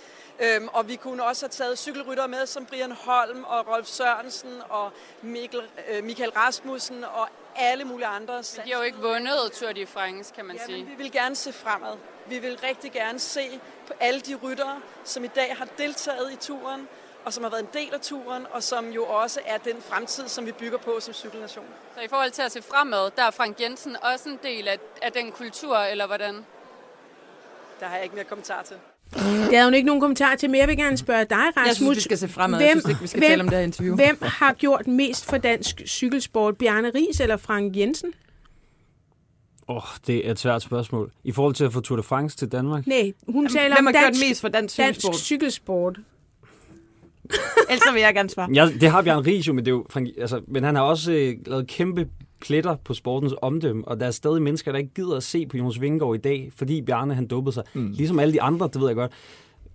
Øhm, 0.40 0.68
og 0.72 0.88
vi 0.88 0.96
kunne 0.96 1.24
også 1.24 1.46
have 1.46 1.50
taget 1.50 1.78
cykelrytter 1.78 2.26
med, 2.26 2.46
som 2.46 2.66
Brian 2.66 2.92
Holm 2.92 3.44
og 3.44 3.68
Rolf 3.68 3.86
Sørensen 3.86 4.62
og 4.68 4.92
Mikkel, 5.22 5.60
øh, 5.88 6.04
Michael 6.04 6.30
Rasmussen 6.30 7.04
og 7.04 7.28
alle 7.56 7.84
mulige 7.84 8.06
andre. 8.06 8.34
Men 8.34 8.64
de 8.64 8.70
har 8.70 8.78
jo 8.78 8.82
ikke 8.82 8.98
vundet 8.98 9.52
Tour 9.52 9.72
de 9.72 9.86
France, 9.86 10.34
kan 10.34 10.44
man 10.44 10.56
ja, 10.56 10.64
sige. 10.64 10.84
Men 10.84 10.92
vi 10.92 11.02
vil 11.02 11.12
gerne 11.12 11.36
se 11.36 11.52
fremad. 11.52 11.96
Vi 12.26 12.38
vil 12.38 12.58
rigtig 12.62 12.92
gerne 12.92 13.18
se 13.18 13.60
på 13.86 13.92
alle 14.00 14.20
de 14.20 14.34
ryttere, 14.34 14.80
som 15.04 15.24
i 15.24 15.26
dag 15.26 15.56
har 15.56 15.68
deltaget 15.78 16.32
i 16.32 16.36
turen, 16.36 16.88
og 17.24 17.32
som 17.32 17.42
har 17.44 17.50
været 17.50 17.62
en 17.62 17.68
del 17.72 17.94
af 17.94 18.00
turen, 18.00 18.46
og 18.50 18.62
som 18.62 18.90
jo 18.90 19.04
også 19.04 19.40
er 19.44 19.58
den 19.58 19.82
fremtid, 19.82 20.28
som 20.28 20.46
vi 20.46 20.52
bygger 20.52 20.78
på 20.78 21.00
som 21.00 21.14
cykelnation. 21.14 21.66
Så 21.94 22.00
i 22.00 22.08
forhold 22.08 22.30
til 22.30 22.42
at 22.42 22.52
se 22.52 22.62
fremad, 22.62 23.10
der 23.16 23.22
er 23.22 23.30
Frank 23.30 23.60
Jensen 23.60 23.96
også 24.02 24.28
en 24.28 24.38
del 24.42 24.68
af, 24.68 24.78
af 25.02 25.12
den 25.12 25.32
kultur, 25.32 25.76
eller 25.76 26.06
hvordan? 26.06 26.46
Der 27.80 27.86
har 27.86 27.94
jeg 27.94 28.04
ikke 28.04 28.16
mere 28.16 28.24
kommentar 28.24 28.62
til. 28.62 28.76
Det 29.14 29.56
er 29.56 29.64
jo 29.64 29.70
ikke 29.70 29.86
nogen 29.86 30.00
kommentar 30.00 30.34
til, 30.34 30.50
men 30.50 30.60
jeg 30.60 30.68
vil 30.68 30.76
gerne 30.76 30.96
spørge 30.96 31.24
dig, 31.24 31.38
Rasmus. 31.38 31.66
Jeg 31.66 31.76
synes, 31.76 31.96
vi 31.96 32.00
skal 32.00 32.18
se 32.18 32.28
fremad. 32.28 32.58
Hvem, 32.58 32.68
jeg 32.68 32.70
synes 32.70 32.88
ikke, 32.88 33.00
vi 33.00 33.06
skal 33.06 33.20
hvem, 33.20 33.30
tale 33.30 33.42
om 33.42 33.48
det 33.48 33.58
her 33.58 33.64
interview. 33.64 33.94
Hvem 33.94 34.18
har 34.22 34.52
gjort 34.52 34.86
mest 34.86 35.24
for 35.24 35.36
dansk 35.36 35.82
cykelsport? 35.86 36.56
Bjarne 36.56 36.90
Ries 36.94 37.20
eller 37.20 37.36
Frank 37.36 37.76
Jensen? 37.76 38.12
Åh, 39.68 39.76
oh, 39.76 39.82
det 40.06 40.26
er 40.26 40.30
et 40.30 40.38
svært 40.38 40.62
spørgsmål. 40.62 41.12
I 41.24 41.32
forhold 41.32 41.54
til 41.54 41.64
at 41.64 41.72
få 41.72 41.80
Tour 41.80 41.96
de 41.96 42.02
France 42.02 42.36
til 42.36 42.52
Danmark? 42.52 42.86
Nej, 42.86 43.12
hun 43.28 43.48
taler 43.48 43.76
Hvem 43.76 43.86
om 43.86 43.94
har 43.94 44.02
dansk, 44.02 44.20
gjort 44.20 44.28
mest 44.28 44.40
for 44.40 44.48
dansk 44.48 44.74
cykelsport? 44.74 45.12
Dansk 45.12 45.24
cykelsport. 45.24 45.98
Ellers 47.70 47.94
vil 47.94 48.00
jeg 48.00 48.14
gerne 48.14 48.30
svare. 48.30 48.48
Ja, 48.54 48.68
det 48.80 48.90
har 48.90 49.02
Bjørn 49.02 49.26
Ries 49.26 49.48
jo, 49.48 49.52
men, 49.52 49.64
det 49.64 49.70
er 49.70 49.74
jo, 49.74 49.86
altså, 50.18 50.40
men 50.48 50.64
han 50.64 50.74
har 50.74 50.82
også 50.82 51.12
øh, 51.12 51.36
lavet 51.46 51.66
kæmpe 51.66 52.08
pletter 52.42 52.76
på 52.84 52.94
sportens 52.94 53.34
omdømme, 53.42 53.88
og 53.88 54.00
der 54.00 54.06
er 54.06 54.10
stadig 54.10 54.42
mennesker, 54.42 54.72
der 54.72 54.78
ikke 54.78 54.94
gider 54.94 55.16
at 55.16 55.22
se 55.22 55.46
på 55.46 55.56
Jonas 55.56 55.80
Vingegaard 55.80 56.14
i 56.14 56.18
dag, 56.18 56.52
fordi 56.56 56.82
Bjarne 56.82 57.14
han 57.14 57.26
duppede 57.26 57.54
sig. 57.54 57.62
Mm. 57.74 57.90
Ligesom 57.90 58.18
alle 58.18 58.32
de 58.32 58.42
andre, 58.42 58.68
det 58.72 58.80
ved 58.80 58.88
jeg 58.88 58.96
godt. 58.96 59.12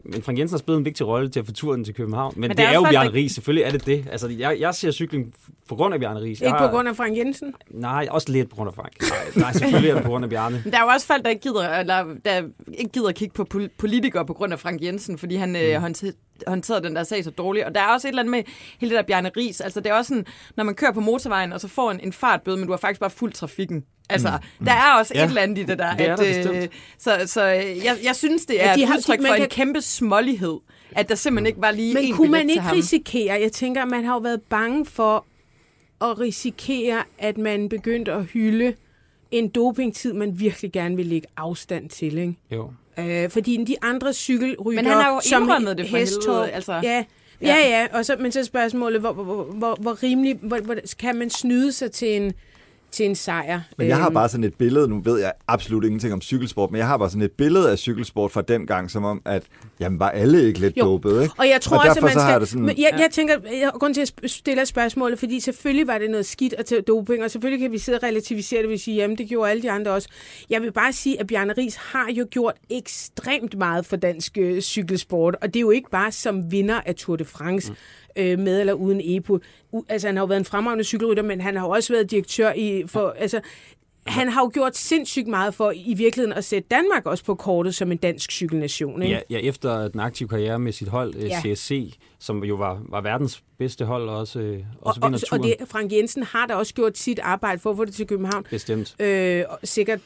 Men 0.05 0.21
Frank 0.21 0.39
Jensen 0.39 0.53
har 0.53 0.59
spillet 0.59 0.79
en 0.79 0.85
vigtig 0.85 1.07
rolle 1.07 1.29
til 1.29 1.39
at 1.39 1.45
få 1.45 1.51
turen 1.51 1.83
til 1.83 1.93
København. 1.93 2.33
Men, 2.35 2.47
men 2.47 2.57
det 2.57 2.65
er, 2.65 2.69
er 2.69 2.73
jo 2.73 2.83
Bjarne 2.91 3.13
Ries, 3.13 3.31
selvfølgelig 3.31 3.63
er 3.63 3.71
det 3.71 3.85
det. 3.85 4.05
Altså, 4.11 4.27
jeg, 4.27 4.57
jeg 4.59 4.75
ser 4.75 4.91
cykling 4.91 5.33
på 5.69 5.75
grund 5.75 5.93
af 5.93 5.99
Bjarne 5.99 6.21
Ries. 6.21 6.41
Ikke 6.41 6.51
har, 6.51 6.67
på 6.67 6.75
grund 6.75 6.89
af 6.89 6.95
Frank 6.95 7.17
Jensen? 7.17 7.53
Nej, 7.71 8.07
også 8.11 8.31
lidt 8.31 8.49
på 8.49 8.55
grund 8.55 8.67
af 8.67 8.73
Frank. 8.73 8.93
Nej, 9.01 9.19
nej 9.35 9.53
selvfølgelig 9.53 9.89
er 9.89 9.93
det 9.95 10.03
på 10.03 10.09
grund 10.09 10.23
af 10.23 10.29
Bjarne. 10.29 10.61
Men 10.63 10.73
der 10.73 10.79
er 10.79 10.83
jo 10.83 10.87
også 10.87 11.07
folk, 11.07 11.23
der 11.23 11.29
ikke 11.29 11.41
gider, 11.41 11.69
eller, 11.69 12.05
der 12.25 12.41
ikke 12.77 12.91
gider 12.91 13.07
at 13.07 13.15
kigge 13.15 13.33
på 13.33 13.45
politikere 13.77 14.25
på 14.25 14.33
grund 14.33 14.53
af 14.53 14.59
Frank 14.59 14.83
Jensen, 14.83 15.17
fordi 15.17 15.35
han 15.35 15.55
øh, 15.55 15.61
mm. 15.61 15.67
øh, 15.67 16.13
håndteret 16.47 16.83
den 16.83 16.95
der 16.95 17.03
sag 17.03 17.23
så 17.23 17.31
dårligt. 17.31 17.65
Og 17.65 17.75
der 17.75 17.81
er 17.81 17.87
også 17.87 18.07
et 18.07 18.09
eller 18.09 18.21
andet 18.21 18.31
med 18.31 18.43
hele 18.79 18.89
det 18.89 18.97
der 18.97 19.03
Bjarne 19.03 19.31
Ries. 19.37 19.61
Altså, 19.61 19.79
det 19.79 19.89
er 19.89 19.93
også 19.93 20.09
sådan, 20.09 20.25
når 20.55 20.63
man 20.63 20.75
kører 20.75 20.91
på 20.91 20.99
motorvejen, 20.99 21.53
og 21.53 21.61
så 21.61 21.67
får 21.67 21.91
en, 21.91 21.99
en 21.99 22.13
fartbøde, 22.13 22.57
men 22.57 22.65
du 22.65 22.71
har 22.71 22.77
faktisk 22.77 22.99
bare 22.99 23.09
fuld 23.09 23.33
trafikken. 23.33 23.83
Altså, 24.09 24.39
mm. 24.59 24.65
der 24.65 24.71
er 24.71 24.93
også 24.99 25.13
ja. 25.15 25.23
et 25.23 25.27
eller 25.27 25.41
andet 25.41 25.57
i 25.57 25.63
det 25.63 25.79
der. 25.79 25.95
Det 25.95 26.07
er 26.07 26.13
at, 26.13 26.19
der 26.19 26.61
øh, 26.61 26.67
så 26.97 27.21
så 27.25 27.43
jeg, 27.43 27.97
jeg 28.03 28.15
synes, 28.15 28.45
det 28.45 28.63
er 28.63 28.69
ja, 28.69 28.75
de 28.75 28.83
et 28.83 28.89
udtryk 28.89 29.19
har, 29.19 29.27
for 29.27 29.35
kan... 29.35 29.43
en 29.43 29.49
kæmpe 29.49 29.81
smålighed, 29.81 30.57
at 30.91 31.09
der 31.09 31.15
simpelthen 31.15 31.47
ikke 31.47 31.61
var 31.61 31.71
lige 31.71 31.93
Men 31.93 32.03
en 32.03 32.13
kunne 32.13 32.31
man 32.31 32.49
ikke 32.49 32.71
risikere, 32.71 33.41
jeg 33.41 33.51
tænker, 33.51 33.85
man 33.85 34.05
har 34.05 34.13
jo 34.13 34.19
været 34.19 34.41
bange 34.41 34.85
for 34.85 35.25
at 36.01 36.19
risikere, 36.19 37.03
at 37.17 37.37
man 37.37 37.69
begyndte 37.69 38.13
at 38.13 38.25
hylde 38.25 38.73
en 39.31 39.49
dopingtid, 39.49 40.13
man 40.13 40.39
virkelig 40.39 40.71
gerne 40.71 40.95
vil 40.95 41.05
lægge 41.05 41.27
afstand 41.37 41.89
til, 41.89 42.17
ikke? 42.17 42.35
Jo. 42.51 42.71
Øh, 42.99 43.29
fordi 43.29 43.63
de 43.67 43.75
andre 43.81 44.13
cykelrytter... 44.13 44.81
Men 44.83 44.91
han 44.91 45.03
har 45.03 45.13
jo 45.13 45.37
indrømmet 45.37 45.77
det 45.77 45.89
for 45.89 45.97
helvede, 45.97 46.51
altså. 46.51 46.79
Ja, 46.83 47.03
Ja, 47.41 47.55
ja, 47.55 47.87
og 47.93 48.05
så, 48.05 48.15
men 48.19 48.31
så 48.31 48.43
spørgsmålet, 48.43 49.01
hvor, 49.01 49.13
hvor, 49.13 49.43
hvor, 49.43 49.77
hvor 49.81 50.03
rimelig, 50.03 50.39
hvor, 50.41 50.57
hvor, 50.57 50.75
kan 50.99 51.15
man 51.15 51.29
snyde 51.29 51.71
sig 51.71 51.91
til 51.91 52.15
en, 52.15 52.33
til 52.91 53.05
en 53.05 53.15
sejr. 53.15 53.61
Men 53.77 53.87
jeg 53.87 53.97
har 53.97 54.05
øhm. 54.05 54.13
bare 54.13 54.29
sådan 54.29 54.43
et 54.43 54.53
billede, 54.53 54.87
nu 54.87 55.01
ved 55.01 55.19
jeg 55.19 55.33
absolut 55.47 55.83
ingenting 55.83 56.13
om 56.13 56.21
cykelsport, 56.21 56.71
men 56.71 56.79
jeg 56.79 56.87
har 56.87 56.97
bare 56.97 57.09
sådan 57.09 57.21
et 57.21 57.31
billede 57.31 57.71
af 57.71 57.77
cykelsport 57.77 58.31
fra 58.31 58.41
den 58.41 58.67
gang, 58.67 58.91
som 58.91 59.05
om, 59.05 59.21
at 59.25 59.43
jamen, 59.79 59.99
var 59.99 60.09
alle 60.09 60.47
ikke 60.47 60.59
lidt 60.59 60.75
dopede, 60.75 61.23
ikke? 61.23 61.35
Og 61.37 61.47
jeg 61.47 61.61
tror 61.61 61.77
og 61.77 61.83
også, 61.87 61.99
at 61.99 62.03
man 62.03 62.11
skal... 62.11 62.39
Det 62.39 62.49
sådan, 62.49 62.67
jeg, 62.67 62.89
jeg 62.99 63.09
tænker, 63.11 63.35
jeg 63.61 63.71
grund 63.73 63.93
til 63.93 64.01
at 64.01 64.31
stille 64.31 64.65
spørgsmålet, 64.65 65.19
fordi 65.19 65.39
selvfølgelig 65.39 65.87
var 65.87 65.97
det 65.97 66.09
noget 66.09 66.25
skidt 66.25 66.53
at 66.53 66.65
tage 66.65 66.81
doping, 66.81 67.23
og 67.23 67.31
selvfølgelig 67.31 67.61
kan 67.61 67.71
vi 67.71 67.77
sidde 67.77 67.97
og 67.97 68.03
relativisere 68.03 68.61
det, 68.61 68.69
vi 68.69 68.77
sige, 68.77 68.97
jamen 68.97 69.17
det 69.17 69.29
gjorde 69.29 69.51
alle 69.51 69.63
de 69.63 69.71
andre 69.71 69.91
også. 69.91 70.09
Jeg 70.49 70.61
vil 70.61 70.71
bare 70.71 70.93
sige, 70.93 71.19
at 71.19 71.27
Bjarne 71.27 71.53
Ries 71.57 71.75
har 71.75 72.11
jo 72.11 72.27
gjort 72.31 72.55
ekstremt 72.69 73.57
meget 73.57 73.85
for 73.85 73.95
dansk 73.95 74.37
øh, 74.37 74.61
cykelsport, 74.61 75.35
og 75.41 75.47
det 75.47 75.55
er 75.55 75.61
jo 75.61 75.71
ikke 75.71 75.89
bare 75.89 76.11
som 76.11 76.51
vinder 76.51 76.81
af 76.85 76.95
Tour 76.95 77.15
de 77.15 77.25
France. 77.25 77.71
Mm 77.71 77.77
øh, 78.17 78.39
med 78.39 78.59
eller 78.59 78.73
uden 78.73 79.01
EPO. 79.03 79.39
U- 79.75 79.85
altså, 79.89 80.07
han 80.07 80.15
har 80.15 80.23
jo 80.23 80.27
været 80.27 80.39
en 80.39 80.45
fremragende 80.45 80.83
cykelrytter, 80.83 81.23
men 81.23 81.41
han 81.41 81.55
har 81.55 81.65
jo 81.65 81.69
også 81.69 81.93
været 81.93 82.11
direktør 82.11 82.53
i... 82.53 82.83
For, 82.87 83.15
altså, 83.17 83.41
han 84.07 84.29
har 84.29 84.41
jo 84.41 84.51
gjort 84.53 84.77
sindssygt 84.77 85.27
meget 85.27 85.53
for 85.53 85.73
i 85.75 85.93
virkeligheden 85.93 86.37
at 86.37 86.45
sætte 86.45 86.67
Danmark 86.71 87.05
også 87.05 87.23
på 87.23 87.35
kortet 87.35 87.75
som 87.75 87.91
en 87.91 87.97
dansk 87.97 88.31
cykelnation. 88.31 89.01
Ikke? 89.01 89.15
Ja, 89.29 89.37
ja, 89.37 89.47
efter 89.49 89.87
den 89.87 89.99
aktive 89.99 90.29
karriere 90.29 90.59
med 90.59 90.71
sit 90.71 90.87
hold, 90.87 91.15
ja. 91.15 91.41
CSC, 91.41 91.93
som 92.19 92.43
jo 92.43 92.55
var, 92.55 92.81
var 92.89 93.01
verdens 93.01 93.43
bedste 93.57 93.85
hold, 93.85 94.09
og 94.09 94.17
også, 94.17 94.39
øh, 94.39 94.59
også 94.81 94.99
og, 95.03 95.09
og, 95.13 95.19
og 95.31 95.43
det, 95.43 95.55
Frank 95.67 95.91
Jensen 95.91 96.23
har 96.23 96.45
da 96.45 96.53
også 96.53 96.73
gjort 96.73 96.97
sit 96.97 97.19
arbejde 97.19 97.59
for 97.59 97.71
at 97.71 97.77
få 97.77 97.85
det 97.85 97.93
til 97.93 98.07
København. 98.07 98.45
Bestemt. 98.49 99.01
Øh, 99.01 99.43
sikkert 99.63 99.99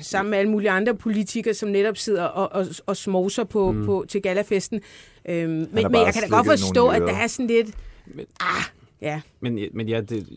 sammen 0.00 0.30
med 0.30 0.38
alle 0.38 0.50
mulige 0.50 0.70
andre 0.70 0.94
politikere, 0.94 1.54
som 1.54 1.68
netop 1.68 1.96
sidder 1.96 2.24
og, 2.24 2.52
og, 2.52 2.66
og 2.86 2.96
smoser 2.96 3.44
på, 3.44 3.72
mm. 3.72 3.84
på, 3.84 4.04
til 4.08 4.22
galafesten. 4.22 4.80
Øhm, 5.28 5.50
men, 5.50 5.68
men 5.72 5.94
jeg 5.94 6.12
kan 6.12 6.22
da 6.22 6.28
godt 6.28 6.46
forstå, 6.46 6.88
at 6.88 7.02
der 7.02 7.14
er 7.14 7.26
sådan 7.26 7.46
lidt... 7.46 7.70
Men, 8.06 8.26
ah, 8.40 8.64
ja. 9.00 9.20
Men, 9.40 9.58
men 9.72 9.88
ja, 9.88 10.00
det, 10.00 10.28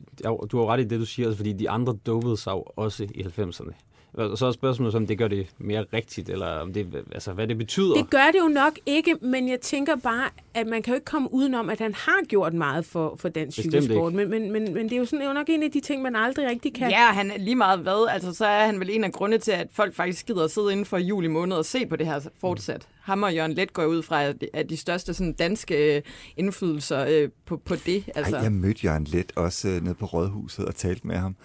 du 0.51 0.57
har 0.57 0.65
ret 0.65 0.79
i 0.79 0.83
det, 0.83 0.99
du 0.99 1.05
siger, 1.05 1.27
altså, 1.27 1.37
fordi 1.37 1.53
de 1.53 1.69
andre 1.69 1.97
dopede 2.05 2.37
sig 2.37 2.51
jo 2.51 2.63
også 2.75 3.03
i 3.03 3.21
90'erne. 3.21 3.86
Og 4.13 4.37
så 4.37 4.45
er 4.45 4.51
spørgsmålet, 4.51 4.95
om 4.95 5.07
det 5.07 5.17
gør 5.17 5.27
det 5.27 5.47
mere 5.57 5.85
rigtigt, 5.93 6.29
eller 6.29 6.47
om 6.47 6.73
det, 6.73 6.87
altså, 7.11 7.33
hvad 7.33 7.47
det 7.47 7.57
betyder. 7.57 7.93
Det 7.93 8.09
gør 8.09 8.31
det 8.33 8.39
jo 8.39 8.47
nok 8.47 8.79
ikke, 8.85 9.15
men 9.21 9.49
jeg 9.49 9.61
tænker 9.61 9.95
bare, 9.95 10.29
at 10.53 10.67
man 10.67 10.81
kan 10.81 10.91
jo 10.91 10.95
ikke 10.95 11.05
komme 11.05 11.33
udenom, 11.33 11.69
at 11.69 11.79
han 11.79 11.93
har 11.93 12.25
gjort 12.27 12.53
meget 12.53 12.85
for, 12.85 13.15
for 13.19 13.29
dansk 13.29 13.57
Bestemt 13.57 13.83
cykelsport. 13.83 14.13
Men, 14.13 14.29
men, 14.29 14.51
men, 14.51 14.73
men 14.73 14.83
det 14.83 14.93
er 14.93 14.97
jo, 14.97 15.05
sådan, 15.05 15.19
det 15.19 15.25
er 15.25 15.29
jo 15.29 15.33
nok 15.33 15.49
en 15.49 15.63
af 15.63 15.71
de 15.71 15.79
ting, 15.79 16.01
man 16.01 16.15
aldrig 16.15 16.49
rigtig 16.49 16.73
kan. 16.73 16.89
Ja, 16.89 17.05
han 17.05 17.31
er 17.31 17.37
lige 17.37 17.55
meget 17.55 17.79
hvad. 17.79 18.07
Altså, 18.09 18.33
så 18.33 18.45
er 18.45 18.65
han 18.65 18.79
vel 18.79 18.89
en 18.89 19.03
af 19.03 19.11
grunde 19.11 19.37
til, 19.37 19.51
at 19.51 19.67
folk 19.71 19.95
faktisk 19.95 20.25
gider 20.25 20.43
at 20.43 20.51
sidde 20.51 20.71
inden 20.71 20.85
for 20.85 20.97
juli 20.97 21.27
måned 21.27 21.57
og 21.57 21.65
se 21.65 21.85
på 21.85 21.95
det 21.95 22.05
her 22.05 22.19
fortsat. 22.39 22.87
Ham 23.01 23.23
og 23.23 23.35
Jørgen 23.35 23.53
Let 23.53 23.73
går 23.73 23.85
ud 23.85 24.01
fra, 24.01 24.23
at 24.53 24.69
de 24.69 24.77
største 24.77 25.13
sådan, 25.13 25.33
danske 25.33 25.95
øh, 25.95 26.01
indflydelser 26.37 27.05
øh, 27.09 27.29
på, 27.45 27.57
på 27.57 27.75
det. 27.75 28.09
Altså. 28.15 28.35
Ej, 28.35 28.43
jeg 28.43 28.51
mødte 28.51 28.79
Jørgen 28.83 29.03
Let 29.03 29.31
også 29.35 29.67
øh, 29.67 29.83
nede 29.83 29.95
på 29.95 30.05
Rådhuset 30.05 30.65
og 30.65 30.75
talte 30.75 31.07
med 31.07 31.15
ham. 31.15 31.35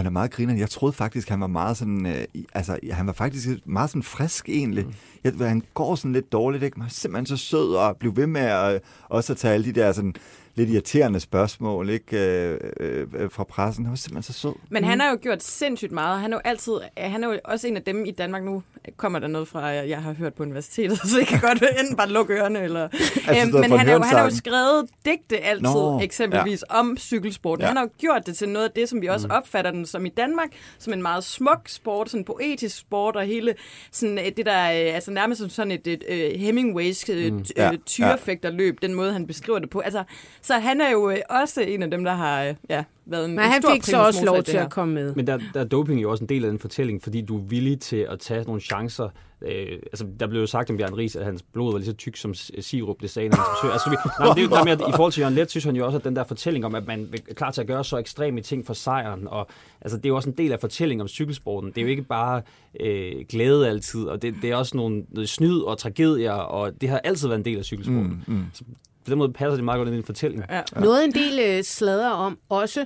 Han 0.00 0.06
er 0.06 0.10
meget 0.10 0.30
griner. 0.30 0.54
Jeg 0.54 0.70
troede 0.70 0.92
faktisk, 0.92 1.28
han 1.28 1.40
var 1.40 1.46
meget 1.46 1.76
sådan, 1.76 2.06
øh, 2.06 2.24
altså, 2.54 2.78
han 2.90 3.06
var 3.06 3.12
faktisk 3.12 3.48
meget 3.64 3.90
sådan 3.90 4.02
frisk 4.02 4.48
egentlig. 4.48 4.86
Mm. 4.86 4.92
Jeg, 5.24 5.48
han 5.48 5.62
går 5.74 5.94
sådan 5.94 6.12
lidt 6.12 6.32
dårligt, 6.32 6.62
ikke? 6.62 6.74
Men 6.74 6.82
han 6.82 6.88
er 6.88 6.92
simpelthen 6.92 7.26
så 7.26 7.36
sød 7.36 7.74
og 7.74 7.96
blev 7.96 8.16
ved 8.16 8.26
med 8.26 8.40
at, 8.40 8.74
øh, 8.74 8.80
også 9.08 9.32
at 9.32 9.36
tage 9.36 9.54
alle 9.54 9.66
de 9.66 9.80
der 9.80 9.92
sådan 9.92 10.14
lidt 10.54 10.70
irriterende 10.70 11.20
spørgsmål, 11.20 11.90
ikke? 11.90 12.18
Øh, 12.18 12.58
øh, 12.80 13.06
øh, 13.14 13.30
fra 13.30 13.44
pressen. 13.44 13.84
Han 13.84 13.90
var 13.90 13.96
simpelthen 13.96 14.34
så 14.34 14.40
sød. 14.40 14.52
Men 14.68 14.84
han 14.84 15.00
har 15.00 15.10
jo 15.10 15.18
gjort 15.22 15.42
sindssygt 15.42 15.92
meget. 15.92 16.20
Han 16.20 16.32
er 16.32 16.36
jo 16.36 16.40
altid, 16.44 16.72
han 16.96 17.24
er 17.24 17.28
jo 17.28 17.38
også 17.44 17.66
en 17.66 17.76
af 17.76 17.82
dem 17.82 18.04
i 18.04 18.10
Danmark 18.10 18.42
nu. 18.44 18.62
Kommer 18.96 19.18
der 19.18 19.26
noget 19.26 19.48
fra, 19.48 19.66
jeg 19.66 20.02
har 20.02 20.12
hørt 20.12 20.34
på 20.34 20.42
universitetet, 20.42 20.98
så 21.10 21.18
jeg 21.18 21.26
kan 21.26 21.40
godt 21.40 21.64
enten 21.80 21.96
bare 21.96 22.08
lukke 22.08 22.34
ørerne. 22.34 22.62
Eller, 22.62 22.88
Altså, 23.30 23.46
Øhm, 23.46 23.52
der 23.52 23.60
men 23.60 23.78
han 23.78 23.86
har, 23.86 23.94
jo, 23.94 24.02
han 24.02 24.16
har 24.16 24.24
jo 24.24 24.30
skrevet 24.30 24.88
digte 25.04 25.38
altid, 25.38 25.62
Nå, 25.62 26.00
eksempelvis 26.00 26.64
ja. 26.70 26.78
om 26.78 26.96
cykelsporten. 26.96 27.62
Ja. 27.62 27.66
Han 27.66 27.76
har 27.76 27.84
jo 27.84 27.90
gjort 27.98 28.26
det 28.26 28.36
til 28.36 28.48
noget 28.48 28.66
af 28.66 28.72
det, 28.76 28.88
som 28.88 29.02
vi 29.02 29.06
også 29.06 29.26
mm. 29.26 29.32
opfatter 29.32 29.70
den 29.70 29.86
som 29.86 30.06
i 30.06 30.08
Danmark, 30.08 30.48
som 30.78 30.92
en 30.92 31.02
meget 31.02 31.24
smuk 31.24 31.68
sport, 31.68 32.10
sådan 32.10 32.20
en 32.20 32.24
poetisk 32.24 32.78
sport, 32.78 33.16
og 33.16 33.24
hele 33.24 33.54
sådan 33.92 34.18
øh, 34.18 34.24
det 34.36 34.46
der, 34.46 34.62
øh, 34.62 34.94
altså 34.94 35.10
nærmest 35.10 35.40
som 35.40 35.50
sådan 35.50 35.70
et, 35.70 35.86
et, 35.86 36.04
et 36.08 36.40
Hemingways 36.40 37.08
øh, 37.08 37.32
mm. 37.32 37.44
Ja, 37.56 37.72
øh, 37.72 37.78
tyrefægterløb, 37.86 38.82
den 38.82 38.94
måde, 38.94 39.12
han 39.12 39.26
beskriver 39.26 39.58
det 39.58 39.70
på. 39.70 39.80
Altså, 39.80 40.04
så 40.42 40.54
han 40.54 40.80
er 40.80 40.90
jo 40.90 41.10
øh, 41.10 41.18
også 41.30 41.60
en 41.60 41.82
af 41.82 41.90
dem, 41.90 42.04
der 42.04 42.12
har 42.14 42.44
øh, 42.44 42.54
ja, 42.68 42.84
været 43.06 43.24
en 43.24 43.30
Men 43.30 43.44
en 43.44 43.50
han 43.50 43.62
stor 43.62 43.72
fik 43.72 43.84
så 43.84 43.96
også 44.06 44.24
lov 44.24 44.42
til 44.42 44.56
at 44.56 44.70
komme 44.70 44.94
med. 44.94 45.14
Men 45.14 45.26
der, 45.26 45.38
der 45.54 45.60
er 45.60 45.64
doping 45.64 46.02
jo 46.02 46.10
også 46.10 46.24
en 46.24 46.28
del 46.28 46.44
af 46.44 46.50
den 46.50 46.58
fortælling, 46.58 47.02
fordi 47.02 47.20
du 47.22 47.36
er 47.38 47.42
villig 47.42 47.80
til 47.80 48.06
at 48.10 48.18
tage 48.18 48.44
nogle 48.44 48.60
chancer. 48.60 49.08
Øh, 49.42 49.66
altså, 49.92 50.06
der 50.20 50.26
blev 50.26 50.40
jo 50.40 50.46
sagt 50.46 50.70
om 50.70 50.76
Bjørn 50.76 50.94
Ries, 50.94 51.16
at 51.16 51.24
hans 51.24 51.42
blod 51.42 51.72
var 51.72 51.78
lige 51.78 51.86
så 51.86 51.92
tyk 51.92 52.16
som 52.16 52.34
s- 52.34 52.50
sirup, 52.60 52.96
det 53.00 53.10
sagde 53.10 53.28
han. 53.28 53.38
Altså, 53.72 53.90
vi, 53.90 53.96
nej, 54.20 54.34
det 54.34 54.38
er 54.40 54.44
jo, 54.44 54.48
nej, 54.48 54.64
men 54.64 54.88
I 54.88 54.92
forhold 54.96 55.12
til 55.12 55.20
Jørgen 55.20 55.34
Let, 55.34 55.50
synes 55.50 55.64
han 55.64 55.76
jo 55.76 55.86
også, 55.86 55.98
at 55.98 56.04
den 56.04 56.16
der 56.16 56.24
fortælling 56.24 56.64
om, 56.64 56.74
at 56.74 56.86
man 56.86 57.08
er 57.28 57.34
klar 57.34 57.50
til 57.50 57.60
at 57.60 57.66
gøre 57.66 57.84
så 57.84 57.96
ekstreme 57.96 58.40
ting 58.40 58.66
for 58.66 58.74
sejren, 58.74 59.28
og 59.28 59.48
altså, 59.80 59.96
det 59.96 60.04
er 60.04 60.08
jo 60.08 60.16
også 60.16 60.28
en 60.30 60.36
del 60.36 60.52
af 60.52 60.60
fortællingen 60.60 61.00
om 61.00 61.08
cykelsporten. 61.08 61.68
Det 61.70 61.78
er 61.78 61.82
jo 61.82 61.88
ikke 61.88 62.02
bare 62.02 62.42
øh, 62.80 63.12
glæde 63.28 63.68
altid, 63.68 64.04
og 64.04 64.22
det, 64.22 64.34
det 64.42 64.50
er 64.50 64.56
også 64.56 64.76
nogle 64.76 65.04
noget 65.08 65.28
snyd 65.28 65.58
og 65.60 65.78
tragedier, 65.78 66.32
og 66.32 66.80
det 66.80 66.88
har 66.88 66.98
altid 66.98 67.28
været 67.28 67.38
en 67.38 67.44
del 67.44 67.58
af 67.58 67.64
cykelsporten. 67.64 68.24
Mm, 68.26 68.34
mm. 68.34 68.44
Så 68.52 68.64
på 69.04 69.10
den 69.10 69.18
måde 69.18 69.32
passer 69.32 69.54
det 69.54 69.64
meget 69.64 69.78
godt 69.78 69.88
ind 69.88 69.94
i 69.94 69.98
en 69.98 70.04
fortælling. 70.04 70.44
Ja. 70.50 70.62
Noget 70.80 71.04
en 71.04 71.12
del 71.12 71.38
øh, 71.38 71.64
sladder 71.64 72.10
om 72.10 72.38
også, 72.48 72.84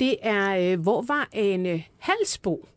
det 0.00 0.16
er, 0.22 0.72
øh, 0.72 0.80
hvor 0.80 1.02
var 1.02 1.28
Ane 1.32 1.84
Halsbo? 1.98 2.68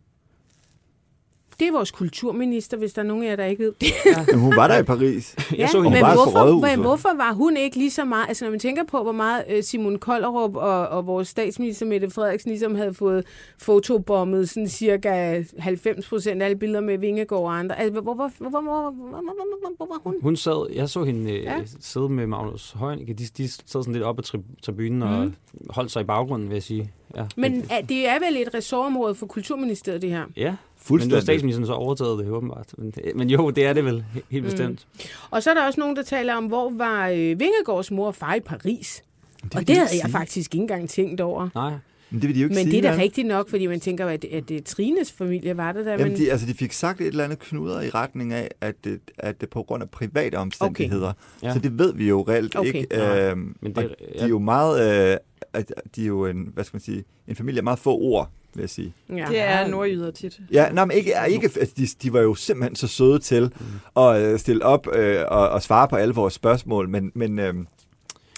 Det 1.59 1.67
er 1.67 1.71
vores 1.71 1.91
kulturminister, 1.91 2.77
hvis 2.77 2.93
der 2.93 3.01
er 3.01 3.05
nogen 3.05 3.23
af 3.23 3.27
jer, 3.29 3.35
der 3.35 3.45
ikke 3.45 3.63
ved 3.63 3.73
det. 3.81 3.93
Men 4.31 4.39
hun 4.39 4.55
var 4.55 4.67
der 4.67 4.77
i 4.77 4.83
Paris. 4.83 5.35
Jeg 5.57 5.69
så 5.69 5.81
hende 5.81 5.97
men 6.01 6.13
hvorfor, 6.13 6.67
men 6.67 6.79
hvorfor 6.79 7.09
var 7.17 7.33
hun 7.33 7.57
ikke 7.57 7.77
lige 7.77 7.91
så 7.91 8.05
meget... 8.05 8.27
Altså, 8.27 8.45
når 8.45 8.49
man 8.49 8.59
tænker 8.59 8.83
på, 8.83 9.03
hvor 9.03 9.11
meget 9.11 9.43
øh, 9.49 9.63
Simon 9.63 9.99
Kollerup 9.99 10.55
og, 10.55 10.87
og 10.87 11.07
vores 11.07 11.27
statsminister 11.27 11.85
Mette 11.85 12.09
Frederiksen 12.09 12.49
ligesom 12.49 12.75
havde 12.75 12.93
fået 12.93 13.25
fotobommet 13.57 14.49
sådan 14.49 14.67
cirka 14.69 15.43
90 15.59 16.09
procent 16.09 16.41
af 16.41 16.45
alle 16.45 16.57
billeder 16.57 16.81
med 16.81 16.97
Vingegaard 16.97 17.43
og 17.43 17.59
andre. 17.59 17.79
Altså, 17.79 18.01
hvor, 18.01 18.13
hvor, 18.13 18.31
hvor, 18.37 18.49
hvor, 18.49 18.61
hvor, 18.61 18.61
hvor, 18.71 18.91
hvor, 18.91 19.21
hvor, 19.61 19.75
hvor 19.77 19.85
var 19.85 20.01
hun? 20.03 20.15
Hun 20.21 20.35
sad, 20.35 20.67
jeg 20.75 20.89
så 20.89 21.03
hende 21.03 21.31
øh, 21.31 21.43
Ja. 21.43 21.51
ja. 21.57 21.61
sidde 21.79 22.09
med 22.09 22.27
Magnus 22.27 22.75
Heunicke. 22.79 23.13
De, 23.13 23.25
de 23.37 23.47
sad 23.47 23.65
sådan 23.65 23.93
lidt 23.93 24.03
op 24.03 24.19
ad 24.19 24.23
tri- 24.23 24.61
tribunen 24.63 24.99
mm. 24.99 25.03
og 25.03 25.31
holdt 25.69 25.91
sig 25.91 26.01
i 26.01 26.03
baggrunden, 26.05 26.49
vil 26.49 26.55
jeg 26.55 26.63
sige. 26.63 26.91
Ja. 27.15 27.25
Men 27.37 27.65
er, 27.69 27.81
det 27.81 28.07
er 28.07 28.19
vel 28.19 28.37
et 28.47 28.53
ressortområde 28.53 29.15
for 29.15 29.25
Kulturministeriet, 29.25 30.01
det 30.01 30.09
her? 30.09 30.25
Ja, 30.37 30.55
men 30.89 31.07
nu 31.07 31.13
har 31.13 31.21
statsministeren 31.21 31.65
så 31.67 31.73
overtaget 31.73 32.19
det, 32.19 32.29
åbenbart. 32.31 32.73
Men, 32.77 32.93
men 33.15 33.29
jo, 33.29 33.49
det 33.49 33.65
er 33.65 33.73
det 33.73 33.85
vel 33.85 34.05
he- 34.15 34.21
helt 34.29 34.43
bestemt. 34.45 34.87
Og 35.31 35.43
så 35.43 35.49
er 35.49 35.53
der 35.53 35.65
også 35.65 35.79
nogen, 35.79 35.95
der 35.95 36.03
taler 36.03 36.33
om, 36.35 36.45
hvor 36.45 36.69
var 36.69 37.07
øh, 37.09 37.15
Vingegaards 37.39 37.91
mor 37.91 38.07
og 38.07 38.15
far 38.15 38.35
i 38.35 38.39
Paris? 38.39 39.03
Det 39.43 39.55
Og 39.55 39.59
det 39.59 39.67
de 39.67 39.73
havde 39.73 39.85
ikke 39.85 39.95
jeg 39.95 40.01
sige. 40.01 40.11
faktisk 40.11 40.55
ikke 40.55 40.61
engang 40.61 40.89
tænkt 40.89 41.21
over. 41.21 41.49
Nej, 41.55 41.73
Men 42.09 42.21
det 42.21 42.27
vil 42.27 42.35
de 42.35 42.41
jo 42.41 42.45
ikke 42.45 42.55
Men 42.55 42.63
sige. 42.71 42.81
det 42.81 42.87
er 42.89 42.95
da 42.95 43.01
rigtigt 43.01 43.27
nok, 43.27 43.49
fordi 43.49 43.67
man 43.67 43.79
tænker, 43.79 44.05
at, 44.07 44.25
at, 44.25 44.51
at 44.51 44.63
Trines 44.65 45.11
familie 45.11 45.57
var 45.57 45.71
der 45.71 45.83
der. 45.83 45.91
Jamen, 45.91 46.07
men... 46.07 46.17
de, 46.17 46.31
altså, 46.31 46.47
de 46.47 46.53
fik 46.53 46.71
sagt 46.73 47.01
et 47.01 47.07
eller 47.07 47.23
andet 47.23 47.39
knuder 47.39 47.81
i 47.81 47.89
retning 47.89 48.33
af, 48.33 48.49
at 48.61 48.75
det, 48.83 48.99
at 49.17 49.41
det 49.41 49.49
på 49.49 49.63
grund 49.63 49.83
af 49.83 49.89
private 49.89 50.35
omstændigheder. 50.35 51.07
Okay. 51.37 51.47
Ja. 51.47 51.53
Så 51.53 51.59
det 51.59 51.79
ved 51.79 51.93
vi 51.93 52.07
jo 52.09 52.21
reelt 52.21 52.55
Okay. 52.55 52.73
ikke. 52.73 53.27
Øhm, 53.29 53.55
men 53.61 53.75
det- 53.75 53.75
de 53.75 54.05
ja. 54.15 54.23
er 54.23 54.27
jo 54.27 54.39
meget, 54.39 55.11
øh, 55.11 55.17
at 55.53 55.71
de 55.95 56.01
er 56.03 56.07
jo 56.07 56.25
en, 56.25 56.49
hvad 56.53 56.63
skal 56.63 56.75
man 56.75 56.81
sige, 56.81 57.03
en 57.27 57.35
familie 57.35 57.59
af 57.59 57.63
meget 57.63 57.79
få 57.79 57.97
ord, 57.99 58.31
vil 58.55 58.61
jeg 58.61 58.69
sige. 58.69 58.93
ja. 59.09 59.25
Det 59.29 59.39
er 59.39 59.67
nordjyder 59.67 60.11
tit. 60.11 60.39
Ja, 60.51 60.69
nej, 60.71 60.85
men 60.85 60.97
ikke, 60.97 61.13
ikke 61.29 61.49
altså, 61.59 61.73
de, 61.77 61.87
de 62.03 62.13
var 62.13 62.21
jo 62.21 62.35
simpelthen 62.35 62.75
så 62.75 62.87
søde 62.87 63.19
til 63.19 63.43
Mm. 63.59 64.01
at 64.01 64.21
øh, 64.21 64.39
stille 64.39 64.65
op 64.65 64.87
øh, 64.95 65.19
og, 65.27 65.49
og 65.49 65.61
svare 65.61 65.87
på 65.87 65.95
alle 65.95 66.13
vores 66.13 66.33
spørgsmål, 66.33 66.89
men, 66.89 67.11
men, 67.15 67.39
øh, 67.39 67.53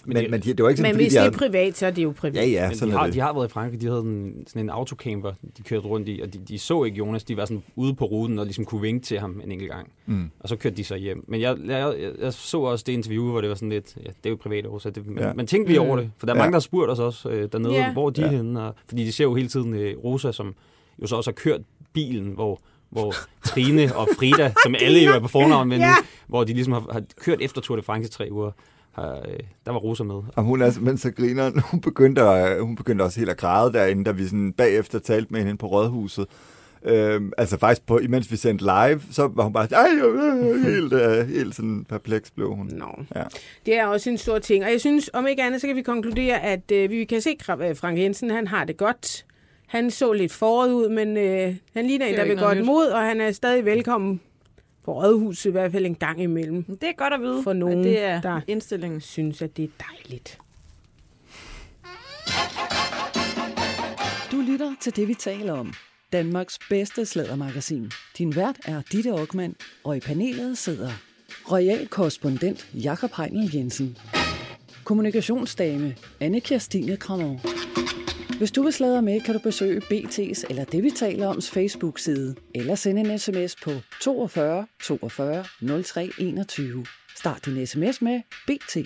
men, 0.06 0.14
men, 0.14 0.24
det- 0.24 0.32
men 0.32 0.40
de, 0.42 0.54
det 0.54 0.64
var 0.64 0.70
ikke 0.70 0.78
sådan, 0.78 0.96
Men 0.96 1.02
hvis 1.02 1.14
de 1.14 1.20
det 1.20 1.26
er 1.26 1.32
privat, 1.32 1.78
så 1.78 1.86
er 1.86 1.92
det 1.92 2.04
jo 2.04 2.14
privat. 2.18 2.36
Ja, 2.36 2.46
ja, 2.48 2.68
men 2.68 2.78
sådan 2.78 2.92
de 2.94 2.98
har, 2.98 3.06
det. 3.06 3.14
de 3.14 3.20
har 3.20 3.34
været 3.34 3.48
i 3.48 3.52
Frankrig. 3.52 3.82
De 3.82 3.86
havde 3.88 4.00
en, 4.02 4.44
sådan 4.48 4.62
en 4.66 4.70
autocamper, 4.70 5.32
de 5.58 5.64
kørte 5.64 5.88
rundt 5.88 6.08
i, 6.10 6.20
og 6.24 6.34
de, 6.34 6.38
de 6.48 6.60
så 6.60 6.84
ikke 6.84 6.98
Jonas. 6.98 7.24
De 7.24 7.38
var 7.38 7.46
sådan 7.46 7.64
ude 7.76 7.96
på 7.96 8.06
ruten 8.06 8.40
og 8.40 8.46
ligesom 8.46 8.66
kunne 8.66 8.82
vinke 8.82 9.06
til 9.06 9.20
ham 9.20 9.42
en 9.44 9.52
enkelt 9.52 9.72
gang. 9.72 9.92
Mm. 10.06 10.32
Og 10.40 10.50
så 10.50 10.56
kørte 10.56 10.76
de 10.78 10.84
så 10.84 10.96
hjem. 10.96 11.26
Men 11.28 11.42
jeg, 11.42 11.58
jeg, 11.68 11.96
jeg, 12.02 12.12
jeg 12.20 12.34
så 12.34 12.60
også 12.60 12.84
det 12.88 12.94
interview, 12.94 13.24
hvor 13.32 13.42
det 13.42 13.50
var 13.50 13.56
sådan 13.56 13.70
lidt, 13.70 13.96
ja, 13.98 14.02
det 14.10 14.26
er 14.26 14.30
jo 14.30 14.36
privat 14.42 14.66
årsag. 14.66 14.96
Det, 14.96 15.08
men, 15.08 15.18
Ja. 15.20 15.34
men 15.34 15.48
tænkte 15.48 15.72
vi 15.72 15.78
over 15.78 15.98
det, 15.98 16.12
for 16.18 16.26
der 16.26 16.34
er 16.34 16.38
Ja. 16.38 16.42
mange, 16.42 16.52
der 16.52 16.56
har 16.58 16.62
spurgt 16.62 16.92
os 16.92 17.00
også 17.00 17.30
øh, 17.30 17.50
dernede, 17.52 17.74
Ja. 17.74 17.94
hvor 17.94 18.10
de 18.10 18.22
Ja. 18.22 18.28
henne. 18.30 18.64
Og, 18.64 18.76
fordi 18.88 19.04
de 19.06 19.12
ser 19.12 19.24
jo 19.24 19.36
hele 19.36 19.48
tiden 19.48 19.74
øh, 19.74 19.98
Rosa, 20.04 20.32
som 20.32 20.56
jo 21.02 21.08
så 21.08 21.16
også 21.16 21.30
har 21.30 21.34
kørt 21.36 21.62
bilen, 21.94 22.32
hvor 22.32 22.60
hvor 22.90 23.14
Trine 23.46 23.96
og 23.96 24.08
Frida, 24.20 24.54
som 24.66 24.76
alle 24.86 25.00
jo 25.06 25.12
er 25.12 25.20
på 25.20 25.28
fornavn 25.28 25.70
med 25.70 25.78
nu, 25.78 25.84
Ja. 25.84 25.94
hvor 26.28 26.44
de 26.44 26.54
ligesom 26.54 26.74
har, 26.74 26.88
har 26.92 27.04
kørt 27.22 27.38
efter 27.42 27.62
Tour 27.62 27.76
de 27.78 27.84
France 27.84 28.08
i 28.08 28.12
tre 28.12 28.28
uger, 28.32 28.52
har, 28.96 29.16
øh, 29.28 29.40
der 29.66 29.72
var 29.72 29.80
Rosa 29.80 30.04
med. 30.04 30.22
Og 30.36 30.44
hun 30.44 30.62
er 30.62 30.70
simpelthen 30.70 30.98
så 30.98 31.12
griner. 31.12 31.52
Hun 31.72 31.82
begyndte, 31.82 32.22
at, 32.22 32.62
hun 32.62 32.76
begyndte 32.76 33.04
også 33.04 33.20
helt 33.20 33.30
at 33.30 33.38
græde 33.38 33.74
derinde, 33.74 34.04
da 34.04 34.12
vi 34.12 34.26
sådan 34.26 34.54
bagefter 34.54 35.00
talte 35.00 35.34
med 35.34 35.42
hende 35.42 35.58
på 35.58 35.68
Rådhuset. 35.68 36.28
Øhm, 36.84 37.32
altså 37.38 37.58
faktisk, 37.58 37.86
på, 37.86 37.98
imens 37.98 38.32
vi 38.32 38.36
sendte 38.38 38.66
live, 38.66 39.02
så 39.12 39.28
var 39.34 39.44
hun 39.44 39.54
bare 39.54 39.68
ej, 39.72 39.90
øh, 40.04 40.66
helt, 40.72 40.94
øh, 40.94 41.30
helt 41.30 41.56
sådan 41.56 41.86
perpleks 41.90 42.32
blev 42.32 42.56
hun. 42.56 42.72
Nå. 42.74 43.04
Ja. 43.16 43.24
Det 43.66 43.78
er 43.78 43.86
også 43.86 44.10
en 44.10 44.18
stor 44.18 44.40
ting. 44.40 44.64
Og 44.64 44.72
jeg 44.72 44.80
synes, 44.80 45.10
om 45.14 45.28
ikke 45.28 45.44
andet, 45.44 45.62
så 45.62 45.68
kan 45.68 45.76
vi 45.76 45.82
konkludere, 45.82 46.42
at 46.42 46.72
øh, 46.72 46.90
vi 46.90 47.04
kan 47.04 47.22
se, 47.22 47.38
at 47.60 47.78
Frank 47.78 48.00
Jensen, 48.00 48.30
han 48.30 48.48
har 48.48 48.66
det 48.66 48.78
godt. 48.78 49.26
Han 49.68 49.92
så 49.92 50.14
lidt 50.14 50.32
foråret 50.32 50.72
ud, 50.72 50.90
men 50.90 51.18
øh, 51.18 51.56
han 51.74 51.86
ligner 51.88 52.06
en, 52.06 52.14
er 52.14 52.18
der 52.18 52.26
vil 52.26 52.38
godt 52.38 52.66
mod, 52.66 52.86
og 52.86 53.02
han 53.02 53.22
er 53.22 53.32
stadig 53.32 53.66
velkommen 53.66 54.22
på 54.86 54.94
Rådhuset, 55.04 55.50
i 55.50 55.52
hvert 55.52 55.72
fald 55.72 55.86
en 55.86 55.96
gang 55.96 56.22
imellem. 56.22 56.64
Det 56.64 56.84
er 56.84 56.94
godt 56.94 57.14
at 57.14 57.22
vide, 57.22 57.44
For 57.44 57.54
nogen, 57.54 57.80
at 57.80 57.84
det 57.86 58.00
er 58.02 58.22
der- 58.22 58.42
indstillingen. 58.48 59.02
Synes, 59.02 59.42
at 59.42 59.58
det 59.58 59.64
er 59.66 59.70
dejligt. 59.92 60.38
Du 64.32 64.42
lytter 64.52 64.74
til 64.82 64.96
det, 64.96 65.08
vi 65.08 65.14
taler 65.14 65.54
om. 65.54 65.74
Danmarks 66.14 66.60
bedste 66.70 67.06
slædermagasin. 67.06 67.92
Din 68.18 68.36
vært 68.36 68.56
er 68.66 68.82
Ditte 68.92 69.10
Aukmann, 69.12 69.56
og 69.84 69.98
i 69.98 70.00
panelet 70.00 70.58
sidder 70.58 70.92
royal 71.52 71.88
korrespondent 71.88 72.68
Jakob 72.74 73.12
Heinel 73.18 73.56
Jensen. 73.56 73.98
Kommunikationsdame 74.84 75.96
Anne 76.20 76.40
Kirstine 76.40 76.98
Kramon. 76.98 77.40
Hvis 78.38 78.52
du 78.52 78.64
vil 78.64 78.74
sladre 78.74 79.02
med, 79.02 79.22
kan 79.22 79.34
du 79.34 79.40
besøge 79.40 79.82
BT's 79.92 80.44
eller 80.50 80.64
det, 80.64 80.84
vi 80.84 80.90
taler 80.90 81.28
oms 81.28 81.52
Facebook-side, 81.52 82.36
eller 82.56 82.76
sende 82.76 83.02
en 83.02 83.20
sms 83.20 83.56
på 83.64 83.72
42 84.02 84.68
42 84.84 85.44
03 85.84 86.10
21. 86.20 86.86
Start 87.16 87.46
din 87.46 87.68
sms 87.68 88.02
med 88.02 88.22
BT. 88.48 88.78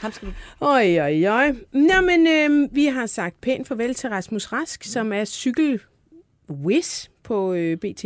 Ham 0.00 0.12
skal 0.12 0.28
du. 0.28 0.34
Oj, 0.60 0.98
oj, 1.00 1.26
oj. 1.26 1.54
Nå, 1.72 2.00
men 2.06 2.26
øh, 2.26 2.74
vi 2.74 2.86
har 2.86 3.06
sagt 3.06 3.40
pænt 3.40 3.68
farvel 3.68 3.94
til 3.94 4.10
Rasmus 4.10 4.52
Rask, 4.52 4.84
som 4.84 5.12
er 5.12 5.24
cykelwiz 5.24 7.08
på 7.22 7.52
øh, 7.52 7.76
BT. 7.76 8.04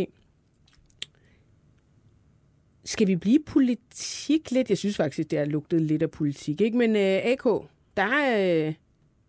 Skal 2.85 3.07
vi 3.07 3.16
blive 3.16 3.38
politik 3.46 4.50
lidt? 4.50 4.70
Jeg 4.70 4.79
synes 4.79 4.96
faktisk, 4.96 5.31
det 5.31 5.38
har 5.38 5.46
lugtet 5.46 5.83
lidt 5.83 6.02
af 6.02 6.11
politik, 6.11 6.61
ikke? 6.61 6.79
Men 6.79 6.96
øh, 6.96 7.20
AK, 7.24 7.46
der, 7.96 8.02
er, 8.02 8.66
øh, 8.66 8.74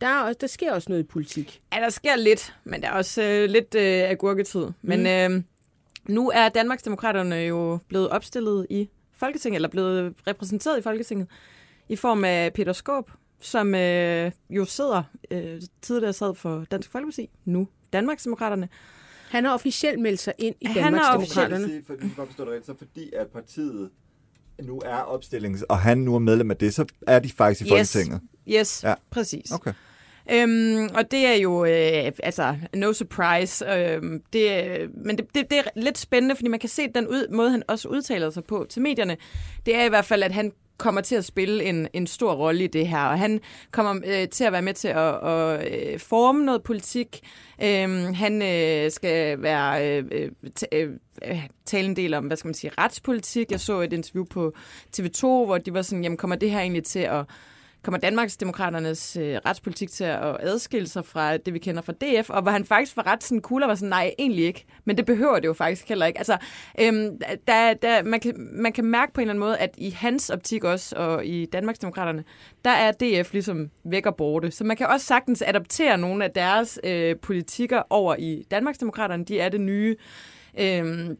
der, 0.02 0.08
er 0.08 0.22
også, 0.22 0.38
der 0.42 0.48
sker 0.48 0.74
også 0.74 0.90
noget 0.90 1.04
i 1.04 1.08
politik. 1.08 1.62
Ja, 1.74 1.78
der 1.78 1.90
sker 1.90 2.16
lidt, 2.16 2.56
men 2.64 2.82
der 2.82 2.88
er 2.88 2.94
også 2.94 3.24
øh, 3.24 3.50
lidt 3.50 3.76
øh, 3.76 4.10
agurketid. 4.10 4.68
Men 4.82 5.08
øh, 5.08 5.44
nu 6.10 6.30
er 6.30 6.50
Danmarksdemokraterne 6.50 7.36
jo 7.36 7.80
blevet 7.88 8.10
opstillet 8.10 8.68
i 8.70 8.90
Folketinget, 9.14 9.56
eller 9.56 9.70
blevet 9.70 10.14
repræsenteret 10.28 10.80
i 10.80 10.82
Folketinget, 10.82 11.28
i 11.90 11.96
form 11.96 12.24
af 12.24 12.54
Peter 12.54 12.74
Skåb, 12.74 13.12
som 13.40 13.76
øh, 13.76 14.32
jo 14.50 14.66
sidder 14.66 15.04
øh, 15.32 15.62
tidligere 15.82 16.14
sad 16.14 16.36
for 16.36 16.66
Dansk 16.72 16.92
Folkeparti, 16.92 17.30
nu 17.46 17.68
Danmarksdemokraterne. 17.94 18.70
Han 19.30 19.46
har 19.46 19.54
officielt 19.54 20.00
meldt 20.00 20.20
sig 20.20 20.34
ind 20.38 20.56
i 20.62 20.66
Han 20.66 20.84
har 20.84 20.92
Danmarksdemokraterne. 20.92 21.68
Sige, 21.68 21.84
fordi, 21.86 22.10
for 22.10 22.26
det 22.26 22.40
rigtigt, 22.40 22.66
så 22.66 22.74
fordi 22.78 23.14
at 23.14 23.28
partiet 23.28 23.90
nu 24.64 24.82
er 24.86 24.96
opstillings, 24.96 25.62
og 25.62 25.80
han 25.80 25.98
nu 25.98 26.16
er 26.16 26.20
medlem 26.20 26.52
af 26.52 26.58
det, 26.58 26.74
så 26.74 26.86
er 27.08 27.20
de 27.20 27.30
faktisk 27.30 27.62
i 27.62 27.64
Yes. 27.64 27.70
Folketinget. 27.70 28.22
Yes, 28.50 28.84
Ja. 28.84 28.94
præcis. 29.12 29.52
Okay. 29.52 29.74
Øhm, 30.32 30.90
og 30.94 31.12
det 31.12 31.28
er 31.28 31.34
jo, 31.34 31.66
øh, 31.66 32.12
altså, 32.24 32.56
no 32.76 32.94
surprise. 32.94 33.66
Øhm, 33.74 34.22
det, 34.34 34.64
men 35.06 35.18
det, 35.18 35.26
det, 35.36 35.50
det 35.50 35.58
er 35.58 35.64
lidt 35.76 35.98
spændende, 35.98 36.36
fordi 36.36 36.48
man 36.50 36.60
kan 36.60 36.70
se 36.70 36.88
den 36.96 37.08
ud, 37.08 37.28
måde, 37.34 37.52
han 37.52 37.64
også 37.68 37.88
udtaler 37.88 38.30
sig 38.30 38.44
på 38.44 38.66
til 38.70 38.82
medierne. 38.82 39.18
Det 39.66 39.76
er 39.76 39.84
i 39.86 39.90
hvert 39.90 40.06
fald, 40.06 40.24
at 40.24 40.32
han 40.32 40.52
kommer 40.78 41.02
til 41.02 41.16
at 41.16 41.26
spille 41.26 41.64
en, 41.64 41.88
en 41.94 42.08
stor 42.08 42.34
rolle 42.34 42.64
i 42.64 42.68
det 42.68 42.88
her, 42.88 43.04
og 43.04 43.20
han 43.20 43.40
kommer 43.72 44.02
øh, 44.06 44.30
til 44.30 44.44
at 44.44 44.52
være 44.52 44.62
med 44.62 44.74
til 44.74 44.88
at, 44.88 45.28
at 45.28 45.74
øh, 45.74 46.00
forme 46.00 46.46
noget 46.46 46.64
politik. 46.64 47.20
Øhm, 47.64 48.14
han 48.14 48.42
øh, 48.42 48.92
skal 48.92 49.42
være 49.42 49.98
øh, 49.98 50.06
øh, 50.12 50.32
øh, 50.72 50.90
øh 51.26 51.48
tale 51.66 51.88
en 51.88 51.96
del 51.96 52.14
om, 52.14 52.26
hvad 52.26 52.38
skal 52.38 52.48
man 52.48 52.54
sige, 52.54 52.72
retspolitik. 52.78 53.52
Jeg 53.52 53.60
så 53.60 53.82
et 53.82 53.94
interview 53.94 54.26
på 54.26 54.54
TV2, 54.98 55.22
hvor 55.22 55.58
de 55.58 55.74
var 55.74 55.82
sådan, 55.82 56.04
jamen 56.04 56.18
kommer 56.18 56.36
det 56.36 56.52
her 56.52 56.60
egentlig 56.60 56.84
til 56.84 57.00
at 57.00 57.26
kommer 57.88 58.00
Danmarksdemokraternes 58.00 59.18
øh, 59.18 59.36
retspolitik 59.46 59.92
til 59.92 60.04
at 60.04 60.38
adskille 60.40 60.88
sig 60.88 61.06
fra 61.06 61.38
det, 61.38 61.54
vi 61.54 61.60
kender 61.60 61.82
fra 61.82 61.94
DF, 61.94 62.30
og 62.30 62.42
hvor 62.42 62.52
han 62.52 62.66
faktisk 62.66 62.98
var 62.98 63.08
ret 63.08 63.24
sådan 63.24 63.42
cool 63.42 63.64
og 63.64 63.70
var 63.70 63.76
sådan, 63.76 63.90
nej, 63.90 64.14
egentlig 64.20 64.46
ikke. 64.46 64.66
Men 64.86 64.98
det 64.98 65.06
behøver 65.06 65.40
det 65.40 65.48
jo 65.48 65.54
faktisk 65.54 65.90
heller 65.90 66.06
ikke. 66.06 66.20
Altså, 66.20 66.38
øhm, 66.80 67.20
der, 67.48 67.74
der, 67.74 68.04
man, 68.04 68.20
kan, 68.20 68.34
man 68.38 68.74
kan 68.74 68.86
mærke 68.86 69.14
på 69.14 69.22
en 69.22 69.24
eller 69.24 69.34
anden 69.34 69.40
måde, 69.40 69.58
at 69.58 69.76
i 69.78 69.90
hans 69.90 70.30
optik 70.30 70.64
også, 70.64 70.96
og 70.96 71.26
i 71.26 71.46
Danmarksdemokraterne, 71.46 72.24
der 72.66 72.72
er 72.72 72.92
DF 72.92 73.34
ligesom 73.34 73.70
væk 73.84 74.06
og 74.06 74.16
borte. 74.16 74.52
Så 74.52 74.64
man 74.64 74.78
kan 74.78 74.88
også 74.88 75.06
sagtens 75.06 75.44
adoptere 75.48 75.98
nogle 75.98 76.24
af 76.24 76.32
deres 76.32 76.80
øh, 76.84 77.16
politikker 77.16 77.82
over 77.90 78.16
i 78.20 78.44
Danmarksdemokraterne. 78.52 79.26
De 79.26 79.40
er 79.40 79.50
det 79.50 79.62
nye... 79.62 79.96
Øhm, 80.60 81.18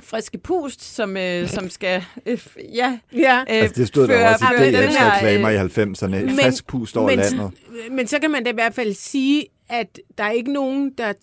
friske 0.00 0.38
pust, 0.38 0.94
som, 0.94 1.16
øh, 1.16 1.48
som 1.56 1.70
skal 1.70 2.04
øh, 2.26 2.38
ja, 2.74 2.98
Ja. 3.16 3.38
øh, 3.40 3.44
Altså, 3.48 3.80
det 3.80 3.88
stod 3.88 4.08
der 4.08 4.18
føre- 4.18 4.28
også 4.28 4.46
føre 4.58 4.68
i 4.68 4.72
den 4.72 4.84
DF's 4.84 4.98
her, 4.98 5.14
reklamer 5.16 5.48
øh, 5.48 5.54
i 5.54 5.58
90'erne. 5.58 6.16
Et 6.16 6.24
men- 6.24 6.38
frisk 6.42 6.66
pust 6.66 6.96
over 6.96 7.06
men, 7.10 7.18
landet. 7.18 7.50
Men 7.90 8.06
så 8.06 8.18
kan 8.20 8.30
man 8.30 8.44
da 8.44 8.50
i 8.50 8.54
hvert 8.54 8.74
fald 8.74 8.94
sige, 8.94 9.44
at 9.68 9.98
der 10.18 10.24
er 10.24 10.30
ikke 10.30 10.52
nogen, 10.52 10.92
der 10.98 11.08
øh, 11.08 11.14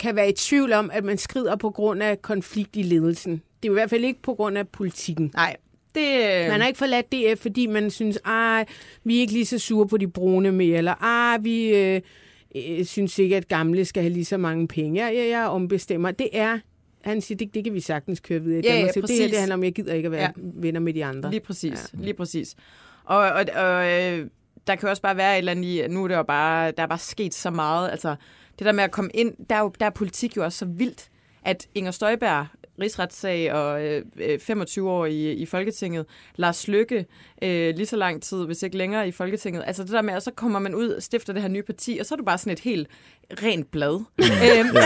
kan 0.00 0.16
være 0.16 0.28
i 0.28 0.32
tvivl 0.32 0.72
om, 0.72 0.90
at 0.92 1.04
man 1.04 1.18
skrider 1.18 1.56
på 1.56 1.70
grund 1.70 2.02
af 2.02 2.22
konflikt 2.22 2.76
i 2.76 2.82
ledelsen. 2.82 3.42
Det 3.62 3.68
er 3.68 3.72
i 3.72 3.74
hvert 3.74 3.90
fald 3.90 4.04
ikke 4.04 4.22
på 4.22 4.34
grund 4.34 4.58
af 4.58 4.68
politikken. 4.68 5.30
Nej, 5.34 5.56
det... 5.94 6.06
øh, 6.44 6.48
Man 6.50 6.60
har 6.60 6.66
ikke 6.66 6.78
forladt 6.78 7.12
DF, 7.12 7.42
fordi 7.42 7.66
man 7.66 7.90
synes, 7.90 8.18
ah, 8.24 8.66
vi 9.04 9.16
er 9.16 9.20
ikke 9.20 9.32
lige 9.32 9.46
så 9.46 9.58
sure 9.58 9.88
på 9.88 9.96
de 9.96 10.08
brune 10.08 10.52
mere, 10.52 10.78
eller 10.78 10.94
ah, 11.04 11.44
vi 11.44 11.68
øh, 11.76 12.00
øh, 12.56 12.84
synes 12.84 13.18
ikke, 13.18 13.36
at 13.36 13.48
gamle 13.48 13.84
skal 13.84 14.02
have 14.02 14.12
lige 14.12 14.24
så 14.24 14.36
mange 14.36 14.68
penge. 14.68 15.04
Jeg, 15.06 15.14
jeg, 15.16 15.28
jeg 15.28 15.46
ombestemmer. 15.48 16.10
Det 16.10 16.28
er, 16.32 16.58
han 17.04 17.20
siger, 17.20 17.38
det, 17.38 17.54
det 17.54 17.64
kan 17.64 17.74
vi 17.74 17.80
sagtens 17.80 18.20
køre 18.20 18.40
videre. 18.40 18.62
Ja, 18.64 18.74
ja. 18.74 18.80
Så 18.80 18.86
det 18.86 18.94
her, 18.94 19.00
præcis. 19.02 19.30
det 19.30 19.38
handler 19.38 19.54
om, 19.54 19.64
jeg 19.64 19.72
gider 19.72 19.94
ikke 19.94 20.06
at 20.06 20.12
være 20.12 20.20
Ja. 20.22 20.30
venner 20.36 20.80
med 20.80 20.94
de 20.94 21.04
andre. 21.04 21.30
Lige 21.30 21.40
præcis, 21.40 21.90
ja. 21.98 22.02
lige 22.04 22.14
præcis. 22.14 22.54
Og, 23.04 23.16
og, 23.18 23.44
og 23.54 23.86
øh, 23.92 24.26
der 24.66 24.76
kan 24.76 24.88
også 24.88 25.02
bare 25.02 25.16
være 25.16 25.32
et 25.34 25.38
eller 25.38 25.52
andet 25.52 25.64
i, 25.64 25.86
nu 25.88 26.04
er 26.04 26.08
det 26.08 26.14
jo 26.14 26.22
bare, 26.22 26.70
der 26.70 26.82
er 26.82 26.86
bare 26.86 26.98
sket 26.98 27.34
så 27.34 27.50
meget. 27.50 27.90
Altså, 27.90 28.16
det 28.58 28.64
der 28.66 28.72
med 28.72 28.84
at 28.84 28.90
komme 28.90 29.10
ind, 29.14 29.34
der 29.50 29.56
er, 29.56 29.60
jo, 29.60 29.72
der 29.80 29.86
er 29.86 29.90
politik 29.90 30.36
jo 30.36 30.44
også 30.44 30.58
så 30.58 30.64
vildt, 30.64 31.08
at 31.44 31.68
Inger 31.74 31.90
Støjberg, 31.90 32.46
rigsretssag 32.80 33.52
og 33.52 33.84
øh, 33.86 34.02
øh, 34.20 34.38
25 34.38 34.90
år 34.90 35.06
i, 35.06 35.32
i 35.32 35.46
Folketinget, 35.46 36.06
Lars 36.36 36.68
Lykke, 36.68 37.06
øh, 37.42 37.74
lige 37.76 37.86
så 37.86 37.96
lang 37.96 38.22
tid, 38.22 38.44
hvis 38.46 38.62
ikke 38.62 38.76
længere 38.76 39.08
i 39.08 39.12
Folketinget. 39.12 39.64
Altså 39.66 39.82
det 39.82 39.92
der 39.92 40.02
med, 40.02 40.14
at 40.14 40.22
så 40.22 40.30
kommer 40.30 40.58
man 40.58 40.74
ud 40.74 40.88
og 40.88 41.02
stifter 41.02 41.32
det 41.32 41.42
her 41.42 41.48
nye 41.48 41.62
parti, 41.62 41.96
og 42.00 42.06
så 42.06 42.14
er 42.14 42.16
du 42.16 42.24
bare 42.24 42.38
sådan 42.38 42.52
et 42.52 42.60
helt 42.60 42.88
rent 43.42 43.70
blad. 43.70 44.04
øhm, 44.18 44.76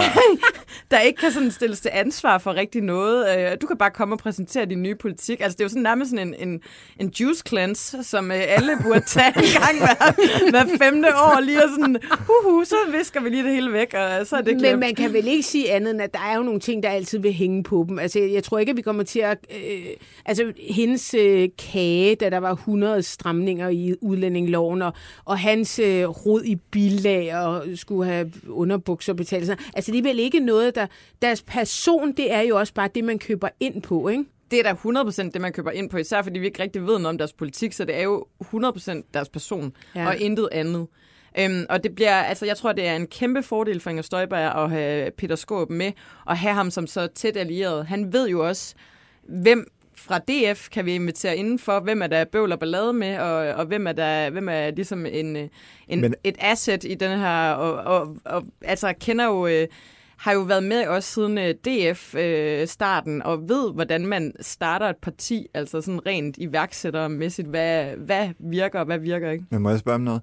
der 0.90 1.00
ikke 1.00 1.20
kan 1.20 1.32
sådan 1.32 1.50
stilles 1.50 1.80
til 1.80 1.90
ansvar 1.92 2.38
for 2.38 2.54
rigtig 2.54 2.82
noget. 2.82 3.38
Øh, 3.38 3.56
Du 3.60 3.66
kan 3.66 3.76
bare 3.78 3.90
komme 3.90 4.14
og 4.14 4.18
præsentere 4.18 4.64
din 4.66 4.82
nye 4.82 4.94
politik. 4.94 5.40
Altså, 5.40 5.56
det 5.56 5.60
er 5.60 5.64
jo 5.64 5.68
sådan 5.68 5.82
nærmest 5.82 6.10
sådan 6.10 6.34
en, 6.34 6.48
en, 6.48 6.60
en 7.00 7.12
juice 7.20 7.42
cleanse, 7.48 8.04
som 8.04 8.30
øh, 8.30 8.38
alle 8.48 8.72
burde 8.82 9.00
tage 9.06 9.26
en 9.28 9.60
gang 9.60 9.78
hver, 9.78 10.12
hver 10.50 10.76
femte 10.78 11.08
år. 11.08 11.40
Lige 11.40 11.64
og 11.64 11.70
sådan, 11.70 11.96
uhu, 12.44 12.64
så 12.64 12.76
visker 12.98 13.20
vi 13.20 13.28
lige 13.28 13.42
det 13.42 13.52
hele 13.52 13.72
væk, 13.72 13.94
og 13.94 14.26
så 14.26 14.36
er 14.36 14.40
det 14.40 14.46
Men 14.54 14.58
glemt. 14.58 14.78
man 14.80 14.94
kan 14.94 15.12
vel 15.12 15.26
ikke 15.28 15.42
sige 15.42 15.72
andet, 15.72 15.90
end 15.90 16.02
at 16.02 16.14
der 16.14 16.20
er 16.20 16.36
jo 16.36 16.42
nogle 16.42 16.60
ting, 16.60 16.82
der 16.82 16.88
altid 16.90 17.18
vil 17.18 17.32
hænge 17.32 17.62
på 17.62 17.81
dem. 17.84 17.98
Altså, 17.98 18.18
jeg, 18.18 18.44
tror 18.44 18.58
ikke, 18.58 18.70
at 18.70 18.76
vi 18.76 18.82
kommer 18.82 19.02
til 19.02 19.20
at... 19.20 19.38
Øh, 19.50 19.86
altså, 20.26 20.52
hendes 20.70 21.14
øh, 21.14 21.48
kage, 21.58 22.14
da 22.14 22.30
der 22.30 22.38
var 22.38 22.52
100 22.52 23.02
stramninger 23.02 23.68
i 23.68 23.94
udlændingloven, 24.00 24.82
og, 24.82 24.92
og 25.24 25.38
hans 25.38 25.78
øh, 25.78 26.08
rod 26.08 26.42
i 26.44 26.56
bilag 26.56 27.36
og 27.36 27.64
skulle 27.74 28.10
have 28.10 28.32
underbukser 28.48 29.12
betalt. 29.12 29.46
Sådan. 29.46 29.64
Altså, 29.74 29.92
det 29.92 29.98
er 29.98 30.02
vel 30.02 30.18
ikke 30.18 30.40
noget, 30.40 30.74
der... 30.74 30.86
Deres 31.22 31.42
person, 31.42 32.12
det 32.12 32.32
er 32.32 32.40
jo 32.40 32.58
også 32.58 32.74
bare 32.74 32.88
det, 32.94 33.04
man 33.04 33.18
køber 33.18 33.48
ind 33.60 33.82
på, 33.82 34.08
ikke? 34.08 34.24
det 34.52 34.58
er 34.58 34.62
da 34.62 35.00
100% 35.02 35.30
det, 35.30 35.40
man 35.40 35.52
køber 35.52 35.70
ind 35.70 35.90
på, 35.90 35.96
især 35.96 36.22
fordi 36.22 36.38
vi 36.38 36.46
ikke 36.46 36.62
rigtig 36.62 36.82
ved 36.82 36.98
noget 36.98 37.06
om 37.06 37.18
deres 37.18 37.32
politik, 37.32 37.72
så 37.72 37.84
det 37.84 37.96
er 37.96 38.02
jo 38.02 38.26
100% 38.44 39.02
deres 39.14 39.28
person, 39.28 39.72
ja. 39.94 40.06
og 40.06 40.18
intet 40.18 40.48
andet. 40.52 40.86
Øhm, 41.38 41.66
og 41.68 41.84
det 41.84 41.94
bliver, 41.94 42.14
altså 42.14 42.46
jeg 42.46 42.56
tror, 42.56 42.72
det 42.72 42.86
er 42.86 42.96
en 42.96 43.06
kæmpe 43.06 43.42
fordel 43.42 43.80
for 43.80 43.90
Inger 43.90 44.02
Støjberg 44.02 44.64
at 44.64 44.70
have 44.70 45.10
Peter 45.10 45.36
Skåb 45.36 45.70
med, 45.70 45.92
og 46.26 46.36
have 46.38 46.54
ham 46.54 46.70
som 46.70 46.86
så 46.86 47.06
tæt 47.06 47.36
allieret. 47.36 47.86
Han 47.86 48.12
ved 48.12 48.28
jo 48.28 48.48
også, 48.48 48.74
hvem 49.28 49.66
fra 49.96 50.18
DF 50.18 50.68
kan 50.68 50.84
vi 50.86 50.94
invitere 50.94 51.36
indenfor, 51.36 51.80
hvem 51.80 52.02
er 52.02 52.06
der 52.06 52.24
bøvl 52.24 52.52
og 52.52 52.58
ballade 52.58 52.92
med, 52.92 53.18
og, 53.18 53.54
og 53.54 53.66
hvem 53.66 53.86
er 53.86 53.92
der 53.92 54.30
hvem 54.30 54.48
er 54.48 54.70
ligesom 54.70 55.06
en, 55.06 55.36
øh, 55.36 55.48
en, 55.88 56.00
Men- 56.00 56.14
et 56.24 56.36
asset 56.38 56.84
i 56.84 56.94
den 56.94 57.18
her, 57.18 57.50
og, 57.52 57.74
og, 58.00 58.16
og 58.24 58.44
altså 58.62 58.94
kender 59.00 59.24
jo... 59.24 59.46
Øh, 59.46 59.68
har 60.16 60.32
jo 60.32 60.40
været 60.40 60.62
med 60.62 60.86
også 60.86 61.12
siden 61.12 61.38
øh, 61.38 61.54
DF-starten, 61.54 63.22
og 63.22 63.48
ved, 63.48 63.72
hvordan 63.72 64.06
man 64.06 64.32
starter 64.40 64.86
et 64.88 64.96
parti, 64.96 65.46
altså 65.54 65.80
sådan 65.80 66.06
rent 66.06 66.36
iværksættermæssigt, 66.38 67.48
hvad, 67.48 67.84
hvad 67.84 68.28
virker 68.38 68.78
og 68.78 68.86
hvad 68.86 68.98
virker 68.98 69.30
ikke. 69.30 69.44
Men 69.50 69.62
må 69.62 69.70
jeg 69.70 69.78
spørge 69.78 69.94
om 69.94 70.00
noget? 70.00 70.22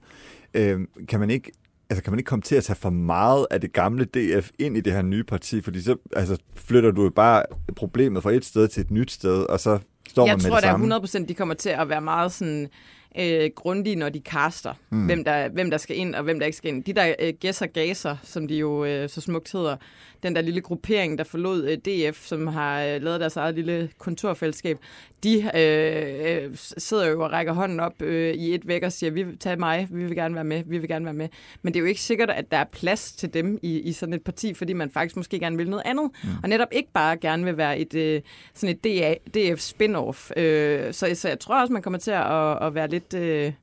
Øh, 0.53 0.79
kan 1.07 1.19
man 1.19 1.29
ikke 1.29 1.51
Altså, 1.91 2.03
kan 2.03 2.11
man 2.13 2.19
ikke 2.19 2.27
komme 2.29 2.41
til 2.43 2.55
at 2.55 2.63
tage 2.63 2.75
for 2.75 2.89
meget 2.89 3.47
af 3.51 3.61
det 3.61 3.73
gamle 3.73 4.05
DF 4.05 4.49
ind 4.59 4.77
i 4.77 4.81
det 4.81 4.93
her 4.93 5.01
nye 5.01 5.23
parti? 5.23 5.61
Fordi 5.61 5.81
så 5.81 5.95
altså, 6.15 6.37
flytter 6.55 6.91
du 6.91 7.03
jo 7.03 7.09
bare 7.09 7.43
problemet 7.75 8.23
fra 8.23 8.31
et 8.31 8.45
sted 8.45 8.67
til 8.67 8.81
et 8.81 8.91
nyt 8.91 9.11
sted, 9.11 9.43
og 9.43 9.59
så 9.59 9.79
står 10.09 10.25
Jeg 10.25 10.33
man 10.33 10.43
med 10.43 10.49
tror, 10.49 10.55
det 10.55 10.63
der 10.63 10.69
samme. 10.69 10.95
er 10.95 10.99
100% 10.99 11.25
de 11.25 11.33
kommer 11.33 11.55
til 11.55 11.69
at 11.69 11.89
være 11.89 12.01
meget 12.01 12.31
sådan 12.31 12.67
øh, 13.17 13.49
grundige, 13.55 13.95
når 13.95 14.09
de 14.09 14.19
caster, 14.19 14.73
Hmm. 14.89 14.99
mm. 14.99 15.05
hvem, 15.05 15.23
der, 15.23 15.49
hvem 15.49 15.69
der 15.69 15.77
skal 15.77 15.97
ind 15.97 16.15
og 16.15 16.23
hvem 16.23 16.39
der 16.39 16.45
ikke 16.45 16.57
skal 16.57 16.73
ind. 16.73 16.83
De 16.83 16.93
der 16.93 17.15
øh, 17.19 17.33
gæsser 17.39 17.65
gaser, 17.65 18.15
som 18.23 18.47
de 18.47 18.55
jo 18.55 18.85
øh, 18.85 19.09
så 19.09 19.21
smukt 19.21 19.51
hedder, 19.51 19.75
den 20.23 20.35
der 20.35 20.41
lille 20.41 20.61
gruppering, 20.61 21.17
der 21.17 21.23
forlod 21.23 21.63
øh, 21.67 21.77
DF, 21.77 22.25
som 22.25 22.47
har 22.47 22.83
øh, 22.83 23.01
lavet 23.01 23.19
deres 23.19 23.37
eget 23.37 23.55
lille 23.55 23.89
kontorfællesskab, 23.97 24.77
de 25.23 25.51
øh, 25.55 26.43
øh, 26.45 26.49
sidder 26.55 27.07
jo 27.07 27.23
og 27.23 27.31
rækker 27.31 27.53
hånden 27.53 27.79
op 27.79 28.01
øh, 28.01 28.33
i 28.33 28.53
et 28.55 28.67
væk 28.67 28.83
og 28.83 28.91
siger, 28.91 29.11
vi 29.11 29.25
tag 29.39 29.59
mig, 29.59 29.87
vi 29.91 30.03
vil 30.03 30.15
gerne 30.15 30.35
være 30.35 30.43
med, 30.43 30.63
vi 30.65 30.77
vil 30.77 30.87
gerne 30.89 31.05
være 31.05 31.13
med. 31.13 31.27
Men 31.61 31.73
det 31.73 31.79
er 31.79 31.81
jo 31.81 31.87
ikke 31.87 32.01
sikkert, 32.01 32.29
at 32.29 32.51
der 32.51 32.57
er 32.57 32.65
plads 32.71 33.11
til 33.11 33.33
dem 33.33 33.59
i, 33.61 33.79
i 33.79 33.91
sådan 33.91 34.13
et 34.13 34.23
parti, 34.23 34.53
fordi 34.53 34.73
man 34.73 34.89
faktisk 34.91 35.15
måske 35.15 35.39
gerne 35.39 35.57
vil 35.57 35.69
noget 35.69 35.83
andet, 35.85 36.11
mm. 36.23 36.29
og 36.43 36.49
netop 36.49 36.67
ikke 36.71 36.89
bare 36.93 37.17
gerne 37.17 37.45
vil 37.45 37.57
være 37.57 37.79
et 37.79 37.93
øh, 37.93 38.21
sådan 38.53 38.75
et 38.75 38.83
DA, 38.83 39.13
DF 39.13 39.59
spin-off. 39.59 40.39
Øh, 40.39 40.93
så, 40.93 41.09
så 41.13 41.27
jeg 41.27 41.39
tror 41.39 41.61
også, 41.61 41.73
man 41.73 41.81
kommer 41.81 41.99
til 41.99 42.11
at, 42.11 42.63
at 42.63 42.75
være 42.75 42.87
lidt... 42.87 42.98
Øh, 43.13 43.53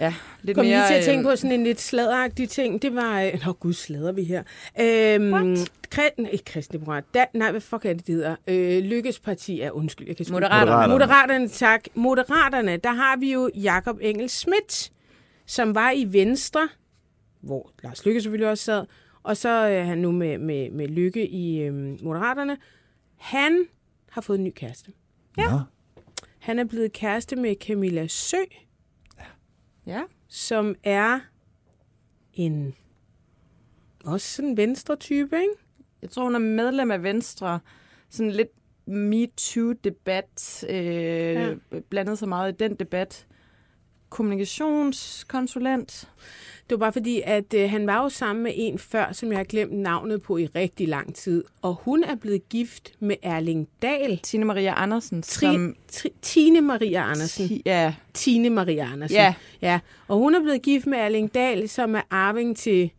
Ja, 0.00 0.14
lidt 0.42 0.54
Kom 0.56 0.64
mere... 0.66 0.76
lige 0.76 0.86
til 0.88 0.94
at 0.94 0.98
øh, 1.00 1.04
tænke 1.04 1.24
på 1.28 1.36
sådan 1.36 1.52
en 1.52 1.64
lidt 1.64 1.80
sladderagtig 1.80 2.48
ting. 2.48 2.82
Det 2.82 2.94
var... 2.94 3.20
øh, 3.22 3.32
Nå 3.46 3.52
gud, 3.52 3.72
slader 3.72 4.12
vi 4.12 4.24
her. 4.24 4.42
Øhm, 4.80 5.54
Kri- 5.94 6.30
ikke 6.32 6.44
kristendemokrat. 6.44 7.04
Da, 7.14 7.24
nej, 7.34 7.50
hvad 7.50 7.60
fuck 7.60 7.84
er 7.84 7.92
det, 7.92 8.06
det 8.06 8.14
hedder? 8.14 8.36
Øh, 8.46 8.82
Lykkes 8.84 9.20
parti 9.20 9.60
er 9.60 9.70
undskyld. 9.70 10.06
Jeg 10.06 10.16
kan 10.16 10.26
Moderaterne. 10.30 10.64
Moderaterne. 10.66 10.92
Moderaterne, 10.92 11.48
tak. 11.48 11.84
Moderaterne, 11.94 12.76
der 12.76 12.92
har 12.92 13.16
vi 13.16 13.32
jo 13.32 13.50
Jakob 13.54 13.98
Engel 14.00 14.28
Schmidt, 14.28 14.90
som 15.46 15.74
var 15.74 15.90
i 15.90 16.04
Venstre, 16.12 16.68
hvor 17.40 17.70
Lars 17.82 18.06
Lykke 18.06 18.20
selvfølgelig 18.20 18.48
også 18.50 18.64
sad, 18.64 18.84
og 19.22 19.36
så 19.36 19.48
er 19.48 19.82
han 19.82 19.98
nu 19.98 20.12
med, 20.12 20.38
med, 20.38 20.70
med 20.70 20.88
Lykke 20.88 21.28
i 21.28 21.60
øhm, 21.62 21.98
Moderaterne. 22.02 22.56
Han 23.16 23.64
har 24.10 24.20
fået 24.20 24.38
en 24.38 24.44
ny 24.44 24.52
kæreste. 24.56 24.90
Ja. 25.38 25.44
Han 26.44 26.58
er 26.58 26.64
blevet 26.64 26.92
kæreste 26.92 27.36
med 27.36 27.54
Camilla 27.60 28.06
Sø, 28.06 28.36
Ja. 29.86 30.02
som 30.28 30.74
er 30.82 31.20
en 32.32 32.74
også 34.04 34.26
sådan 34.36 34.50
en 34.50 34.56
venstre 34.56 34.96
type, 34.96 35.36
ikke? 35.36 35.54
Jeg 36.02 36.10
tror, 36.10 36.22
hun 36.24 36.34
er 36.34 36.38
medlem 36.38 36.90
af 36.90 37.02
Venstre. 37.02 37.60
Sådan 38.10 38.30
lidt 38.32 38.48
MeToo-debat. 38.86 40.64
Øh, 40.68 40.76
ja. 40.76 41.54
Blandet 41.90 42.18
så 42.18 42.26
meget 42.26 42.52
i 42.52 42.56
den 42.56 42.74
debat. 42.74 43.26
Kommunikationskonsulent. 44.14 46.08
Det 46.70 46.70
var 46.70 46.76
bare 46.76 46.92
fordi, 46.92 47.22
at 47.24 47.54
øh, 47.54 47.70
han 47.70 47.86
var 47.86 48.02
jo 48.02 48.08
sammen 48.08 48.42
med 48.42 48.52
en 48.54 48.78
før, 48.78 49.12
som 49.12 49.28
jeg 49.30 49.38
har 49.38 49.44
glemt 49.44 49.72
navnet 49.72 50.22
på 50.22 50.36
i 50.38 50.46
rigtig 50.46 50.88
lang 50.88 51.14
tid. 51.14 51.44
Og 51.62 51.74
hun 51.82 52.04
er 52.04 52.14
blevet 52.16 52.48
gift 52.48 52.92
med 53.00 53.16
Erling 53.22 53.68
Dahl. 53.82 54.18
Tine 54.22 54.44
Maria 54.44 54.72
Andersen, 54.82 55.22
Tri- 55.26 55.40
som... 55.40 55.74
Tri- 55.92 56.18
Tine 56.22 56.60
Maria 56.60 57.02
Andersen. 57.10 57.46
Ti- 57.48 57.62
Ja, 57.66 57.94
Tine 58.14 58.50
Maria 58.50 58.88
Andersen. 58.92 59.16
Ja. 59.16 59.34
ja. 59.62 59.80
Og 60.08 60.18
hun 60.18 60.34
er 60.34 60.40
blevet 60.42 60.62
gift 60.62 60.86
med 60.86 60.98
Erling 60.98 61.34
Dahl, 61.34 61.68
som 61.68 61.94
er 61.94 62.02
arving 62.10 62.56
til 62.56 62.90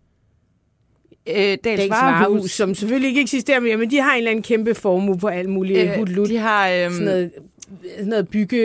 øh, 1.28 1.36
Dals 1.36 1.60
Dagens 1.64 1.90
Varehus, 1.92 2.52
som 2.52 2.76
selvfølgelig 2.76 3.08
ikke 3.10 3.22
eksisterer 3.22 3.60
mere, 3.60 3.78
men 3.78 3.92
de 3.92 3.98
har 4.02 4.12
en 4.12 4.18
eller 4.18 4.32
anden 4.32 4.44
kæmpe 4.44 4.76
formue 4.76 5.18
på 5.18 5.28
alt 5.28 5.50
muligt 5.50 5.80
øh, 5.80 5.90
hudlut. 5.98 6.30
de 6.30 6.38
har... 6.38 6.70
Øhm, 6.70 6.92
Sådan 6.94 7.06
noget, 7.06 7.32
sådan 7.96 8.06
noget 8.06 8.30
bygge... 8.30 8.58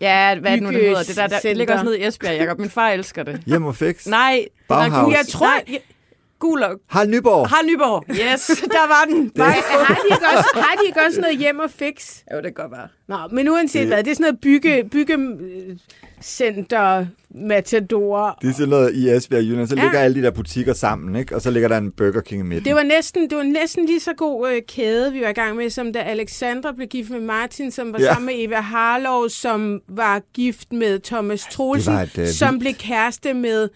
Ja, 0.00 0.38
hvad 0.38 0.50
er 0.50 0.54
det 0.56 0.62
nu, 0.62 0.68
det 0.70 0.80
hedder? 0.80 0.98
Det, 0.98 1.16
der, 1.16 1.22
der, 1.22 1.28
Byggecenter. 1.28 1.54
ligger 1.58 1.74
også 1.74 1.84
nede 1.84 1.98
i 1.98 2.06
Esbjerg, 2.06 2.36
Jacob. 2.36 2.58
Min 2.58 2.70
far 2.70 2.88
elsker 2.88 3.22
det. 3.22 3.40
Hjem 3.46 3.64
og 3.64 3.76
fix. 3.76 4.06
Nej, 4.06 4.44
Bauhaus. 4.68 5.14
Jeg 5.14 5.26
tror, 5.28 5.46
Nej. 5.46 5.64
jeg, 5.68 5.78
gul 6.42 6.62
og... 6.62 6.72
Harald 6.88 7.10
Nyborg. 7.10 7.48
Har 7.48 7.62
Nyborg. 7.70 8.04
Yes, 8.10 8.46
der 8.76 8.86
var 8.94 9.04
den. 9.08 9.32
har, 9.36 9.94
de 9.94 10.14
ikke 10.14 10.26
også, 10.36 10.50
har 10.54 10.74
de 10.80 10.86
ikke 10.86 11.00
også 11.06 11.20
noget 11.20 11.38
hjem 11.38 11.58
og 11.58 11.70
fix? 11.70 12.18
Jo, 12.32 12.36
det 12.36 12.44
kan 12.44 12.52
godt 12.52 12.72
være. 12.72 12.88
Nå, 13.08 13.16
men 13.32 13.48
uanset 13.48 13.80
Det- 13.80 13.88
hvad, 13.88 14.04
det 14.04 14.10
er 14.10 14.14
sådan 14.14 14.24
noget 14.24 14.40
bygge, 14.40 14.88
bygge 14.92 15.16
center, 16.22 17.06
matador. 17.34 18.38
Det 18.42 18.48
er 18.48 18.52
sådan 18.52 18.68
noget 18.68 18.94
i 18.94 19.10
Esbjerg 19.10 19.38
og 19.40 19.46
Jylland. 19.46 19.66
Så 19.68 19.74
Ja. 19.76 19.82
ligger 19.82 19.98
alle 19.98 20.14
de 20.14 20.22
der 20.22 20.30
butikker 20.30 20.72
sammen, 20.72 21.16
ikke? 21.16 21.34
Og 21.34 21.42
så 21.42 21.50
ligger 21.50 21.68
der 21.68 21.78
en 21.78 21.90
Burger 21.92 22.20
King 22.20 22.40
i 22.40 22.44
midten. 22.44 22.64
Det 22.64 22.74
var 22.74 22.82
næsten, 22.82 23.30
det 23.30 23.38
var 23.38 23.44
næsten 23.44 23.86
lige 23.86 24.00
så 24.00 24.12
god 24.14 24.50
øh, 24.50 24.62
kæde, 24.68 25.12
vi 25.12 25.20
var 25.20 25.28
i 25.28 25.32
gang 25.32 25.56
med, 25.56 25.70
som 25.70 25.92
da 25.92 25.98
Alexandra 25.98 26.72
blev 26.72 26.88
gift 26.88 27.10
med 27.10 27.20
Martin, 27.20 27.70
som 27.70 27.92
var 27.92 27.98
Ja. 27.98 28.04
ja. 28.04 28.12
sammen 28.12 28.26
med 28.26 28.34
Eva 28.44 28.60
Harlov, 28.60 29.28
som 29.28 29.80
var 29.88 30.20
gift 30.34 30.72
med 30.72 30.98
Thomas 31.00 31.46
Troelsen, 31.50 31.94
et, 31.94 32.18
øh, 32.18 32.26
som 32.26 32.54
vildt- 32.54 32.58
blev 32.60 32.72
kæreste 32.74 33.34
med 33.34 33.68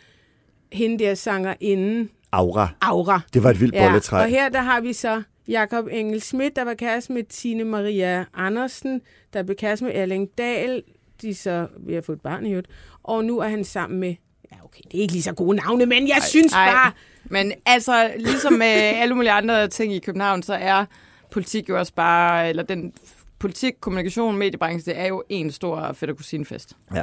hende 0.73 1.05
der 1.05 1.15
sanger 1.15 1.55
inden 1.61 2.11
Aura. 2.37 2.69
Aura. 2.81 3.21
Det 3.35 3.43
var 3.43 3.51
et 3.51 3.61
vildt 3.61 3.75
Ja, 3.75 3.87
bolletræ. 3.89 4.17
og 4.23 4.29
her 4.29 4.49
der 4.49 4.61
har 4.61 4.81
vi 4.81 4.93
så 4.93 5.23
Jakob 5.49 5.87
Engel 5.91 6.21
Schmidt, 6.21 6.57
der 6.57 6.65
var 6.65 6.75
kæreste 6.75 7.13
med 7.13 7.23
Tine 7.25 7.65
Maria 7.65 8.25
Andersen, 8.35 9.01
der 9.33 9.43
blev 9.43 9.57
kæreste 9.57 9.85
med 9.85 9.93
Erling 9.95 10.29
Dahl. 10.39 10.83
De 11.23 11.35
så 11.35 11.67
vi 11.79 11.95
har 11.95 12.01
fået 12.01 12.17
et 12.17 12.23
barn 12.23 12.47
i 12.47 12.51
øvrigt. 12.51 12.69
Og 13.03 13.25
nu 13.25 13.39
er 13.39 13.49
han 13.49 13.65
sammen 13.65 14.01
med... 14.01 14.15
Ja, 14.53 14.57
okay, 14.65 14.81
det 14.93 14.99
er 14.99 15.03
ikke 15.03 15.13
lige 15.13 15.23
så 15.23 15.33
gode 15.33 15.57
navne, 15.57 15.87
men 15.87 16.09
jeg 16.09 16.15
ej, 16.15 16.21
synes 16.27 16.53
ej. 16.53 16.71
bare... 16.73 16.93
Men 17.25 17.53
altså, 17.67 18.11
ligesom 18.17 18.53
med 18.53 18.67
alle 18.67 19.15
mulige 19.15 19.33
andre 19.33 19.69
ting 19.69 19.93
i 19.95 19.99
København, 19.99 20.43
så 20.43 20.55
er 20.55 20.85
politik 21.31 21.69
jo 21.69 21.79
også 21.79 21.93
bare, 21.95 22.49
eller 22.49 22.63
den 22.63 22.93
politik, 23.39 23.75
kommunikation, 23.81 24.37
mediebranche, 24.37 24.93
det 24.93 25.01
er 25.01 25.07
jo 25.07 25.23
en 25.29 25.53
stor 25.53 25.93
fætter 25.93 26.15
kusinefest. 26.15 26.73
Ja. 26.95 27.03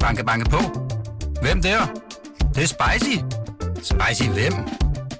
Banke, 0.00 0.24
banke 0.24 0.50
på. 0.50 0.58
Hvem 1.42 1.62
der? 1.62 1.78
Det, 2.38 2.54
det 2.54 2.62
er 2.62 2.66
spicy. 2.66 3.16
Spicy 3.82 4.28
hvem? 4.28 4.52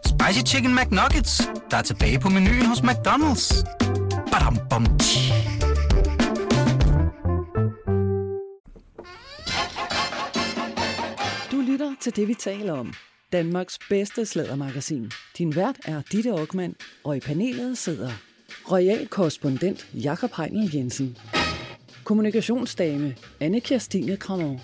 Spicy 0.07 0.55
Chicken 0.55 0.75
McNuggets, 0.75 1.49
der 1.71 1.77
er 1.77 1.83
tilbage 1.83 2.21
på 2.21 2.29
menuen 2.29 2.67
hos 2.67 2.79
McDonald's. 2.79 3.65
Badum, 4.33 4.59
bom, 4.71 4.99
tji. 4.99 5.33
Du 11.53 11.61
lytter 11.61 11.95
til 12.01 12.17
det, 12.17 12.29
vi 12.29 12.35
taler 12.35 12.73
om. 12.73 12.95
Danmarks 13.33 13.79
bedste 13.89 14.27
slædermagasin. 14.27 15.11
Din 15.39 15.57
vært 15.57 15.77
er 15.85 16.03
Ditte 16.13 16.31
Aukmann, 16.31 16.75
og 17.05 17.17
i 17.17 17.21
panelet 17.21 17.79
sidder 17.79 18.11
royal 18.73 19.09
korrespondent 19.09 19.87
Jakob 19.95 20.31
Heinel 20.37 20.75
Jensen. 20.75 21.17
Kommunikationsdame 22.05 23.17
Anne 23.41 23.61
Kirstine 23.61 24.17
Kramov, 24.17 24.61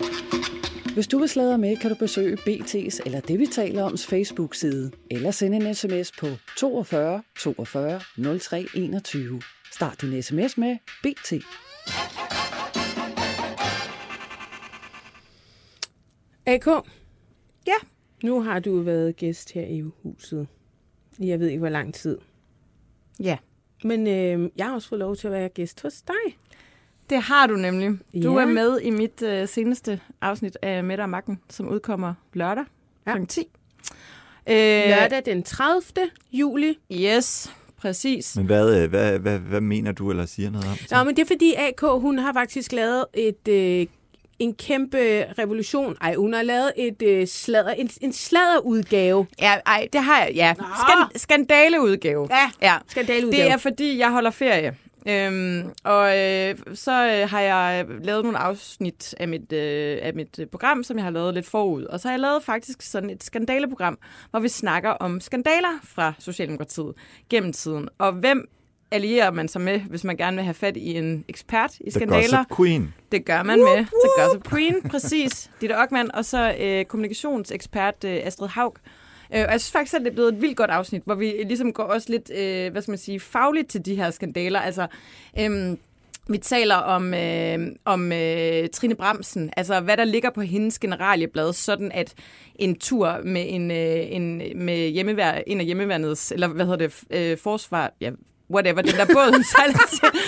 hvis 0.95 1.07
du 1.09 1.19
vil 1.19 1.29
sladre 1.29 1.59
med, 1.59 1.77
kan 1.77 1.91
du 1.91 1.97
besøge 1.97 2.37
BT's 2.37 2.99
eller 3.07 3.21
det, 3.21 3.39
vi 3.39 3.47
taler 3.47 3.83
oms 3.85 4.07
Facebook-side, 4.07 4.91
eller 5.11 5.31
sende 5.31 5.57
en 5.69 5.75
sms 5.75 6.13
på 6.21 6.27
42 6.59 7.23
42 7.41 8.01
03 8.39 8.67
21. 8.75 9.43
Start 9.73 10.01
din 10.03 10.23
sms 10.23 10.59
med 10.59 10.77
BT. 11.03 11.33
AK, 16.47 16.67
Ja. 17.67 17.75
nu 18.23 18.41
har 18.43 18.59
du 18.61 18.81
været 18.81 19.17
gæst 19.17 19.53
her 19.53 19.67
i 19.67 19.81
huset. 20.03 20.49
Jeg 21.21 21.41
ved 21.41 21.47
ikke, 21.49 21.59
hvor 21.59 21.69
lang 21.69 21.95
tid. 21.95 22.19
Ja. 23.21 23.39
Men 23.85 24.07
øh, 24.07 24.51
jeg 24.57 24.67
har 24.67 24.75
også 24.75 24.89
fået 24.89 24.99
lov 24.99 25.17
til 25.17 25.27
at 25.27 25.33
være 25.33 25.49
gæst 25.49 25.83
hos 25.83 26.03
dig. 26.03 26.37
Det 27.13 27.23
har 27.23 27.47
du 27.47 27.57
nemlig. 27.57 27.91
Du 28.25 28.39
Ja. 28.39 28.45
er 28.45 28.49
med 28.49 28.81
i 28.81 28.91
mit 28.91 29.23
øh, 29.23 29.49
seneste 29.49 30.01
afsnit 30.21 30.59
af 30.63 30.85
Mette 30.85 31.03
og 31.03 31.09
Magten, 31.09 31.39
som 31.51 31.69
udkommer 31.69 32.15
lørdag 32.35 32.65
Ja. 33.07 33.17
kl. 33.19 33.27
10. 33.27 33.41
Øh, 34.47 34.55
Lørdag 34.89 35.23
den 35.25 35.43
30. 35.43 35.83
juli. 36.33 36.79
Yes, 36.93 37.53
præcis. 37.77 38.37
Men 38.37 38.47
hvad, 38.47 38.83
øh, 38.83 38.91
hvad, 38.91 39.19
hvad, 39.19 39.39
hvad 39.39 39.61
mener 39.61 39.93
du, 39.93 40.11
eller 40.11 40.27
siger 40.27 40.51
noget 40.51 40.67
om? 40.67 40.77
det? 40.77 40.91
Nå, 40.91 41.05
men 41.05 41.17
det 41.17 41.23
er 41.23 41.27
fordi 41.27 41.55
AK, 41.55 41.81
hun 41.81 42.19
har 42.19 42.33
faktisk 42.33 42.73
lavet 42.73 43.05
et, 43.15 43.49
øh, 43.49 43.87
en 44.39 44.55
kæmpe 44.55 45.25
revolution. 45.39 45.97
Ej, 46.01 46.15
hun 46.15 46.33
har 46.33 46.43
lavet 46.43 46.73
et 46.77 47.03
øh, 47.03 47.27
sladder, 47.27 47.73
en, 47.73 47.91
en 48.01 48.13
sladderudgave. 48.13 49.27
Ja, 49.41 49.55
ej, 49.67 49.89
det 49.93 50.01
har 50.03 50.19
jeg, 50.25 50.33
ja. 50.35 50.55
Skan- 50.59 51.19
skandaleudgave. 51.19 52.29
Ja, 52.31 52.51
Ja, 52.63 52.77
skandaleudgave. 52.89 53.45
det 53.45 53.53
er 53.53 53.57
fordi, 53.57 53.99
jeg 53.99 54.11
holder 54.11 54.31
ferie. 54.31 54.77
Øhm, 55.09 55.71
og 55.85 56.19
øh, 56.19 56.57
så 56.75 56.93
øh, 56.93 57.31
har 57.31 57.41
jeg 57.41 57.87
lavet 58.03 58.25
nogle 58.25 58.39
afsnit 58.39 59.15
af 59.19 59.29
mit, 59.29 59.53
øh, 59.53 59.99
af 60.03 60.15
mit 60.15 60.39
øh, 60.39 60.47
program, 60.47 60.83
som 60.83 60.97
jeg 60.97 61.05
har 61.05 61.11
lavet 61.11 61.35
lidt 61.35 61.47
forud. 61.47 61.85
Og 61.85 62.01
så 62.01 62.09
har 62.09 62.13
jeg 62.13 62.21
lavet 62.21 62.43
faktisk 62.43 62.83
sådan 62.83 63.11
et 63.11 63.25
skandaleprogram, 63.25 63.99
hvor 64.31 64.41
vi 64.41 64.49
snakker 64.49 64.91
om 64.91 65.21
skandaler 65.21 65.79
fra 65.85 66.13
Socialdemokratiet 66.19 66.95
gennem 67.31 67.53
tiden. 67.53 67.89
Og 67.99 68.13
hvem 68.13 68.49
allierer 68.91 69.31
man 69.31 69.49
sig 69.49 69.61
med, 69.61 69.81
hvis 69.81 70.05
man 70.05 70.17
gerne 70.17 70.37
vil 70.37 70.45
have 70.45 70.55
fat 70.55 70.77
i 70.77 70.97
en 70.97 71.25
ekspert 71.29 71.75
i 71.81 71.83
The 71.83 71.91
skandaler? 71.91 72.37
Gossip 72.37 72.57
Queen. 72.57 72.95
Det 73.13 73.25
gør 73.25 73.43
man 73.43 73.59
med 73.59 73.77
The 73.77 74.25
Gossip 74.25 74.51
Queen, 74.51 74.83
præcis. 74.83 75.51
Ditte 75.61 75.79
Ockmann, 75.79 76.15
og 76.15 76.25
så 76.25 76.55
øh, 76.61 76.85
kommunikationsekspert 76.85 78.05
øh, 78.05 78.21
Astrid 78.25 78.49
Haug. 78.49 78.77
Øh, 79.35 79.45
og 79.47 79.53
jeg 79.53 79.61
synes 79.61 79.73
faktisk, 79.73 79.95
at 79.95 80.01
det 80.01 80.09
er 80.09 80.15
blevet 80.15 80.35
et 80.35 80.43
vildt 80.43 80.57
godt 80.57 80.71
afsnit, 80.71 81.03
hvor 81.05 81.15
vi 81.15 81.27
ligesom 81.47 81.73
går 81.73 81.85
også 81.85 82.11
lidt, 82.11 82.31
øh, 82.31 82.73
hvad 82.73 82.83
skal 82.83 82.93
man 82.93 82.99
sige, 82.99 83.21
fagligt 83.21 83.69
til 83.69 83.87
de 83.87 83.95
her 83.95 84.11
skandaler. 84.11 84.61
Altså, 84.61 84.87
øh, 85.39 85.77
vi 86.29 86.39
taler 86.39 86.75
om, 86.77 87.15
øh, 87.15 87.59
om 87.85 88.13
øh, 88.13 88.69
Trine 88.69 88.95
Bremsen, 88.95 89.51
altså 89.57 89.81
hvad 89.81 89.97
der 89.97 90.05
ligger 90.05 90.31
på 90.31 90.41
hendes 90.41 90.79
generalieblad, 90.79 91.53
sådan 91.53 91.93
at 91.93 92.15
en 92.55 92.79
tur 92.79 93.21
med 93.25 93.45
en, 93.49 93.71
øh, 93.71 94.13
en 94.13 94.43
med 94.57 94.89
hjemmevær, 94.89 95.33
en 95.47 95.61
af 95.61 95.67
hjemmeværnets, 95.67 96.33
eller 96.33 96.49
hvad 96.49 96.67
hedder 96.67 96.89
det, 96.89 97.05
øh, 97.11 97.39
forsvar, 97.39 97.93
ja, 98.01 98.11
whatever, 98.51 98.83
den 98.83 98.95
der 98.95 99.07
båd, 99.07 99.33
hun 99.33 99.45
sejler 99.45 99.79
til. 99.91 100.21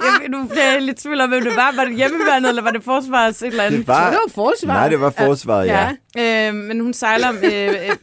Jeg, 0.00 0.28
nu 0.28 0.44
bliver 0.44 0.72
jeg 0.72 0.82
lidt 0.82 0.96
tvivl 0.96 1.20
om, 1.20 1.28
hvem 1.28 1.42
det 1.44 1.56
var. 1.56 1.72
Var 1.76 1.84
det 1.84 1.96
hjemmeværnet, 1.96 2.48
eller 2.48 2.62
var 2.62 2.70
det 2.70 2.84
forsvars 2.84 3.42
et 3.42 3.46
eller 3.46 3.62
andet? 3.64 3.78
Det 3.78 3.88
var, 3.88 4.10
det 4.10 4.18
var 4.26 4.32
forsvar. 4.44 4.74
nej, 4.74 4.88
det 4.88 5.00
var 5.00 5.10
forsvaret, 5.10 5.66
ja. 5.66 5.90
Ja. 6.16 6.48
Øh, 6.48 6.54
men 6.54 6.80
hun 6.80 6.92
sejler 6.94 7.28
øh, 7.44 7.68
øh, 7.68 7.96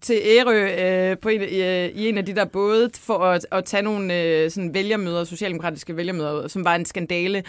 til 0.00 0.20
Ærø 0.24 0.68
øh, 1.10 1.18
på 1.18 1.28
en, 1.28 1.40
øh, 1.40 1.48
i 1.94 2.08
en 2.08 2.18
af 2.18 2.26
de 2.26 2.34
der 2.34 2.44
både 2.44 2.90
for 3.00 3.18
at, 3.18 3.46
at 3.52 3.64
tage 3.64 3.82
nogle 3.82 4.22
øh, 4.22 4.50
sådan 4.50 4.74
vælgermøder, 4.74 5.24
socialdemokratiske 5.24 5.96
vælgermøder, 5.96 6.48
som 6.48 6.64
var 6.64 6.74
en 6.74 6.84
skandale 6.84 7.42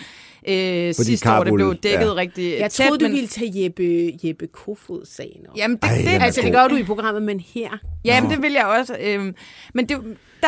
øh, 0.49 0.93
sidste 0.93 1.31
år. 1.31 1.43
Det 1.43 1.53
blev 1.53 1.75
dækket 1.75 2.05
ja. 2.05 2.13
rigtig 2.15 2.59
Jeg 2.59 2.71
tæt. 2.71 2.85
troede, 2.87 2.99
du 2.99 3.05
men- 3.05 3.13
ville 3.13 3.27
tage 3.27 3.63
Jeppe, 3.63 4.11
Jeppe 4.23 4.47
Kofod-sagen 4.47 5.45
op. 5.49 5.57
Jamen, 5.57 5.77
det, 5.77 5.83
Ej, 5.89 5.97
det, 5.97 6.07
er 6.15 6.19
altså, 6.23 6.41
det 6.41 6.51
gør 6.53 6.67
du 6.67 6.75
i 6.75 6.83
programmet, 6.83 7.23
men 7.23 7.39
her. 7.39 7.69
Jamen, 8.05 8.29
det 8.31 8.41
vil 8.41 8.51
jeg 8.53 8.65
også. 8.65 8.95
Øhm, 9.01 9.35
men 9.73 9.89
det, 9.89 9.97
der, 10.41 10.47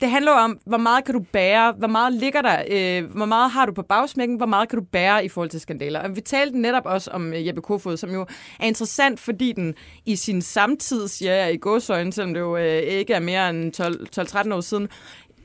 det 0.00 0.10
handler 0.10 0.32
jo 0.32 0.38
om, 0.38 0.58
hvor 0.66 0.76
meget 0.76 1.04
kan 1.04 1.14
du 1.14 1.20
bære, 1.32 1.72
hvor 1.72 1.88
meget 1.88 2.12
ligger 2.12 2.42
der, 2.42 2.62
øh, 2.70 3.10
hvor 3.16 3.24
meget 3.24 3.50
har 3.50 3.66
du 3.66 3.72
på 3.72 3.82
bagsmækken, 3.82 4.36
hvor 4.36 4.46
meget 4.46 4.68
kan 4.68 4.78
du 4.78 4.84
bære 4.84 5.24
i 5.24 5.28
forhold 5.28 5.50
til 5.50 5.60
skandaler. 5.60 6.00
Og 6.00 6.16
vi 6.16 6.20
talte 6.20 6.58
netop 6.60 6.82
også 6.86 7.10
om 7.10 7.32
øh, 7.32 7.46
Jeppe 7.46 7.60
Kofod, 7.62 7.96
som 7.96 8.10
jo 8.10 8.26
er 8.60 8.66
interessant, 8.66 9.20
fordi 9.20 9.52
den 9.52 9.74
i 10.06 10.16
sin 10.16 10.42
samtid, 10.42 11.08
siger 11.08 11.34
jeg 11.34 11.54
i 11.54 11.56
gåsøjne, 11.56 12.12
selvom 12.12 12.34
det 12.34 12.40
jo 12.40 12.56
øh, 12.56 12.64
ikke 12.82 13.12
er 13.14 13.20
mere 13.20 13.50
end 13.50 14.46
12-13 14.50 14.54
år 14.54 14.60
siden, 14.60 14.88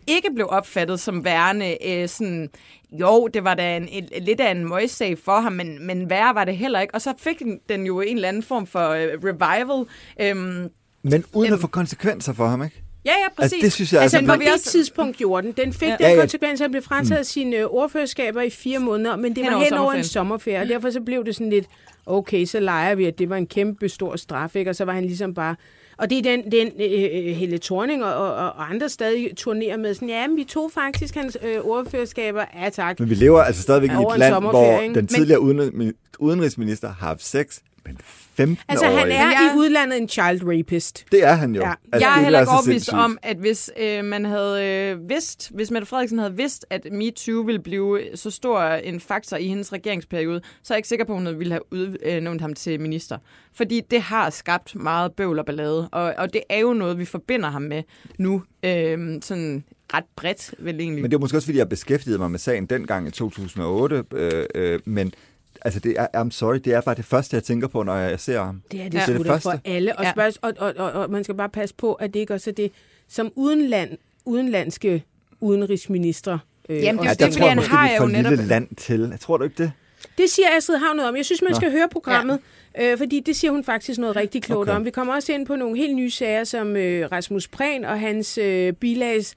ikke 0.07 0.27
blev 0.35 0.47
opfattet 0.49 0.99
som 0.99 1.25
værende 1.25 1.77
øh, 1.87 2.09
sådan, 2.09 2.49
jo, 2.91 3.27
det 3.27 3.43
var 3.43 3.53
da 3.53 3.77
en, 3.77 3.87
en, 3.87 4.07
lidt 4.21 4.39
af 4.41 4.51
en 4.51 4.69
møgssag 4.69 5.17
for 5.17 5.39
ham, 5.39 5.51
men, 5.53 5.87
men 5.87 6.09
værre 6.09 6.35
var 6.35 6.43
det 6.45 6.57
heller 6.57 6.79
ikke. 6.79 6.95
Og 6.95 7.01
så 7.01 7.13
fik 7.17 7.39
den, 7.39 7.59
den 7.69 7.85
jo 7.85 8.01
en 8.01 8.15
eller 8.15 8.27
anden 8.27 8.43
form 8.43 8.67
for 8.67 8.89
øh, 8.89 9.07
revival. 9.23 9.85
Øhm, 10.21 10.69
Men 11.03 11.23
uden 11.33 11.47
Øhm. 11.47 11.53
at 11.53 11.59
få 11.61 11.67
konsekvenser 11.67 12.33
for 12.33 12.47
ham, 12.47 12.63
ikke? 12.63 12.83
Ja, 13.05 13.11
ja, 13.11 13.15
præcis. 13.37 13.53
Altså, 13.53 13.65
det 13.65 13.73
synes 13.73 13.93
jeg 13.93 14.01
Altså, 14.01 14.17
altså, 14.17 14.33
på 14.35 14.41
det 14.41 14.53
også- 14.53 14.71
tidspunkt 14.71 15.17
gjorde 15.17 15.47
den. 15.47 15.53
Den 15.57 15.73
fik 15.73 15.87
Ja. 15.87 15.95
ja. 15.99 16.05
Ja, 16.05 16.09
den 16.09 16.15
ja. 16.15 16.21
konsekvens, 16.21 16.61
at 16.61 16.63
han 16.63 16.71
blev 16.71 16.83
frataget 16.83 17.19
mm. 17.19 17.23
sine 17.23 17.55
øh, 17.55 17.65
ordførerskaber 17.65 18.41
i 18.41 18.49
fire 18.49 18.79
måneder, 18.79 19.15
men 19.15 19.35
det 19.35 19.43
Hen 19.43 19.53
var 19.53 19.59
hen 19.59 19.73
over 19.73 19.91
en 19.93 20.03
sommerferie, 20.03 20.59
og 20.61 20.67
derfor 20.67 20.89
så 20.89 21.01
blev 21.01 21.25
det 21.25 21.35
sådan 21.35 21.49
lidt, 21.49 21.65
okay, 22.05 22.45
så 22.45 22.59
leger 22.59 22.95
vi, 22.95 23.05
at 23.05 23.19
det 23.19 23.29
var 23.29 23.35
en 23.35 23.47
kæmpe 23.47 23.89
stor 23.89 24.15
straf, 24.15 24.55
ikke? 24.55 24.69
og 24.71 24.75
så 24.75 24.85
var 24.85 24.93
han 24.93 25.05
ligesom 25.05 25.33
bare... 25.33 25.55
Og 25.97 26.09
det 26.09 26.17
er 26.17 26.21
den, 26.21 26.51
den 26.51 26.67
øh, 26.67 27.35
Helle 27.35 27.57
Thorning 27.57 28.03
og, 28.05 28.13
og, 28.15 28.33
og 28.35 28.69
andre 28.69 28.89
stadig 28.89 29.37
turnerer 29.37 29.77
med 29.77 29.93
sådan, 29.93 30.09
ja, 30.09 30.27
men 30.27 30.37
vi 30.37 30.43
tog 30.43 30.71
faktisk 30.73 31.15
hans 31.15 31.37
øh, 31.43 31.57
ordførerskaber. 31.61 32.45
Ja, 32.63 32.69
tak. 32.69 32.99
Men 32.99 33.09
vi 33.09 33.15
lever 33.15 33.41
altså 33.41 33.61
stadigvæk 33.61 33.89
i 33.89 33.93
et 33.93 34.19
land, 34.19 34.33
hvor 34.43 34.79
ikke? 34.81 34.95
den 34.95 35.07
tidligere 35.07 35.39
udenrigs- 35.41 35.91
udenrigsminister 36.19 36.87
har 36.87 37.07
haft 37.07 37.23
sex 37.25 37.59
med 37.85 37.91
en 37.93 37.97
15 38.41 38.65
Altså, 38.69 38.85
han 38.85 38.97
er 38.97 39.05
jeg- 39.15 39.51
i 39.55 39.57
udlandet 39.57 39.97
en 39.97 40.09
child 40.09 40.41
rapist. 40.43 41.05
Det 41.11 41.23
er 41.23 41.33
han 41.33 41.55
jo. 41.55 41.61
Ja. 41.61 41.73
Altså, 41.91 42.07
jeg 42.09 42.17
er 42.17 42.23
heller 42.23 42.39
er 42.39 42.43
ikke 42.43 42.51
overbevist 42.51 42.85
sindssygt. 42.85 42.95
om, 43.03 43.17
at 43.21 43.37
hvis 43.37 43.71
øh, 43.81 44.03
man 44.05 44.25
havde 44.25 44.65
øh, 44.65 45.09
vidst, 45.09 45.51
hvis 45.53 45.71
Mette 45.71 45.87
Frederiksen 45.87 46.19
havde 46.19 46.35
vidst, 46.37 46.65
at 46.69 46.87
MeToo 46.91 47.41
ville 47.41 47.61
blive 47.61 47.99
så 48.15 48.29
stor 48.31 48.61
en 48.63 48.99
faktor 48.99 49.37
i 49.37 49.47
hendes 49.47 49.73
regeringsperiode, 49.73 50.41
så 50.63 50.73
er 50.73 50.75
jeg 50.75 50.79
ikke 50.79 50.87
sikker 50.89 51.05
på, 51.05 51.13
at 51.13 51.17
hun 51.23 51.39
ville 51.39 51.53
have 51.53 51.73
udnævnt 51.73 52.41
ham 52.41 52.53
til 52.53 52.79
minister. 52.81 53.17
Fordi 53.53 53.81
det 53.91 54.01
har 54.01 54.29
skabt 54.29 54.75
meget 54.75 55.11
bøvl 55.13 55.39
og 55.39 55.45
ballade, 55.45 55.89
og, 55.91 56.13
og 56.17 56.33
det 56.33 56.41
er 56.49 56.59
jo 56.59 56.73
noget, 56.73 56.99
vi 56.99 57.05
forbinder 57.05 57.49
ham 57.49 57.61
med 57.61 57.83
nu, 58.17 58.43
øh, 58.63 58.97
sådan 59.21 59.63
ret 59.93 60.03
bredt 60.15 60.53
vel 60.59 60.79
egentlig. 60.79 61.01
Men 61.01 61.11
det 61.11 61.17
er 61.17 61.21
måske 61.21 61.37
også, 61.37 61.45
fordi 61.47 61.57
jeg 61.57 61.69
beskæftigede 61.69 62.19
mig 62.19 62.31
med 62.31 62.39
sagen 62.39 62.65
dengang 62.65 63.07
i 63.07 63.11
2008, 63.11 64.03
øh, 64.13 64.45
øh, 64.55 64.79
men 64.85 65.13
altså, 65.61 65.79
det 65.79 65.95
er, 65.97 66.07
I'm 66.23 66.31
sorry, 66.31 66.55
det 66.55 66.73
er 66.73 66.81
bare 66.81 66.95
det 66.95 67.05
første, 67.05 67.35
jeg 67.35 67.43
tænker 67.43 67.67
på, 67.67 67.83
når 67.83 67.95
jeg 67.95 68.19
ser 68.19 68.41
ham. 68.43 68.61
Det 68.71 68.79
er 68.81 68.83
det, 68.83 68.93
Ja. 68.93 68.99
Det 68.99 69.03
er 69.03 69.17
det 69.17 69.19
det 69.19 69.25
for 69.27 69.33
første. 69.51 69.69
alle. 69.69 69.97
Og, 69.99 70.03
ja. 70.03 70.11
og, 70.41 70.53
og, 70.59 70.73
og, 70.77 70.91
og 70.91 71.11
man 71.11 71.23
skal 71.23 71.35
bare 71.35 71.49
passe 71.49 71.75
på, 71.75 71.93
at 71.93 72.13
det 72.13 72.19
ikke 72.19 72.33
også 72.33 72.49
er 72.49 72.53
det, 72.53 72.71
som 73.09 73.31
udenland, 73.35 73.89
udenlandske 74.25 75.03
udenrigsminister 75.41 76.39
øh, 76.69 76.83
Jamen, 76.83 76.99
det 76.99 77.03
er 77.03 77.03
jo 77.03 77.03
Ja, 77.03 77.09
det, 77.11 77.19
der 77.19 77.25
fordi 77.31 77.47
han 77.47 77.57
måske, 77.57 77.71
har 77.71 77.87
vi 77.87 77.93
er 77.93 78.01
jo 78.01 78.07
netop- 78.07 78.29
lille 78.29 78.45
land 78.47 78.67
til. 78.77 79.07
Jeg 79.11 79.19
tror 79.19 79.37
du 79.37 79.43
ikke 79.43 79.63
det? 79.63 79.71
Det 80.17 80.29
siger 80.29 80.47
Astrid 80.57 80.77
Havn 80.77 80.95
noget 80.95 81.09
om. 81.09 81.15
Jeg 81.15 81.25
synes, 81.25 81.41
man 81.41 81.51
Nå. 81.51 81.55
skal 81.55 81.71
høre 81.71 81.89
programmet, 81.91 82.39
ja. 82.77 82.91
øh, 82.91 82.97
fordi 82.97 83.19
det 83.19 83.35
siger 83.35 83.51
hun 83.51 83.63
faktisk 83.63 83.99
noget 83.99 84.15
rigtig 84.15 84.43
klogt 84.43 84.69
okay. 84.69 84.77
om. 84.77 84.85
Vi 84.85 84.89
kommer 84.91 85.13
også 85.13 85.33
ind 85.33 85.45
på 85.45 85.55
nogle 85.55 85.77
helt 85.77 85.95
nye 85.95 86.11
sager, 86.11 86.43
som 86.43 86.75
øh, 86.75 87.11
Rasmus 87.11 87.47
Prehn 87.47 87.85
og 87.85 87.99
hans 87.99 88.37
øh, 88.37 88.73
bilags 88.73 89.35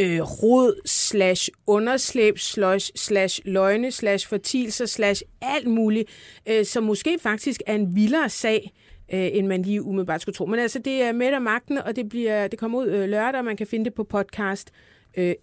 øh, 0.00 0.20
rod 0.20 0.80
slash 0.86 1.48
underslæb 1.66 2.38
slash, 2.38 2.90
slash 2.96 3.40
løgne 3.44 3.90
slash 3.90 4.28
fortielser 4.28 4.86
slash 4.86 5.22
alt 5.42 5.66
muligt, 5.66 6.08
øh, 6.48 6.64
som 6.64 6.82
måske 6.84 7.18
faktisk 7.22 7.62
er 7.66 7.74
en 7.74 7.94
vildere 7.96 8.28
sag, 8.28 8.72
øh, 9.12 9.28
end 9.32 9.46
man 9.46 9.62
lige 9.62 9.82
umiddelbart 9.82 10.22
skulle 10.22 10.34
tro. 10.36 10.46
Men 10.46 10.60
altså, 10.60 10.78
det 10.78 11.02
er 11.02 11.12
med 11.12 11.26
af 11.26 11.40
magten, 11.40 11.78
og 11.78 11.96
det, 11.96 12.08
bliver, 12.08 12.48
det 12.48 12.58
kommer 12.58 12.78
ud 12.78 12.86
øh, 12.88 13.08
lørdag, 13.08 13.38
og 13.38 13.44
man 13.44 13.56
kan 13.56 13.66
finde 13.66 13.84
det 13.84 13.94
på 13.94 14.04
podcast. 14.04 14.70
Øh, 15.16 15.34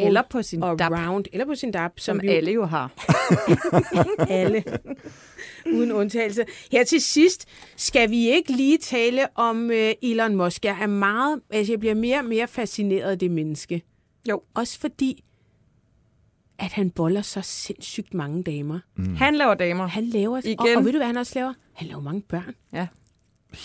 Eller 0.00 0.22
på 0.30 0.42
sin 0.42 0.60
DAP, 0.60 0.80
around, 0.80 1.24
eller 1.32 1.46
på 1.46 1.54
sin 1.54 1.70
DAP, 1.72 1.92
som 2.00 2.22
vi 2.22 2.26
jo- 2.26 2.32
alle 2.32 2.52
jo 2.52 2.64
har. 2.64 2.92
alle. 4.30 4.64
Uden 5.72 5.92
undtagelse. 5.92 6.44
Her 6.72 6.84
til 6.84 7.00
sidst 7.00 7.48
skal 7.76 8.10
vi 8.10 8.28
ikke 8.30 8.52
lige 8.52 8.78
tale 8.78 9.26
om 9.34 9.66
uh, 9.66 9.90
Elon 10.02 10.36
Musk. 10.36 10.64
Jeg 10.64 10.78
er 10.82 10.86
meget, 10.86 11.40
altså 11.50 11.72
jeg 11.72 11.80
bliver 11.80 11.94
mere 11.94 12.18
og 12.18 12.24
mere 12.24 12.46
fascineret 12.48 13.10
af 13.10 13.18
det 13.18 13.30
menneske. 13.30 13.82
Jo. 14.28 14.42
Også 14.54 14.80
fordi, 14.80 15.24
at 16.58 16.72
han 16.72 16.90
boller 16.90 17.22
så 17.22 17.40
sindssygt 17.42 18.14
mange 18.14 18.42
damer. 18.42 18.78
Mm. 18.96 19.16
Han 19.16 19.34
laver 19.36 19.54
damer. 19.54 19.86
Han 19.86 20.04
laver, 20.04 20.36
og, 20.36 20.44
Igen. 20.46 20.76
og 20.76 20.84
ved 20.84 20.92
du, 20.92 20.98
hvad 20.98 21.06
han 21.06 21.16
også 21.16 21.32
laver? 21.34 21.54
Han 21.72 21.88
laver 21.88 22.00
mange 22.02 22.22
børn. 22.22 22.54
Ja. 22.72 22.86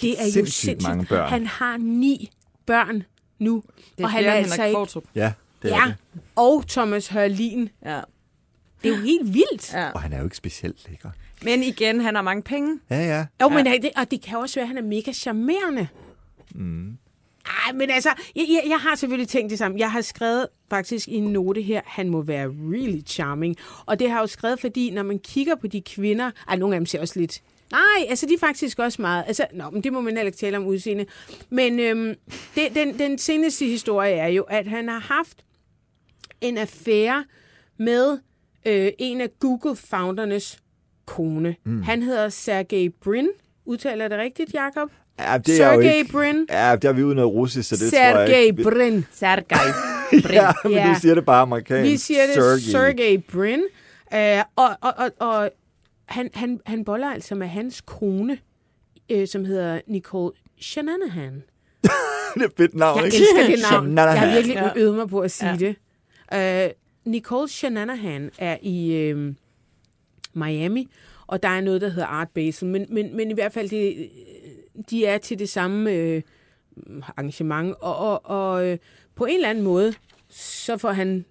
Det 0.02 0.22
er 0.22 0.26
jo 0.26 0.32
Sindssygt 0.32 0.54
sindssygt. 0.54 0.82
mange 0.90 1.06
børn. 1.06 1.30
Han 1.30 1.46
har 1.48 1.78
ni 1.78 2.30
børn 2.66 3.04
nu. 3.40 3.64
Det 3.98 4.04
er 4.04 4.04
og 4.04 4.12
han 4.12 4.24
er 4.26 4.32
altså 4.32 4.64
ikke... 4.64 4.76
Kvartrup. 4.76 5.04
Ja, 5.16 5.34
det 5.62 5.72
er 5.72 5.76
Ja, 5.78 5.86
det. 6.14 6.22
og 6.36 6.68
Thomas 6.68 7.08
Hørlin. 7.08 7.70
Ja. 7.86 8.02
Det 8.84 8.92
er 8.92 8.96
jo 8.98 9.02
helt 9.02 9.34
vildt. 9.34 9.74
ja. 9.74 9.90
Og 9.92 10.02
han 10.02 10.14
er 10.14 10.18
jo 10.18 10.24
ikke 10.24 10.36
specielt 10.36 10.90
lækker. 10.90 11.10
Men 11.44 11.64
igen, 11.64 12.02
han 12.02 12.16
har 12.16 12.22
mange 12.22 12.44
penge. 12.44 12.80
Ja, 12.90 12.96
ja. 13.08 13.26
Jo, 13.42 13.50
men 13.50 13.66
det, 13.66 13.90
og 13.98 14.12
det 14.12 14.22
kan 14.22 14.38
også 14.38 14.56
være, 14.56 14.64
at 14.64 14.68
han 14.68 14.78
er 14.78 14.82
mega 14.82 15.12
charmerende. 15.12 15.88
Mm. 16.56 16.98
Ej, 17.50 17.74
men 17.74 17.90
altså, 17.90 18.10
jeg, 18.36 18.46
jeg, 18.50 18.64
jeg 18.70 18.78
har 18.78 18.96
selvfølgelig 18.96 19.28
tænkt 19.28 19.50
det 19.50 19.58
samme. 19.58 19.80
Jeg 19.80 19.92
har 19.92 20.02
skrevet 20.02 20.48
faktisk 20.70 21.08
i 21.08 21.16
en 21.16 21.24
note 21.24 21.62
her, 21.62 21.82
han 21.86 22.10
må 22.10 22.22
være 22.22 22.48
really 22.48 23.02
charming. 23.06 23.56
Og 23.86 24.00
det 24.00 24.10
har 24.10 24.18
jeg 24.18 24.22
jo 24.22 24.28
skrevet, 24.28 24.60
fordi 24.60 24.90
når 24.92 25.04
man 25.04 25.20
kigger 25.20 25.56
på 25.56 25.68
de 25.68 25.82
kvinder, 25.82 26.32
ej, 26.48 26.56
nogle 26.56 26.76
af 26.76 26.80
dem 26.80 26.86
ser 26.86 27.02
også 27.02 27.20
lidt... 27.20 27.42
Nej, 27.72 28.06
altså 28.10 28.26
de 28.26 28.34
er 28.34 28.38
faktisk 28.40 28.80
også 28.80 29.02
meget... 29.02 29.24
Altså, 29.28 29.46
nå, 29.54 29.70
men 29.70 29.84
det 29.84 29.94
må 29.94 30.02
man 30.02 30.16
heller 30.16 30.26
ikke 30.26 30.38
tale 30.38 30.58
om 30.58 30.66
udseende. 30.66 31.06
Men 31.50 31.80
øhm, 31.80 32.16
det, 32.56 32.76
den, 32.76 33.00
den 33.00 33.18
seneste 33.18 33.66
historie 33.66 34.14
er 34.14 34.28
jo, 34.28 34.44
at 34.44 34.68
han 34.68 34.88
har 34.88 35.00
haft 35.00 35.46
en 36.42 36.58
affære 36.58 37.26
med 37.78 38.18
øh, 38.66 38.92
en 39.00 39.22
af 39.22 39.30
Google-foundernes 39.40 40.60
kone. 41.06 41.56
Mm. 41.64 41.82
Han 41.82 42.04
hedder 42.04 42.30
Sergey 42.30 42.92
Brin. 43.02 43.30
Udtaler 43.66 44.08
det 44.08 44.18
rigtigt, 44.18 44.54
Jacob? 44.54 44.92
Ja, 45.20 45.38
det 45.38 45.62
er 45.62 45.74
jo 45.74 45.82
Sergey 45.82 45.94
ikke... 45.94 46.12
Brin. 46.12 46.46
Ja, 46.50 46.76
der 46.76 46.90
er 46.90 46.94
vi 46.94 47.04
ude 47.04 47.16
noget 47.16 47.32
russisk, 47.34 47.70
så 47.70 47.76
det 47.76 47.92
tror 47.94 48.20
jeg 48.20 48.42
ikke. 48.44 48.64
Brin. 48.64 49.06
Sergej. 49.12 49.60
Ja, 50.34 50.52
men 50.64 50.74
Ja. 50.74 50.92
du 50.96 51.00
siger 51.00 51.16
det 51.16 51.26
bare 51.26 51.42
amerikansk. 51.42 51.92
Vi 51.92 51.98
siger 51.98 52.20
det 52.26 52.34
Sergey. 52.36 52.60
Sergey 52.60 53.18
Brin. 53.32 53.62
Uh, 54.14 54.44
og 54.56 54.70
og, 54.82 54.94
og, 54.98 55.12
og 55.20 55.50
han, 56.06 56.30
han, 56.34 56.60
han 56.66 56.86
boller 56.86 57.08
altså 57.10 57.36
med 57.36 57.48
hans 57.48 57.82
kone, 57.82 58.38
øh, 59.12 59.28
som 59.28 59.46
hedder 59.46 59.80
Nicole 59.88 60.32
Shananahan. 60.62 61.34
det 62.34 62.42
er 62.42 62.46
et 62.46 62.52
fedt 62.58 62.76
navn, 62.76 62.98
Jeg 62.98 63.06
ikke? 63.06 63.18
elsker 63.18 63.48
det 63.56 63.72
navn. 63.72 63.98
Jeg 63.98 64.20
har 64.20 64.34
virkelig 64.34 64.56
Ja. 64.56 64.70
øvet 64.76 64.96
mig 64.96 65.08
på 65.10 65.20
at 65.20 65.32
sige 65.32 65.58
Ja. 65.62 65.74
det. 66.34 66.76
Uh, 67.06 67.12
Nicole 67.12 67.48
Shananahan 67.50 68.32
er 68.38 68.58
i 68.62 68.94
øh, 68.96 69.34
Miami, 70.34 70.88
og 71.28 71.44
der 71.44 71.50
er 71.50 71.62
noget, 71.62 71.82
der 71.82 71.90
hedder 71.90 72.08
Art 72.08 72.28
Basel, 72.36 72.68
men, 72.68 72.86
men, 72.90 73.18
men 73.18 73.32
i 73.32 73.34
hvert 73.34 73.54
fald, 73.54 73.70
det, 73.70 74.10
de 74.90 75.06
er 75.06 75.18
til 75.18 75.40
det 75.40 75.50
samme 75.50 75.92
øh, 75.92 76.22
arrangement, 77.18 77.76
og, 77.82 77.96
og, 77.96 78.26
og 78.26 78.68
øh, 78.68 78.78
på 79.16 79.26
en 79.26 79.36
eller 79.36 79.50
anden 79.50 79.64
måde, 79.64 79.94
så 80.30 80.78
får 80.78 80.92
han 80.92 81.26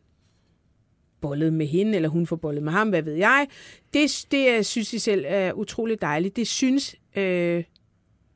bollet 1.20 1.52
med 1.52 1.66
hende, 1.66 1.96
eller 1.96 2.08
hun 2.08 2.26
får 2.26 2.36
bollet 2.36 2.62
med 2.62 2.72
ham, 2.72 2.88
hvad 2.88 3.02
ved 3.02 3.14
jeg. 3.14 3.46
Det, 3.94 4.26
det 4.30 4.66
synes 4.66 4.92
jeg 4.92 5.00
selv 5.00 5.24
er 5.28 5.52
utroligt 5.52 6.02
dejligt. 6.02 6.36
Det 6.36 6.48
synes 6.48 6.96
øh, 7.16 7.64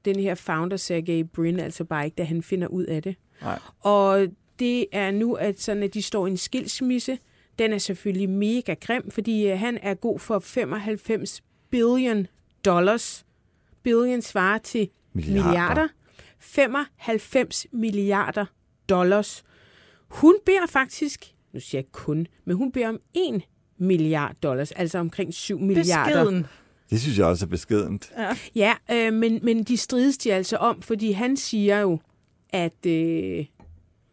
den 0.05 0.20
her 0.20 0.34
founder, 0.34 0.76
Sergey 0.76 1.24
Brin, 1.24 1.61
altså 1.61 1.84
bare 1.84 2.05
ikke, 2.05 2.14
da 2.14 2.24
han 2.24 2.42
finder 2.42 2.68
ud 2.68 2.84
af 2.84 3.03
det. 3.03 3.16
Nej. 3.42 3.59
Og 3.80 4.28
det 4.59 4.86
er 4.92 5.11
nu, 5.11 5.34
at, 5.34 5.61
sådan, 5.61 5.82
at 5.82 5.94
de 5.94 6.03
står 6.03 6.26
i 6.26 6.30
en 6.30 6.36
skilsmisse. 6.36 7.18
Den 7.59 7.72
er 7.72 7.78
selvfølgelig 7.78 8.30
mega 8.30 8.74
grim, 8.80 9.11
fordi 9.11 9.46
øh, 9.50 9.59
han 9.59 9.78
er 9.82 9.94
god 9.94 10.18
for 10.18 10.38
95 10.38 11.42
billion 11.70 12.26
dollars. 12.64 13.24
Billion 13.83 14.22
svarer 14.22 14.59
til 14.59 14.89
Milliarder. 15.12 15.49
milliarder. 15.49 15.89
95 16.39 17.66
milliarder 17.72 18.47
dollars. 18.89 19.45
Hun 20.09 20.35
beder 20.47 20.66
faktisk, 20.68 21.35
nu 21.55 21.61
siger 21.61 21.78
jeg 21.78 21.93
kun, 21.93 22.26
men 22.45 22.57
hun 22.57 22.72
beder 22.72 22.89
om 22.89 23.01
1 23.14 23.43
milliard 23.78 24.37
dollars, 24.43 24.72
altså 24.72 24.99
omkring 24.99 25.35
7 25.35 25.59
milliarder. 25.59 26.24
Beskeden. 26.24 26.47
Det 26.91 27.01
synes 27.01 27.18
jeg 27.18 27.26
også 27.26 27.45
er 27.47 27.49
beskedent. 27.49 28.12
Ja, 28.55 28.74
øh, 28.91 29.12
men, 29.12 29.41
men 29.43 29.64
de 29.64 29.76
strides 29.76 30.18
de 30.18 30.33
altså 30.33 30.57
om, 30.57 30.83
fordi 30.83 31.12
han 31.12 31.37
siger 31.37 31.78
jo, 31.80 32.01
at 32.51 32.87
øh, 32.87 33.47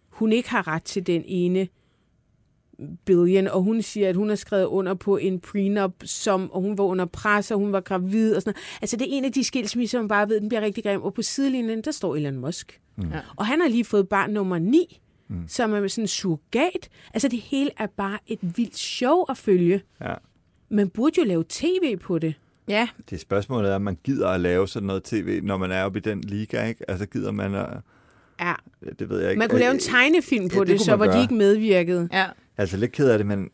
hun 0.10 0.32
ikke 0.32 0.50
har 0.50 0.68
ret 0.68 0.84
til 0.84 1.08
den 1.08 1.24
ene 1.26 1.68
billion, 3.06 3.48
og 3.48 3.62
hun 3.62 3.82
siger, 3.82 4.10
at 4.10 4.16
hun 4.16 4.30
har 4.30 4.36
skrevet 4.36 4.66
under 4.66 4.94
på 4.94 5.18
en 5.18 5.40
prenup, 5.40 5.94
som, 6.06 6.52
og 6.52 6.62
hun 6.62 6.78
var 6.78 6.84
under 6.84 7.06
pres, 7.06 7.52
og 7.52 7.58
hun 7.60 7.72
var 7.74 7.80
gravid 7.82 8.36
og 8.36 8.42
sådan 8.42 8.54
noget. 8.56 8.78
Altså, 8.82 8.98
det 8.98 9.14
er 9.14 9.18
en 9.18 9.26
af 9.26 9.32
de 9.32 9.44
skilsmisser, 9.44 10.00
man 10.00 10.08
bare 10.08 10.30
ved, 10.30 10.40
den 10.42 10.50
bliver 10.50 10.62
rigtig 10.62 10.84
grim. 10.84 11.02
Og 11.02 11.14
på 11.14 11.22
sidelinjen, 11.22 11.82
der 11.82 11.92
står 11.92 12.16
Elon 12.16 12.38
Musk. 12.38 12.80
Mm. 12.98 13.04
Ja. 13.12 13.20
Og 13.36 13.46
han 13.46 13.62
har 13.62 13.68
lige 13.68 13.86
fået 13.86 14.10
barn 14.10 14.30
nummer 14.32 14.60
9, 14.60 15.02
mm. 15.28 15.44
som 15.48 15.74
er 15.74 15.88
sådan 15.88 16.04
en 16.04 16.08
surrogat. 16.08 16.90
Altså, 17.14 17.28
det 17.28 17.40
hele 17.40 17.70
er 17.78 17.88
bare 17.98 18.18
et 18.28 18.40
vildt 18.42 18.78
show 18.78 19.24
at 19.30 19.38
følge. 19.38 19.82
Ja. 20.02 20.14
Man 20.70 20.90
burde 20.90 21.16
jo 21.18 21.24
lave 21.24 21.44
tv 21.50 21.98
på 21.98 22.20
det. 22.20 22.34
Ja, 22.68 22.88
Det 23.10 23.20
spørgsmålet 23.20 23.72
er, 23.72 23.76
om 23.76 23.82
man 23.82 23.98
gider 24.04 24.28
at 24.30 24.40
lave 24.42 24.68
sådan 24.68 24.88
noget 24.88 25.04
tv, 25.04 25.42
når 25.44 25.58
man 25.58 25.72
er 25.72 25.84
oppe 25.84 26.00
i 26.00 26.02
den 26.02 26.22
liga, 26.22 26.66
ikke? 26.66 26.90
Altså 26.90 27.06
gider 27.06 27.32
man 27.32 27.56
at... 27.56 27.68
Ja, 28.42 28.54
Det 29.00 29.10
ved 29.10 29.20
jeg 29.22 29.30
ikke. 29.30 29.40
man 29.40 29.50
kunne 29.50 29.60
lave 29.60 29.72
en 29.72 29.76
Øh, 29.76 29.82
tegnefilm 29.82 30.50
på 30.50 30.56
ja, 30.56 30.60
det 30.60 30.68
det, 30.68 30.82
så 30.82 30.96
hvor 30.96 31.06
de 31.06 31.12
gøre. 31.12 31.22
ikke 31.22 31.34
medvirkede. 31.34 32.10
ja. 32.14 32.26
Altså 32.60 32.78
lidt 32.78 32.91
ked 32.91 33.10
af 33.10 33.18
det, 33.18 33.28
men... 33.28 33.49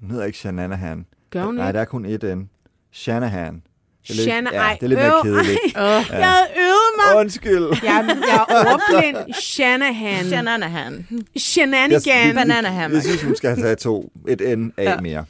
Hun 0.00 0.10
hedder 0.10 0.24
ikke 0.24 0.38
Shananahan. 0.38 1.06
Gør 1.30 1.44
hun 1.44 1.54
Nej, 1.54 1.66
ikke? 1.68 1.76
der 1.76 1.80
er 1.80 1.84
kun 1.84 2.04
et 2.04 2.22
N. 2.38 2.48
Shanahan. 2.92 3.54
Det 3.54 4.10
er 4.10 4.14
lidt, 4.14 4.22
Shanna, 4.24 4.50
ja, 4.52 4.58
ej, 4.60 4.74
det 4.80 4.82
er 4.82 4.88
lidt 4.88 5.00
mere 5.00 5.16
øv, 5.16 5.22
kedeligt. 5.22 5.58
ej, 5.76 5.82
Jeg 5.82 6.32
havde 6.32 6.46
øvet 6.58 6.92
mig. 7.06 7.16
Undskyld. 7.20 7.64
Jeg, 7.84 8.04
jeg 8.08 8.46
er 8.48 8.72
ordblind. 8.72 9.34
Shanahan. 9.34 10.24
Shananahan. 10.24 11.06
Shenanigan. 11.36 12.26
Jeg- 12.26 12.34
Banana 12.34 12.68
hammock. 12.68 12.94
Jeg 12.94 13.02
synes, 13.02 13.22
hun 13.22 13.36
skal 13.36 13.50
have 13.50 13.62
taget 13.62 13.78
to. 13.78 14.12
Et 14.28 14.58
N 14.58 14.72
af 14.76 14.84
Ja. 14.84 15.00
mere. 15.00 15.24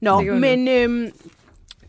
Nå, 0.00 0.20
Det 0.22 0.40
men 0.40 0.68
øhm, 0.68 1.10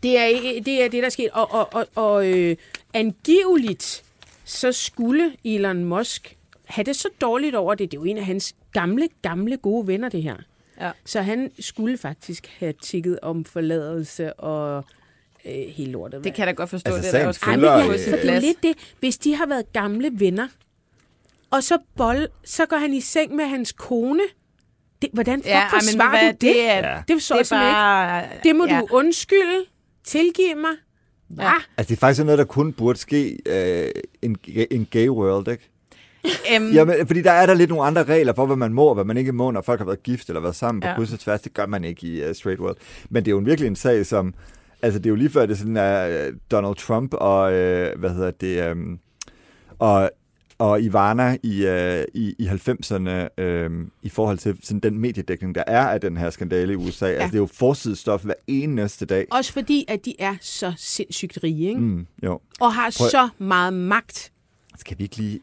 det, 0.03 0.18
er, 0.20 0.28
det 0.66 0.84
er 0.84 0.89
det, 0.89 0.93
der 0.93 1.05
er 1.05 1.09
sket. 1.09 1.30
Og, 1.34 1.53
og, 1.53 1.74
og, 1.74 1.88
og 1.95 2.28
øh, 2.30 2.55
angiveligt, 2.93 4.03
så 4.45 4.72
skulle 4.72 5.32
Elon 5.45 5.84
Musk 5.84 6.38
have 6.66 6.84
det 6.84 6.95
så 6.95 7.07
dårligt 7.22 7.55
over 7.55 7.76
det. 7.76 7.91
Det 7.91 7.97
er 7.97 8.01
jo 8.01 8.05
en 8.05 8.18
af 8.18 8.26
hans 8.26 8.55
gamle, 8.74 9.08
gamle 9.22 9.58
gode 9.58 9.88
venner, 9.88 10.10
det 10.10 10.24
her. 10.24 10.36
Ja. 10.82 10.92
Så 11.06 11.22
han 11.22 11.52
skulle 11.60 11.98
faktisk 11.98 12.48
have 12.60 12.74
tikket 12.82 13.20
om 13.22 13.46
forladelse 13.46 14.34
og 14.34 14.86
øh, 15.46 15.52
hele 15.52 15.92
lortet. 15.92 16.24
Det 16.24 16.34
kan 16.34 16.40
jeg 16.40 16.48
da 16.48 16.52
godt 16.54 16.70
forstå. 16.70 16.92
Altså, 16.92 17.12
det 17.12 17.18
er 17.18 17.22
da 17.22 17.28
også 17.28 17.42
Ej, 17.46 17.56
men 17.56 17.66
jeg, 17.66 17.86
øh, 17.90 17.94
det 17.94 18.30
er 18.30 18.34
jo 18.34 18.40
lidt 18.42 18.64
det. 18.64 18.78
Hvis 19.00 19.18
de 19.18 19.36
har 19.36 19.46
været 19.46 19.74
gamle 19.74 20.12
venner, 20.14 20.48
og 21.52 21.64
så, 21.64 21.78
bold, 21.98 22.28
så 22.46 22.66
går 22.66 22.78
han 22.78 22.94
i 22.94 23.02
seng 23.02 23.36
med 23.36 23.46
hans 23.46 23.72
kone. 23.72 24.24
Det, 25.02 25.10
hvordan 25.14 25.40
fuck 25.40 25.48
Ja, 25.48 25.60
ej, 25.60 25.64
men 25.74 25.82
forsvarer 25.82 26.10
hvad, 26.10 26.22
du 26.22 26.28
det? 26.32 26.42
det 26.42 26.70
er, 26.70 26.90
Ja. 26.90 27.02
Det 27.08 27.16
forstår 27.16 27.38
det 27.38 27.52
jeg 27.52 27.58
er 27.58 27.74
bare... 27.74 28.24
ikke. 28.24 28.44
Det 28.44 28.56
må 28.56 28.66
ja. 28.66 28.80
du 28.80 28.88
undskylde, 28.92 29.66
tilgive 30.04 30.56
mig. 30.56 30.72
Ja. 31.38 31.54
Altså, 31.78 31.90
det 31.90 31.96
er 31.96 32.00
faktisk 32.00 32.26
noget, 32.26 32.38
der 32.38 32.46
kun 32.46 32.74
burde 32.74 33.00
ske 33.00 33.38
øh, 33.46 33.92
en, 34.22 34.38
en 34.72 34.88
gay 34.92 35.10
world, 35.10 35.48
ikke? 35.48 35.70
Øhm, 36.56 36.72
Jamen, 36.74 37.08
fordi 37.08 37.22
der 37.22 37.32
er 37.32 37.46
der 37.46 37.54
lidt 37.54 37.70
nogle 37.70 37.84
andre 37.86 38.04
regler 38.04 38.34
for, 38.34 38.46
hvad 38.46 38.56
man 38.56 38.74
må 38.74 38.86
og 38.86 38.94
hvad 38.94 39.04
man 39.06 39.18
ikke 39.18 39.32
må, 39.32 39.52
når 39.52 39.62
folk 39.62 39.80
har 39.80 39.86
været 39.86 40.04
gift 40.04 40.28
eller 40.30 40.42
været 40.42 40.56
sammen 40.56 40.82
på 40.82 40.88
Ja. 40.88 40.96
kryds 40.96 41.14
og 41.14 41.20
tværs. 41.20 41.42
Det 41.42 41.54
gør 41.54 41.66
man 41.66 41.84
ikke 41.84 42.08
i 42.08 42.30
uh, 42.30 42.36
straight 42.36 42.60
world. 42.62 42.76
Men 43.10 43.26
det 43.26 43.32
er 43.32 43.36
jo 43.36 43.42
virkelig 43.46 43.68
en 43.68 43.76
sag, 43.76 44.06
som... 44.06 44.34
Altså, 44.82 45.00
det 45.00 45.06
er 45.06 45.10
jo 45.10 45.16
lige 45.16 45.30
før, 45.30 45.46
det 45.46 45.58
sådan 45.58 45.78
er 45.78 46.28
uh, 46.28 46.34
Donald 46.52 46.76
Trump 46.76 47.14
og, 47.14 47.42
uh, 47.44 48.00
hvad 48.00 48.10
hedder 48.10 48.32
det, 48.32 48.72
um, 48.72 49.00
og, 49.80 50.10
og 50.58 50.82
Ivana 50.82 51.38
i, 51.44 51.66
uh, 51.68 52.04
i, 52.22 52.36
i 52.40 52.48
90'erne 52.48 53.42
um, 53.44 53.92
i 54.02 54.10
forhold 54.10 54.38
til 54.38 54.58
sådan 54.64 54.80
den 54.80 55.00
mediedækning, 55.00 55.56
der 55.56 55.64
er 55.68 55.88
af 55.88 56.02
den 56.02 56.18
her 56.18 56.30
skandale 56.30 56.74
i 56.74 56.76
USA. 56.76 57.06
Ja. 57.08 57.12
Altså, 57.14 57.28
det 57.28 57.36
er 57.36 57.40
jo 57.42 57.50
forsidestof 57.54 58.24
hver 58.24 58.34
eneste 58.48 59.06
dag. 59.06 59.26
Også 59.32 59.54
fordi, 59.54 59.86
at 59.88 60.06
de 60.06 60.14
er 60.20 60.36
så 60.42 60.74
sindssygt 60.78 61.40
rige, 61.44 61.70
ikke? 61.70 61.82
Mm, 61.82 62.08
jo. 62.24 62.40
og 62.60 62.74
har 62.74 62.94
Prøv- 62.98 63.10
så 63.10 63.30
meget 63.38 63.74
magt. 63.74 64.32
Skal 64.80 64.98
vi 64.98 65.04
ikke 65.04 65.18
lige... 65.18 65.40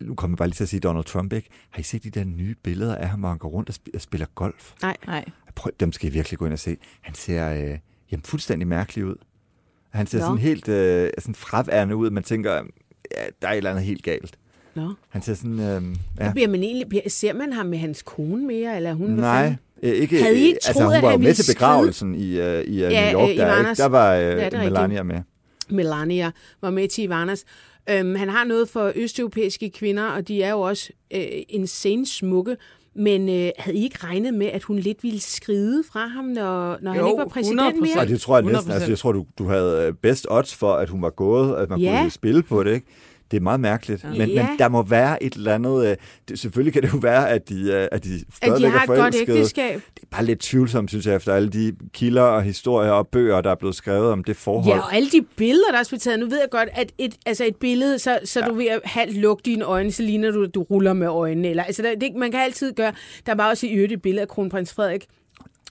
Nu 0.00 0.14
kommer 0.14 0.34
jeg 0.34 0.38
bare 0.38 0.48
lige 0.48 0.54
til 0.56 0.64
at 0.64 0.68
sige 0.68 0.80
Donald 0.80 1.04
Trump, 1.04 1.32
ikke? 1.32 1.48
Har 1.70 1.80
I 1.80 1.82
set 1.82 2.04
de 2.04 2.10
der 2.10 2.24
nye 2.24 2.54
billeder 2.62 2.94
af 2.96 3.08
ham, 3.08 3.20
hvor 3.20 3.28
han 3.28 3.38
går 3.38 3.48
rundt 3.48 3.68
og 3.68 3.74
sp- 3.74 3.90
og 3.94 4.00
spiller 4.00 4.26
golf? 4.34 4.72
Nej. 4.82 4.96
Nej. 5.06 5.24
Prøv, 5.54 5.72
dem 5.80 5.92
skal 5.92 6.08
I 6.08 6.12
virkelig 6.12 6.38
gå 6.38 6.44
ind 6.44 6.52
og 6.52 6.58
se. 6.58 6.76
Han 7.00 7.14
ser 7.14 7.50
øh, 7.50 7.78
jamen, 8.12 8.22
fuldstændig 8.24 8.68
mærkelig 8.68 9.04
ud. 9.04 9.16
Han 9.90 10.06
ser 10.06 10.18
Nå. 10.18 10.24
sådan 10.24 10.38
helt 10.38 10.68
øh, 10.68 11.10
sådan 11.18 11.34
fraværende 11.34 11.96
ud. 11.96 12.10
Man 12.10 12.22
tænker, 12.22 12.52
ja, 12.52 12.60
der 13.42 13.48
er 13.48 13.52
et 13.52 13.56
eller 13.56 13.70
andet 13.70 13.84
helt 13.84 14.02
galt. 14.02 14.38
Nå. 14.74 14.92
Han 15.08 15.22
ser 15.22 15.34
sådan... 15.34 15.60
Øh, 15.60 15.82
Ja. 16.20 16.32
Bliver 16.32 16.48
man 16.48 16.62
egentlig, 16.62 16.88
bliver, 16.88 17.02
ser 17.08 17.32
man 17.32 17.52
ham 17.52 17.66
med 17.66 17.78
hans 17.78 18.02
kone 18.02 18.46
mere, 18.46 18.76
eller 18.76 18.90
er 18.90 18.94
hun? 18.94 19.10
Nej, 19.10 19.54
øh, 19.82 19.92
ikke, 19.92 20.22
Havde 20.22 20.38
I 20.38 20.42
ikke 20.42 20.54
altså, 20.66 20.72
troet, 20.72 20.86
hun 20.86 20.94
at 20.96 21.02
var 21.02 21.08
jo 21.08 21.16
han 21.16 21.20
med 21.20 21.34
til 21.34 21.52
begravelsen 21.54 22.14
i, 22.14 22.38
øh, 22.40 22.64
i 22.64 22.84
øh, 22.84 22.92
Ja, 22.92 23.12
New 23.12 23.20
York. 23.20 23.30
øh, 23.30 23.36
der, 23.36 23.46
Ivanas. 23.54 23.70
ikke? 23.70 23.82
der 23.82 23.88
var 23.88 24.14
øh, 24.14 24.22
Ja, 24.38 24.50
Melania 24.64 25.02
med. 25.02 25.20
Melania 25.70 26.30
var 26.60 26.70
med 26.70 26.88
til 26.88 27.04
Ivanas. 27.04 27.44
Øhm, 27.90 28.14
han 28.14 28.28
har 28.28 28.44
noget 28.44 28.68
for 28.68 28.92
østeuropæiske 28.96 29.70
kvinder, 29.70 30.04
og 30.04 30.28
de 30.28 30.42
er 30.42 30.50
jo 30.50 30.60
også 30.60 30.90
øh, 31.14 31.22
insane 31.48 32.06
smukke. 32.06 32.56
Men 32.96 33.28
øh, 33.28 33.50
havde 33.58 33.76
I 33.78 33.82
ikke 33.84 33.98
regnet 34.04 34.34
med, 34.34 34.46
at 34.46 34.62
hun 34.62 34.78
lidt 34.78 35.02
ville 35.02 35.20
skride 35.20 35.82
fra 35.92 36.06
ham, 36.06 36.24
når, 36.24 36.78
når 36.82 36.92
han 36.92 37.00
Jo, 37.00 37.06
ikke 37.06 37.18
var 37.18 37.28
præsident 37.28 37.60
100%. 37.76 37.80
mere? 37.80 37.98
Og 38.00 38.08
det 38.08 38.20
tror 38.20 38.36
jeg 38.36 38.44
næsten, 38.44 38.70
100%. 38.70 38.74
altså 38.74 38.90
jeg 38.90 38.98
tror, 38.98 39.12
du, 39.12 39.26
du 39.38 39.44
havde 39.48 39.86
øh, 39.86 39.92
bedst 39.94 40.26
odds 40.30 40.54
for, 40.54 40.72
at 40.72 40.88
hun 40.88 41.02
var 41.02 41.10
gået, 41.10 41.56
at 41.56 41.70
man 41.70 41.78
Ja. 41.80 42.00
kunne 42.02 42.10
spille 42.10 42.42
på 42.42 42.64
det, 42.64 42.74
ikke? 42.74 42.86
Det 43.30 43.36
er 43.36 43.40
meget 43.40 43.60
mærkeligt, 43.60 44.04
men, 44.04 44.14
Ja. 44.30 44.46
men 44.48 44.58
der 44.58 44.68
må 44.68 44.82
være 44.82 45.22
et 45.22 45.32
eller 45.32 45.54
andet... 45.54 45.86
Øh, 45.90 45.96
det, 46.28 46.38
selvfølgelig 46.38 46.72
kan 46.72 46.82
det 46.82 46.92
jo 46.92 46.98
være, 46.98 47.30
at 47.30 47.48
de, 47.48 47.72
øh, 47.72 47.88
at 47.92 48.04
de 48.04 48.14
At 48.14 48.22
stadigvæk 48.36 48.62
de 48.62 48.70
har 48.70 48.80
et 48.82 48.86
godt 48.86 48.98
forelskede. 48.98 49.38
ægteskab. 49.38 49.80
Det 49.94 50.02
er 50.02 50.06
bare 50.10 50.24
lidt 50.24 50.40
tvivlsomt, 50.40 50.90
synes 50.90 51.06
jeg, 51.06 51.14
efter 51.16 51.34
alle 51.34 51.48
de 51.48 51.72
kilder 51.92 52.22
og 52.22 52.42
historier 52.42 52.90
og 52.90 53.08
bøger, 53.08 53.40
der 53.40 53.50
er 53.50 53.54
blevet 53.54 53.74
skrevet 53.74 54.10
om 54.10 54.24
det 54.24 54.36
forhold. 54.36 54.74
Ja, 54.74 54.80
og 54.80 54.94
alle 54.94 55.10
de 55.10 55.22
billeder, 55.36 55.70
der 55.72 55.78
er 55.78 55.84
blevet 55.88 56.02
taget. 56.02 56.18
Nu 56.20 56.26
ved 56.26 56.38
jeg 56.40 56.48
godt, 56.50 56.68
at 56.72 56.92
et, 56.98 57.14
altså 57.26 57.44
et 57.44 57.56
billede, 57.56 57.98
så, 57.98 58.18
så 58.24 58.40
ja. 58.40 58.46
du 58.46 58.54
ved 58.54 58.66
at 58.66 58.80
halvt 58.84 59.16
lukke 59.16 59.42
dine 59.44 59.64
øjne, 59.64 59.92
så 59.92 60.02
ligner 60.02 60.30
du, 60.30 60.42
at 60.42 60.54
du 60.54 60.62
ruller 60.62 60.92
med 60.92 61.06
øjnene. 61.06 61.48
Eller, 61.48 61.62
altså, 61.62 61.82
der, 61.82 61.94
det, 61.94 62.14
man 62.16 62.30
kan 62.30 62.40
altid 62.40 62.72
gøre. 62.72 62.92
Der 63.26 63.34
var 63.34 63.48
også 63.50 63.66
i 63.66 63.70
øvrigt 63.72 63.92
et 63.92 64.02
billede 64.02 64.22
af 64.22 64.28
kronprins 64.28 64.72
Frederik, 64.72 65.06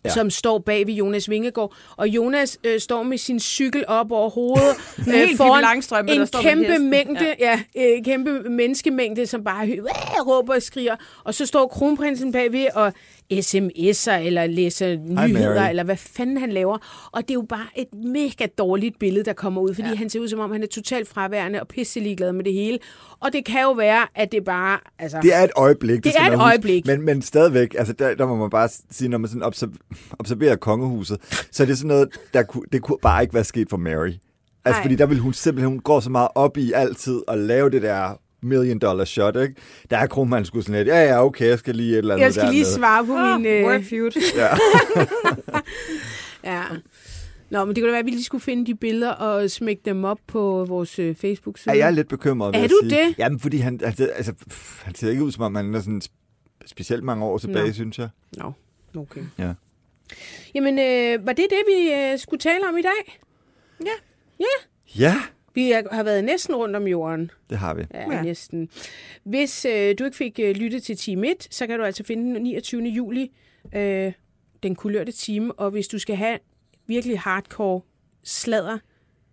Ja. 0.06 0.10
som 0.10 0.30
står 0.30 0.60
bag 0.60 0.88
ved 0.88 0.94
Jonas 0.94 1.30
Vingegaard. 1.30 1.74
Og 1.98 2.08
Jonas 2.08 2.58
øh, 2.64 2.80
står 2.80 3.04
med 3.04 3.18
sin 3.18 3.40
cykel 3.40 3.84
op 3.88 4.12
over 4.12 4.30
hovedet, 4.30 4.76
øh, 5.00 5.06
Helt 5.06 5.30
Pippi 5.30 5.44
Langstrømpe, 5.62 6.14
der 6.14 6.22
en 6.22 6.28
står 6.28 6.42
kæmpe 6.42 6.80
mængde, 6.80 7.36
ja. 7.40 7.60
ja 7.76 7.96
øh, 7.98 8.04
kæmpe 8.04 8.50
menneskemængde, 8.50 9.28
som 9.28 9.44
bare 9.44 9.68
øh, 9.68 9.84
råber 10.28 10.56
og 10.56 10.62
skriger. 10.62 10.96
Og 11.24 11.34
så 11.34 11.46
står 11.46 11.68
kronprinsen 11.68 12.32
bagved 12.32 12.68
og 12.76 12.94
sms'er, 13.40 14.12
eller 14.26 14.48
læser 14.48 14.96
nyheder, 14.98 15.56
Mary. 15.56 15.70
eller 15.70 15.84
hvad 15.84 15.98
fanden 15.98 16.38
han 16.38 16.52
laver. 16.52 16.78
Og 17.12 17.22
det 17.22 17.30
er 17.30 17.34
jo 17.34 17.46
bare 17.50 17.66
et 17.76 17.88
mega 18.06 18.46
dårligt 18.58 19.00
billede, 19.00 19.26
der 19.26 19.34
kommer 19.34 19.62
ud, 19.62 19.74
fordi 19.76 19.88
ja. 19.90 19.96
han 19.96 20.10
ser 20.10 20.20
ud 20.20 20.28
som 20.28 20.40
om, 20.40 20.52
han 20.52 20.64
er 20.64 20.68
totalt 20.68 21.08
fraværende 21.08 21.62
og 21.62 21.68
pisselig 21.68 22.18
glad 22.18 22.34
med 22.34 22.44
det 22.44 22.54
hele. 22.54 22.80
Og 23.20 23.34
det 23.34 23.46
kan 23.46 23.62
jo 23.62 23.72
være, 23.72 24.08
at 24.16 24.32
det 24.32 24.44
bare... 24.46 24.80
Altså, 25.00 25.20
Det 25.22 25.36
er 25.36 25.44
et 25.44 25.52
øjeblik. 25.56 26.04
Det 26.04 26.12
skal 26.14 26.22
er 26.24 26.28
et 26.28 26.34
huske. 26.34 26.44
øjeblik. 26.44 26.86
Men, 26.88 27.02
men 27.02 27.22
stadigvæk, 27.22 27.76
altså 27.78 27.94
der, 27.94 28.16
der 28.16 28.26
må 28.28 28.36
man 28.36 28.50
bare 28.50 28.70
sige, 28.92 29.08
når 29.10 29.18
man 29.18 29.28
sådan 29.30 29.44
observ- 29.44 30.14
observerer 30.20 30.56
kongehuset, 30.56 31.18
så 31.52 31.64
er 31.64 31.68
det 31.68 31.78
sådan 31.78 31.88
noget, 31.88 32.10
der 32.34 32.44
kunne, 32.44 32.64
det 32.72 32.82
kunne 32.82 32.98
bare 33.02 33.22
ikke 33.22 33.34
være 33.34 33.44
sket 33.44 33.70
for 33.70 33.78
Mary. 33.78 34.12
Altså, 34.66 34.78
Ej. 34.80 34.84
fordi 34.84 34.96
der 34.96 35.06
vil 35.06 35.20
hun 35.20 35.34
simpelthen, 35.34 35.70
hun 35.72 35.80
går 35.80 36.00
så 36.00 36.10
meget 36.10 36.28
op 36.36 36.58
i 36.58 36.72
altid 36.72 37.22
at 37.28 37.38
lave 37.38 37.70
det 37.70 37.82
der 37.82 38.20
million 38.44 38.80
dollar 38.80 39.06
shot, 39.06 39.36
ikke? 39.36 39.56
Der 39.90 39.98
er 39.98 40.08
kronmanden 40.08 40.46
sgu 40.46 40.62
sådan 40.62 40.76
lidt, 40.76 40.88
ja, 40.88 41.04
ja, 41.04 41.26
okay, 41.26 41.48
jeg 41.48 41.60
skal 41.60 41.76
lige 41.76 41.92
et 41.92 41.98
eller 41.98 42.14
andet 42.14 42.26
jeg 42.26 42.34
skal 42.34 42.50
lige 42.50 42.64
dernede. 42.64 42.76
svare 42.76 43.06
på 43.06 43.16
Ah, 43.16 43.42
min... 43.42 43.46
Øh, 43.52 43.66
Word 43.66 43.82
feud. 43.84 44.12
ja. 46.52 46.64
Nå, 47.50 47.66
men 47.66 47.76
det 47.76 47.82
kunne 47.82 47.88
da 47.88 47.92
være, 47.92 48.00
at 48.00 48.06
vi 48.06 48.12
lige 48.12 48.24
skulle 48.24 48.42
finde 48.42 48.66
de 48.66 48.76
billeder 48.76 49.10
og 49.12 49.50
smække 49.52 49.82
dem 49.86 50.04
op 50.04 50.18
på 50.28 50.66
vores 50.66 51.00
øh, 51.00 51.16
Facebook-side. 51.16 51.74
Ja, 51.76 51.80
jeg 51.80 51.88
er 51.88 51.92
lidt 51.92 52.08
bekymret, 52.08 52.56
Er 52.56 52.68
du 52.68 52.80
sige. 52.84 52.96
det? 53.06 53.16
Jamen, 53.18 53.40
fordi 53.40 53.58
han, 53.58 53.80
altså, 53.84 54.06
altså, 54.06 54.34
pff, 54.50 54.84
han 54.84 54.96
ser 54.96 55.10
ikke 55.10 55.24
ud, 55.24 55.32
som 55.32 55.44
om 55.44 55.56
han 55.56 55.76
er 55.76 55.80
sådan 55.80 56.02
sp- 56.06 56.58
specielt 56.66 57.04
mange 57.04 57.26
år 57.26 57.38
tilbage, 57.38 57.68
Nå. 57.68 57.74
synes 57.74 58.00
jeg. 58.00 58.10
Nå, 58.38 58.52
okay. 58.96 59.22
Ja. 59.40 59.54
Jamen, 60.56 60.80
øh, 60.80 61.26
var 61.26 61.34
det 61.34 61.46
det, 61.50 61.60
vi 61.68 61.92
øh, 61.94 62.20
skulle 62.20 62.40
tale 62.40 62.68
om 62.70 62.78
i 62.78 62.82
dag? 62.82 63.20
Ja, 65.00 65.16
Vi 65.56 65.72
er, 65.72 65.82
har 65.92 66.04
været 66.04 66.24
næsten 66.24 66.56
rundt 66.56 66.76
om 66.76 66.88
jorden. 66.88 67.32
det 67.50 67.58
har 67.58 67.74
vi. 67.74 67.84
Ja, 67.94 68.00
Ja. 68.02 68.16
ja. 68.16 68.22
næsten. 68.24 68.70
Hvis 69.24 69.66
øh, 69.66 69.96
du 70.00 70.04
ikke 70.06 70.18
fik 70.18 70.40
øh, 70.44 70.56
lyttet 70.56 70.84
til 70.84 70.98
time 70.98 71.32
1, 71.32 71.48
så 71.50 71.68
kan 71.68 71.80
du 71.80 71.86
altså 71.86 72.04
finde 72.04 72.36
den 72.36 72.44
29. 72.44 72.82
juli, 72.84 73.32
øh, 73.76 74.12
den 74.64 74.76
kulørte 74.76 75.12
time. 75.12 75.54
Og 75.54 75.72
hvis 75.72 75.88
du 75.88 76.00
skal 76.00 76.16
have 76.16 76.40
virkelig 76.88 77.20
hardcore 77.20 77.82
sladder, 78.24 78.78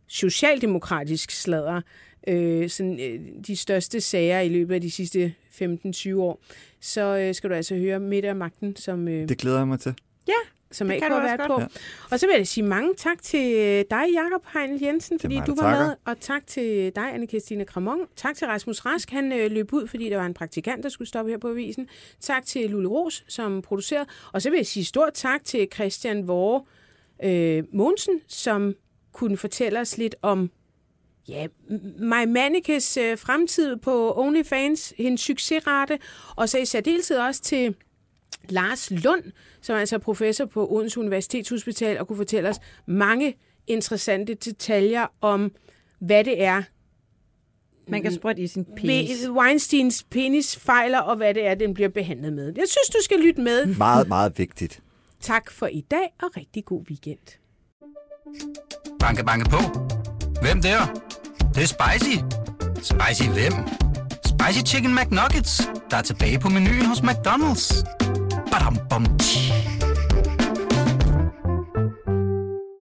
socialdemokratisk 0.06 1.30
sladder, 1.30 1.80
øh, 2.28 2.68
sådan, 2.70 3.00
øh, 3.00 3.20
de 3.46 3.56
største 3.56 4.00
sager 4.00 4.40
i 4.40 4.48
løbet 4.48 4.74
af 4.74 4.80
de 4.80 4.90
sidste 4.90 5.34
15-20 5.62 6.14
år, 6.16 6.42
så 6.80 7.18
øh, 7.18 7.34
skal 7.34 7.50
du 7.50 7.54
altså 7.54 7.74
høre 7.74 8.00
Midt 8.00 8.24
af 8.24 8.36
Magten, 8.36 8.76
som, 8.76 9.08
øh, 9.08 9.28
Det 9.28 9.38
glæder 9.38 9.58
jeg 9.58 9.68
mig 9.68 9.80
til. 9.80 9.94
Som 10.72 10.88
det 10.88 10.96
AK 10.96 11.02
har 11.02 11.22
været 11.22 11.40
på. 11.46 11.60
Ja. 11.60 11.66
Og 12.10 12.20
så 12.20 12.26
vil 12.26 12.34
jeg 12.36 12.46
sige 12.46 12.64
mange 12.64 12.94
tak 12.94 13.22
til 13.22 13.40
dig, 13.90 14.04
Jakob 14.12 14.44
Heinl 14.54 14.82
Jensen, 14.82 15.20
fordi 15.20 15.38
mig, 15.38 15.46
du 15.46 15.54
var 15.54 15.62
takker. 15.62 15.86
med. 15.86 15.96
Og 16.04 16.20
tak 16.20 16.46
til 16.46 16.92
dig, 16.96 17.14
anne 17.14 17.26
Christine 17.26 17.64
Kramon. 17.64 17.98
Tak 18.16 18.36
til 18.36 18.46
Rasmus 18.46 18.86
Rask, 18.86 19.10
han 19.10 19.32
øh, 19.32 19.50
løb 19.50 19.72
ud, 19.72 19.86
fordi 19.86 20.10
der 20.10 20.16
var 20.16 20.26
en 20.26 20.34
praktikant, 20.34 20.82
der 20.82 20.88
skulle 20.88 21.08
stoppe 21.08 21.30
her 21.30 21.38
på 21.38 21.48
avisen. 21.48 21.88
Tak 22.20 22.46
til 22.46 22.70
Lulle 22.70 22.88
Ros, 22.88 23.24
som 23.28 23.62
producerede. 23.62 24.06
Og 24.32 24.42
så 24.42 24.50
vil 24.50 24.56
jeg 24.56 24.66
sige 24.66 24.84
stort 24.84 25.12
tak 25.14 25.44
til 25.44 25.68
Christian 25.74 26.28
Vore 26.28 26.62
øh, 27.24 27.64
Mogensen, 27.72 28.20
som 28.28 28.74
kunne 29.12 29.36
fortælle 29.36 29.80
os 29.80 29.98
lidt 29.98 30.16
om 30.22 30.50
ja, 31.28 31.46
My 31.98 32.24
Manikes 32.26 32.96
øh, 32.96 33.18
fremtid 33.18 33.76
på 33.76 34.18
OnlyFans, 34.18 34.94
hendes 34.96 35.20
succesrate, 35.20 35.98
og 36.36 36.48
så 36.48 36.58
i 36.58 36.64
særdeleshed 36.64 37.18
også 37.18 37.42
til 37.42 37.74
Lars 38.48 38.90
Lund, 38.90 39.22
som 39.60 39.76
altså 39.76 39.96
er 39.96 39.98
professor 40.00 40.44
på 40.44 40.72
Odense 40.72 41.00
Universitetshospital, 41.00 41.98
og 41.98 42.06
kunne 42.08 42.16
fortælle 42.16 42.48
os 42.48 42.56
mange 42.86 43.34
interessante 43.66 44.34
detaljer 44.34 45.06
om, 45.20 45.52
hvad 45.98 46.24
det 46.24 46.42
er, 46.42 46.62
Man 47.88 48.02
kan 48.02 48.14
sprøjte 48.14 48.42
i 48.42 48.46
sin 48.46 48.66
penis. 48.76 49.28
Weinsteins 49.30 50.02
penis 50.10 50.56
fejler, 50.56 50.98
og 50.98 51.16
hvad 51.16 51.34
det 51.34 51.46
er, 51.46 51.54
den 51.54 51.74
bliver 51.74 51.88
behandlet 51.88 52.32
med. 52.32 52.44
Jeg 52.44 52.64
synes, 52.68 52.88
du 52.88 52.98
skal 53.04 53.18
lytte 53.20 53.40
med. 53.40 53.66
Meget, 53.66 54.08
meget 54.08 54.38
vigtigt. 54.38 54.82
Tak 55.20 55.50
for 55.50 55.66
i 55.66 55.80
dag, 55.90 56.14
og 56.22 56.36
rigtig 56.36 56.64
god 56.64 56.82
weekend. 56.88 57.18
Banke, 59.00 59.24
banke 59.24 59.50
på. 59.50 59.58
Hvem 60.42 60.62
der? 60.62 60.78
Det, 61.38 61.54
det 61.54 61.62
er 61.62 61.66
spicy. 61.66 62.16
Spicy 62.82 63.28
hvem? 63.28 63.52
Spicy 64.26 64.74
Chicken 64.74 64.94
McNuggets, 64.94 65.62
der 65.90 65.96
er 65.96 66.02
tilbage 66.02 66.38
på 66.38 66.48
menuen 66.48 66.86
hos 66.86 66.98
McDonald's. 66.98 67.84
Badum, 68.50 68.76
bom, 68.88 69.04
tji. 69.16 69.69